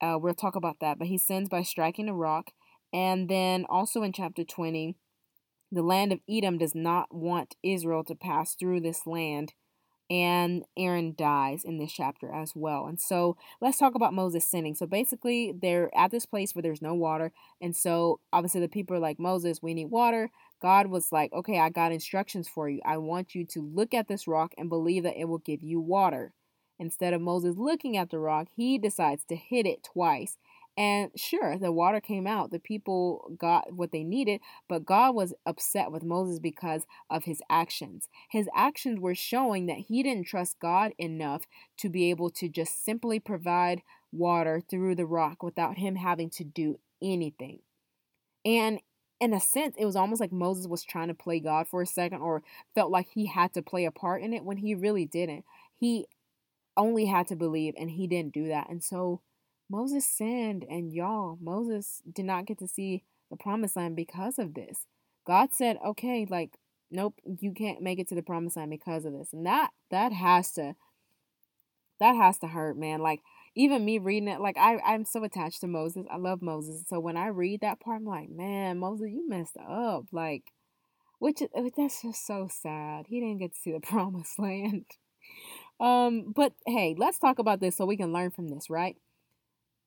Uh, 0.00 0.18
we'll 0.20 0.34
talk 0.34 0.56
about 0.56 0.80
that, 0.80 0.98
but 0.98 1.06
he 1.06 1.16
sins 1.16 1.48
by 1.48 1.62
striking 1.62 2.08
a 2.08 2.14
rock. 2.14 2.50
And 2.92 3.28
then 3.28 3.64
also 3.68 4.02
in 4.02 4.12
chapter 4.12 4.42
20, 4.44 4.96
the 5.70 5.82
land 5.82 6.12
of 6.12 6.20
Edom 6.28 6.58
does 6.58 6.74
not 6.74 7.14
want 7.14 7.54
Israel 7.62 8.02
to 8.04 8.14
pass 8.14 8.54
through 8.54 8.80
this 8.80 9.06
land 9.06 9.54
and 10.08 10.64
Aaron 10.76 11.14
dies 11.16 11.64
in 11.64 11.78
this 11.78 11.92
chapter 11.92 12.32
as 12.32 12.52
well. 12.54 12.86
And 12.86 13.00
so 13.00 13.36
let's 13.60 13.78
talk 13.78 13.94
about 13.94 14.14
Moses 14.14 14.44
sinning. 14.44 14.74
So 14.74 14.86
basically, 14.86 15.52
they're 15.52 15.90
at 15.96 16.10
this 16.10 16.26
place 16.26 16.54
where 16.54 16.62
there's 16.62 16.82
no 16.82 16.94
water. 16.94 17.32
And 17.60 17.74
so 17.74 18.20
obviously, 18.32 18.60
the 18.60 18.68
people 18.68 18.96
are 18.96 19.00
like, 19.00 19.18
Moses, 19.18 19.62
we 19.62 19.74
need 19.74 19.86
water. 19.86 20.30
God 20.62 20.86
was 20.86 21.12
like, 21.12 21.32
okay, 21.32 21.58
I 21.58 21.70
got 21.70 21.92
instructions 21.92 22.48
for 22.48 22.68
you. 22.68 22.80
I 22.84 22.98
want 22.98 23.34
you 23.34 23.44
to 23.46 23.60
look 23.60 23.94
at 23.94 24.08
this 24.08 24.26
rock 24.26 24.54
and 24.56 24.68
believe 24.68 25.02
that 25.02 25.18
it 25.18 25.26
will 25.26 25.38
give 25.38 25.62
you 25.62 25.80
water. 25.80 26.32
Instead 26.78 27.14
of 27.14 27.20
Moses 27.20 27.56
looking 27.56 27.96
at 27.96 28.10
the 28.10 28.18
rock, 28.18 28.48
he 28.54 28.78
decides 28.78 29.24
to 29.24 29.36
hit 29.36 29.66
it 29.66 29.82
twice. 29.82 30.36
And 30.78 31.10
sure, 31.16 31.58
the 31.58 31.72
water 31.72 32.00
came 32.00 32.26
out. 32.26 32.50
The 32.50 32.58
people 32.58 33.32
got 33.38 33.72
what 33.72 33.92
they 33.92 34.04
needed, 34.04 34.42
but 34.68 34.84
God 34.84 35.14
was 35.14 35.32
upset 35.46 35.90
with 35.90 36.04
Moses 36.04 36.38
because 36.38 36.86
of 37.08 37.24
his 37.24 37.40
actions. 37.48 38.08
His 38.30 38.46
actions 38.54 39.00
were 39.00 39.14
showing 39.14 39.66
that 39.66 39.78
he 39.88 40.02
didn't 40.02 40.26
trust 40.26 40.60
God 40.60 40.92
enough 40.98 41.46
to 41.78 41.88
be 41.88 42.10
able 42.10 42.28
to 42.30 42.48
just 42.48 42.84
simply 42.84 43.18
provide 43.18 43.80
water 44.12 44.60
through 44.60 44.96
the 44.96 45.06
rock 45.06 45.42
without 45.42 45.78
him 45.78 45.96
having 45.96 46.28
to 46.30 46.44
do 46.44 46.78
anything. 47.02 47.60
And 48.44 48.80
in 49.20 49.32
a 49.32 49.40
sense, 49.40 49.76
it 49.78 49.86
was 49.86 49.96
almost 49.96 50.20
like 50.20 50.32
Moses 50.32 50.66
was 50.66 50.84
trying 50.84 51.08
to 51.08 51.14
play 51.14 51.40
God 51.40 51.68
for 51.68 51.80
a 51.80 51.86
second 51.86 52.20
or 52.20 52.42
felt 52.74 52.90
like 52.90 53.08
he 53.08 53.26
had 53.26 53.54
to 53.54 53.62
play 53.62 53.86
a 53.86 53.90
part 53.90 54.22
in 54.22 54.34
it 54.34 54.44
when 54.44 54.58
he 54.58 54.74
really 54.74 55.06
didn't. 55.06 55.44
He 55.78 56.06
only 56.76 57.06
had 57.06 57.26
to 57.28 57.36
believe, 57.36 57.74
and 57.78 57.90
he 57.90 58.06
didn't 58.06 58.34
do 58.34 58.48
that. 58.48 58.68
And 58.68 58.84
so, 58.84 59.22
Moses 59.68 60.04
sinned, 60.04 60.64
and 60.68 60.92
y'all, 60.92 61.38
Moses 61.40 62.02
did 62.10 62.24
not 62.24 62.46
get 62.46 62.58
to 62.58 62.68
see 62.68 63.04
the 63.30 63.36
promised 63.36 63.76
land 63.76 63.96
because 63.96 64.38
of 64.38 64.54
this. 64.54 64.86
God 65.26 65.52
said, 65.52 65.78
okay, 65.84 66.26
like, 66.28 66.58
nope, 66.90 67.14
you 67.40 67.52
can't 67.52 67.82
make 67.82 67.98
it 67.98 68.08
to 68.08 68.14
the 68.14 68.22
promised 68.22 68.56
land 68.56 68.70
because 68.70 69.04
of 69.04 69.12
this. 69.12 69.32
And 69.32 69.44
that 69.46 69.70
that 69.90 70.12
has 70.12 70.52
to 70.52 70.74
that 71.98 72.14
has 72.14 72.38
to 72.38 72.46
hurt, 72.46 72.76
man. 72.76 73.00
Like 73.00 73.20
even 73.54 73.84
me 73.84 73.98
reading 73.98 74.28
it, 74.28 74.40
like 74.40 74.56
I, 74.58 74.78
I'm 74.78 75.04
so 75.04 75.24
attached 75.24 75.62
to 75.62 75.66
Moses. 75.66 76.06
I 76.10 76.16
love 76.16 76.42
Moses. 76.42 76.84
So 76.88 77.00
when 77.00 77.16
I 77.16 77.28
read 77.28 77.62
that 77.62 77.80
part, 77.80 78.00
I'm 78.00 78.06
like, 78.06 78.28
man, 78.28 78.78
Moses, 78.78 79.08
you 79.10 79.28
messed 79.28 79.56
up. 79.56 80.04
Like, 80.12 80.44
which 81.18 81.42
that's 81.76 82.02
just 82.02 82.26
so 82.26 82.48
sad. 82.50 83.06
He 83.08 83.20
didn't 83.20 83.38
get 83.38 83.54
to 83.54 83.60
see 83.60 83.72
the 83.72 83.80
promised 83.80 84.38
land. 84.38 84.84
Um, 85.80 86.32
but 86.34 86.52
hey, 86.66 86.94
let's 86.96 87.18
talk 87.18 87.38
about 87.38 87.60
this 87.60 87.76
so 87.76 87.86
we 87.86 87.96
can 87.96 88.12
learn 88.12 88.30
from 88.30 88.48
this, 88.48 88.70
right? 88.70 88.96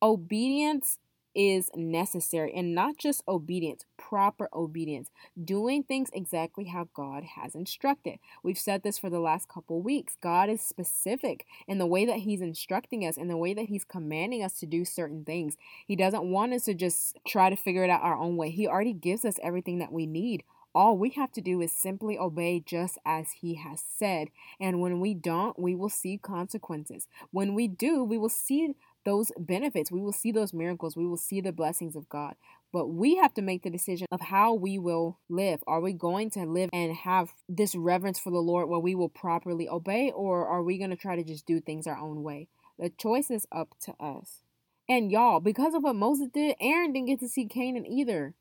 Obedience 0.01 0.97
is 1.35 1.69
necessary 1.75 2.53
and 2.55 2.73
not 2.73 2.97
just 2.97 3.23
obedience, 3.27 3.85
proper 3.97 4.49
obedience, 4.53 5.11
doing 5.43 5.83
things 5.83 6.09
exactly 6.13 6.65
how 6.65 6.87
God 6.93 7.23
has 7.23 7.53
instructed. 7.53 8.17
We've 8.41 8.57
said 8.57 8.83
this 8.83 8.97
for 8.97 9.09
the 9.09 9.19
last 9.19 9.47
couple 9.47 9.81
weeks. 9.81 10.17
God 10.21 10.49
is 10.49 10.61
specific 10.61 11.45
in 11.67 11.77
the 11.77 11.85
way 11.85 12.05
that 12.05 12.19
He's 12.19 12.41
instructing 12.41 13.05
us, 13.05 13.17
in 13.17 13.27
the 13.27 13.37
way 13.37 13.53
that 13.53 13.67
He's 13.67 13.83
commanding 13.83 14.43
us 14.43 14.59
to 14.59 14.65
do 14.65 14.85
certain 14.85 15.23
things. 15.23 15.55
He 15.85 15.95
doesn't 15.95 16.31
want 16.31 16.53
us 16.53 16.65
to 16.65 16.73
just 16.73 17.17
try 17.27 17.49
to 17.49 17.55
figure 17.55 17.83
it 17.83 17.89
out 17.89 18.01
our 18.01 18.17
own 18.17 18.37
way. 18.37 18.49
He 18.49 18.67
already 18.67 18.93
gives 18.93 19.23
us 19.25 19.35
everything 19.43 19.79
that 19.79 19.91
we 19.91 20.05
need. 20.05 20.43
All 20.75 20.97
we 20.97 21.09
have 21.11 21.31
to 21.31 21.41
do 21.41 21.61
is 21.61 21.71
simply 21.71 22.17
obey 22.17 22.61
just 22.63 22.99
as 23.05 23.31
He 23.41 23.55
has 23.55 23.83
said. 23.97 24.29
And 24.59 24.79
when 24.79 24.99
we 24.99 25.13
don't, 25.13 25.57
we 25.57 25.73
will 25.73 25.89
see 25.89 26.17
consequences. 26.17 27.07
When 27.31 27.55
we 27.55 27.67
do, 27.67 28.03
we 28.03 28.19
will 28.19 28.29
see 28.29 28.75
those 29.05 29.31
benefits. 29.37 29.91
We 29.91 30.01
will 30.01 30.13
see 30.13 30.31
those 30.31 30.53
miracles. 30.53 30.95
We 30.95 31.07
will 31.07 31.17
see 31.17 31.41
the 31.41 31.51
blessings 31.51 31.95
of 31.95 32.09
God. 32.09 32.35
But 32.71 32.87
we 32.87 33.15
have 33.15 33.33
to 33.35 33.41
make 33.41 33.63
the 33.63 33.69
decision 33.69 34.07
of 34.11 34.21
how 34.21 34.53
we 34.53 34.77
will 34.77 35.19
live. 35.29 35.63
Are 35.65 35.81
we 35.81 35.93
going 35.93 36.29
to 36.31 36.45
live 36.45 36.69
and 36.71 36.93
have 36.93 37.33
this 37.47 37.73
reverence 37.75 38.19
for 38.19 38.31
the 38.31 38.37
Lord 38.37 38.69
where 38.69 38.79
we 38.79 38.93
will 38.93 39.09
properly 39.09 39.67
obey, 39.67 40.11
or 40.11 40.47
are 40.47 40.61
we 40.61 40.77
going 40.77 40.91
to 40.91 40.95
try 40.95 41.15
to 41.15 41.23
just 41.23 41.45
do 41.45 41.59
things 41.59 41.87
our 41.87 41.97
own 41.97 42.21
way? 42.21 42.47
The 42.77 42.89
choice 42.89 43.31
is 43.31 43.47
up 43.51 43.75
to 43.81 43.93
us. 43.99 44.43
And 44.87 45.11
y'all, 45.11 45.39
because 45.39 45.73
of 45.73 45.83
what 45.83 45.95
Moses 45.95 46.29
did, 46.33 46.55
Aaron 46.59 46.93
didn't 46.93 47.07
get 47.07 47.19
to 47.19 47.27
see 47.27 47.45
Canaan 47.45 47.85
either. 47.85 48.33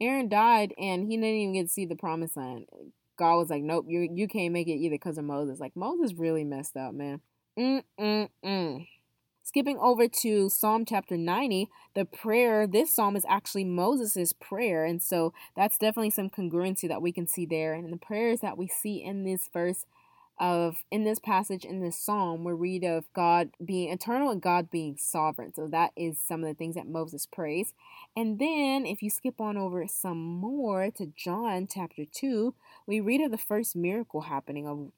Aaron 0.00 0.28
died 0.28 0.74
and 0.78 1.06
he 1.06 1.16
didn't 1.16 1.24
even 1.28 1.54
get 1.54 1.62
to 1.62 1.72
see 1.72 1.86
the 1.86 1.94
promised 1.94 2.36
land. 2.36 2.66
God 3.16 3.36
was 3.36 3.50
like, 3.50 3.62
nope, 3.62 3.84
you 3.88 4.08
you 4.12 4.26
can't 4.26 4.52
make 4.52 4.66
it 4.66 4.72
either 4.72 4.96
because 4.96 5.18
of 5.18 5.24
Moses. 5.24 5.60
Like 5.60 5.76
Moses 5.76 6.14
really 6.14 6.42
messed 6.42 6.76
up, 6.76 6.92
man. 6.92 7.20
Mm 7.56 7.82
mm 8.00 8.28
mm. 8.44 8.86
Skipping 9.44 9.78
over 9.78 10.06
to 10.06 10.48
Psalm 10.48 10.84
chapter 10.84 11.16
90, 11.16 11.68
the 11.94 12.04
prayer, 12.04 12.66
this 12.66 12.94
psalm 12.94 13.16
is 13.16 13.26
actually 13.28 13.64
Moses' 13.64 14.32
prayer. 14.32 14.84
And 14.84 15.02
so 15.02 15.32
that's 15.56 15.76
definitely 15.76 16.10
some 16.10 16.30
congruency 16.30 16.88
that 16.88 17.02
we 17.02 17.10
can 17.10 17.26
see 17.26 17.44
there. 17.44 17.74
And 17.74 17.92
the 17.92 17.96
prayers 17.96 18.40
that 18.40 18.56
we 18.56 18.68
see 18.68 19.02
in 19.02 19.24
this 19.24 19.48
verse 19.52 19.84
of 20.40 20.76
in 20.90 21.04
this 21.04 21.18
passage 21.18 21.64
in 21.64 21.80
this 21.80 21.98
psalm 21.98 22.42
we 22.42 22.52
read 22.52 22.82
of 22.84 23.04
God 23.12 23.50
being 23.62 23.92
eternal 23.92 24.30
and 24.30 24.40
God 24.40 24.70
being 24.70 24.96
sovereign. 24.96 25.52
So 25.54 25.68
that 25.68 25.92
is 25.96 26.18
some 26.18 26.42
of 26.42 26.48
the 26.48 26.54
things 26.54 26.74
that 26.74 26.88
Moses 26.88 27.26
prays. 27.26 27.74
And 28.16 28.38
then 28.38 28.86
if 28.86 29.02
you 29.02 29.10
skip 29.10 29.40
on 29.40 29.56
over 29.56 29.86
some 29.86 30.18
more 30.18 30.90
to 30.92 31.12
John 31.16 31.68
chapter 31.72 32.04
2, 32.10 32.54
we 32.86 33.00
read 33.00 33.20
of 33.20 33.30
the 33.30 33.38
first 33.38 33.76
miracle 33.76 34.22
happening 34.22 34.66
of 34.66 34.90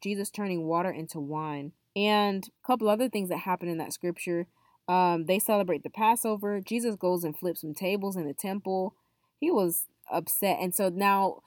Jesus 0.00 0.30
turning 0.30 0.66
water 0.66 0.90
into 0.90 1.18
wine. 1.18 1.72
And 1.96 2.46
a 2.46 2.66
couple 2.66 2.88
other 2.88 3.08
things 3.08 3.30
that 3.30 3.38
happen 3.38 3.68
in 3.68 3.78
that 3.78 3.92
scripture. 3.92 4.46
Um, 4.86 5.24
they 5.24 5.38
celebrate 5.38 5.82
the 5.82 5.90
Passover. 5.90 6.60
Jesus 6.60 6.94
goes 6.94 7.24
and 7.24 7.36
flips 7.36 7.62
some 7.62 7.74
tables 7.74 8.16
in 8.16 8.26
the 8.26 8.34
temple. 8.34 8.94
He 9.40 9.50
was 9.50 9.86
upset. 10.12 10.58
And 10.60 10.74
so 10.74 10.90
now 10.90 11.40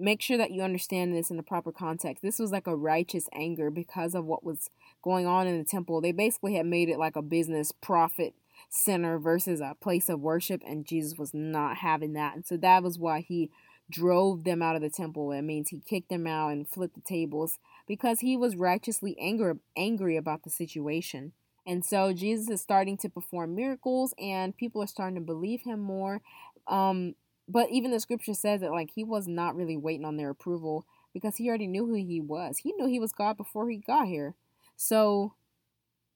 make 0.00 0.22
sure 0.22 0.38
that 0.38 0.52
you 0.52 0.62
understand 0.62 1.14
this 1.14 1.30
in 1.30 1.36
the 1.36 1.42
proper 1.42 1.72
context. 1.72 2.22
This 2.22 2.38
was 2.38 2.52
like 2.52 2.66
a 2.66 2.76
righteous 2.76 3.28
anger 3.34 3.70
because 3.70 4.14
of 4.14 4.24
what 4.24 4.44
was 4.44 4.70
going 5.02 5.26
on 5.26 5.46
in 5.46 5.58
the 5.58 5.64
temple. 5.64 6.00
They 6.00 6.12
basically 6.12 6.54
had 6.54 6.66
made 6.66 6.88
it 6.88 6.98
like 6.98 7.16
a 7.16 7.22
business 7.22 7.72
profit 7.72 8.34
center 8.70 9.18
versus 9.18 9.60
a 9.60 9.76
place 9.80 10.08
of 10.08 10.20
worship, 10.20 10.62
and 10.66 10.86
Jesus 10.86 11.18
was 11.18 11.32
not 11.32 11.78
having 11.78 12.12
that. 12.14 12.34
And 12.34 12.46
so 12.46 12.56
that 12.58 12.82
was 12.82 12.98
why 12.98 13.20
he 13.20 13.50
drove 13.90 14.44
them 14.44 14.62
out 14.62 14.76
of 14.76 14.82
the 14.82 14.90
temple. 14.90 15.32
It 15.32 15.42
means 15.42 15.70
he 15.70 15.80
kicked 15.80 16.10
them 16.10 16.26
out 16.26 16.52
and 16.52 16.68
flipped 16.68 16.94
the 16.94 17.00
tables 17.00 17.58
because 17.88 18.20
he 18.20 18.36
was 18.36 18.56
righteously 18.56 19.16
angry, 19.18 19.54
angry 19.76 20.16
about 20.16 20.44
the 20.44 20.50
situation. 20.50 21.32
And 21.66 21.84
so 21.84 22.12
Jesus 22.12 22.48
is 22.48 22.60
starting 22.60 22.96
to 22.98 23.08
perform 23.08 23.54
miracles 23.54 24.14
and 24.18 24.56
people 24.56 24.82
are 24.82 24.86
starting 24.86 25.16
to 25.16 25.20
believe 25.20 25.62
him 25.62 25.80
more. 25.80 26.20
Um, 26.66 27.14
but 27.48 27.70
even 27.70 27.90
the 27.90 28.00
scripture 28.00 28.34
says 28.34 28.60
that 28.60 28.70
like 28.70 28.90
he 28.94 29.04
was 29.04 29.26
not 29.26 29.56
really 29.56 29.76
waiting 29.76 30.04
on 30.04 30.16
their 30.16 30.30
approval 30.30 30.86
because 31.12 31.36
he 31.36 31.48
already 31.48 31.66
knew 31.66 31.86
who 31.86 31.94
he 31.94 32.20
was. 32.20 32.58
He 32.58 32.72
knew 32.72 32.86
he 32.86 33.00
was 33.00 33.12
God 33.12 33.36
before 33.36 33.68
he 33.68 33.78
got 33.78 34.06
here. 34.06 34.34
So 34.76 35.34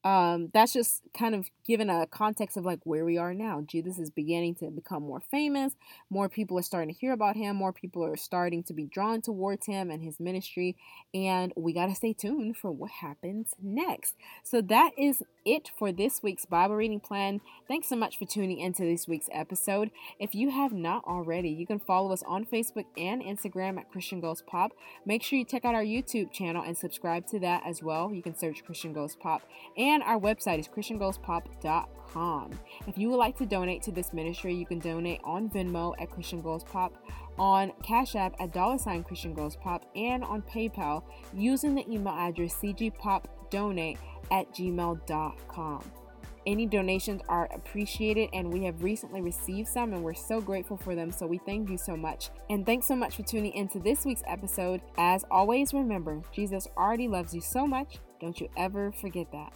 um, 0.03 0.49
that's 0.53 0.73
just 0.73 1.01
kind 1.17 1.33
of 1.33 1.49
given 1.65 1.89
a 1.89 2.05
context 2.07 2.57
of 2.57 2.65
like 2.65 2.79
where 2.83 3.05
we 3.05 3.17
are 3.17 3.33
now. 3.33 3.61
Jesus 3.65 3.97
is 3.99 4.09
beginning 4.09 4.55
to 4.55 4.69
become 4.69 5.03
more 5.03 5.21
famous. 5.21 5.73
More 6.09 6.27
people 6.27 6.59
are 6.59 6.63
starting 6.63 6.93
to 6.93 6.99
hear 6.99 7.13
about 7.13 7.37
him. 7.37 7.55
More 7.55 7.71
people 7.71 8.03
are 8.03 8.17
starting 8.17 8.63
to 8.63 8.73
be 8.73 8.85
drawn 8.85 9.21
towards 9.21 9.65
him 9.65 9.89
and 9.89 10.03
his 10.03 10.19
ministry. 10.19 10.75
And 11.13 11.53
we 11.55 11.73
got 11.73 11.87
to 11.87 11.95
stay 11.95 12.13
tuned 12.13 12.57
for 12.57 12.71
what 12.71 12.91
happens 12.91 13.53
next. 13.61 14.15
So 14.43 14.61
that 14.61 14.91
is 14.97 15.23
it 15.45 15.71
for 15.77 15.91
this 15.91 16.23
week's 16.23 16.45
Bible 16.45 16.75
reading 16.75 16.99
plan. 16.99 17.41
Thanks 17.67 17.89
so 17.89 17.95
much 17.95 18.17
for 18.17 18.25
tuning 18.25 18.59
into 18.59 18.83
this 18.83 19.07
week's 19.07 19.29
episode. 19.31 19.91
If 20.19 20.33
you 20.33 20.51
have 20.51 20.73
not 20.73 21.03
already, 21.05 21.49
you 21.49 21.67
can 21.67 21.79
follow 21.79 22.11
us 22.11 22.23
on 22.25 22.45
Facebook 22.45 22.85
and 22.97 23.21
Instagram 23.21 23.77
at 23.77 23.91
Christian 23.91 24.21
Goals 24.21 24.41
Pop. 24.41 24.71
Make 25.05 25.23
sure 25.23 25.37
you 25.37 25.45
check 25.45 25.65
out 25.65 25.75
our 25.75 25.83
YouTube 25.83 26.31
channel 26.31 26.63
and 26.65 26.77
subscribe 26.77 27.27
to 27.27 27.39
that 27.39 27.63
as 27.65 27.83
well. 27.83 28.13
You 28.13 28.21
can 28.21 28.37
search 28.37 28.65
Christian 28.65 28.93
Goals 28.93 29.15
Pop. 29.15 29.41
And 29.77 29.92
our 30.01 30.19
website 30.19 30.59
is 30.59 30.67
ChristianGoalsPop.com. 30.67 32.59
If 32.87 32.97
you 32.97 33.09
would 33.09 33.17
like 33.17 33.37
to 33.37 33.45
donate 33.45 33.81
to 33.83 33.91
this 33.91 34.13
ministry, 34.13 34.53
you 34.53 34.65
can 34.65 34.79
donate 34.79 35.21
on 35.23 35.49
Venmo 35.49 35.93
at 35.99 36.09
Christian 36.09 36.41
Goals 36.41 36.63
Pop 36.63 36.93
on 37.37 37.71
Cash 37.83 38.15
App 38.15 38.35
at 38.39 38.53
dollar 38.53 38.77
sign 38.77 39.03
Christian 39.03 39.33
Goals 39.33 39.55
Pop 39.55 39.85
and 39.95 40.23
on 40.23 40.41
PayPal 40.43 41.03
using 41.33 41.75
the 41.75 41.85
email 41.91 42.13
address 42.13 42.55
cgpopdonate 42.55 43.97
at 44.31 44.53
gmail.com. 44.53 45.91
Any 46.45 46.65
donations 46.65 47.21
are 47.29 47.47
appreciated, 47.53 48.29
and 48.33 48.51
we 48.51 48.63
have 48.65 48.83
recently 48.83 49.21
received 49.21 49.69
some, 49.69 49.93
and 49.93 50.03
we're 50.03 50.13
so 50.13 50.41
grateful 50.41 50.75
for 50.75 50.93
them. 50.93 51.09
So, 51.09 51.25
we 51.25 51.37
thank 51.37 51.69
you 51.69 51.77
so 51.77 51.95
much. 51.95 52.31
And 52.49 52.65
thanks 52.65 52.85
so 52.85 52.97
much 52.97 53.15
for 53.15 53.23
tuning 53.23 53.53
into 53.53 53.79
this 53.79 54.03
week's 54.03 54.23
episode. 54.27 54.81
As 54.97 55.23
always, 55.31 55.73
remember, 55.73 56.21
Jesus 56.33 56.67
already 56.75 57.07
loves 57.07 57.33
you 57.33 57.39
so 57.39 57.65
much. 57.65 57.99
Don't 58.19 58.39
you 58.41 58.49
ever 58.57 58.91
forget 58.91 59.31
that. 59.31 59.53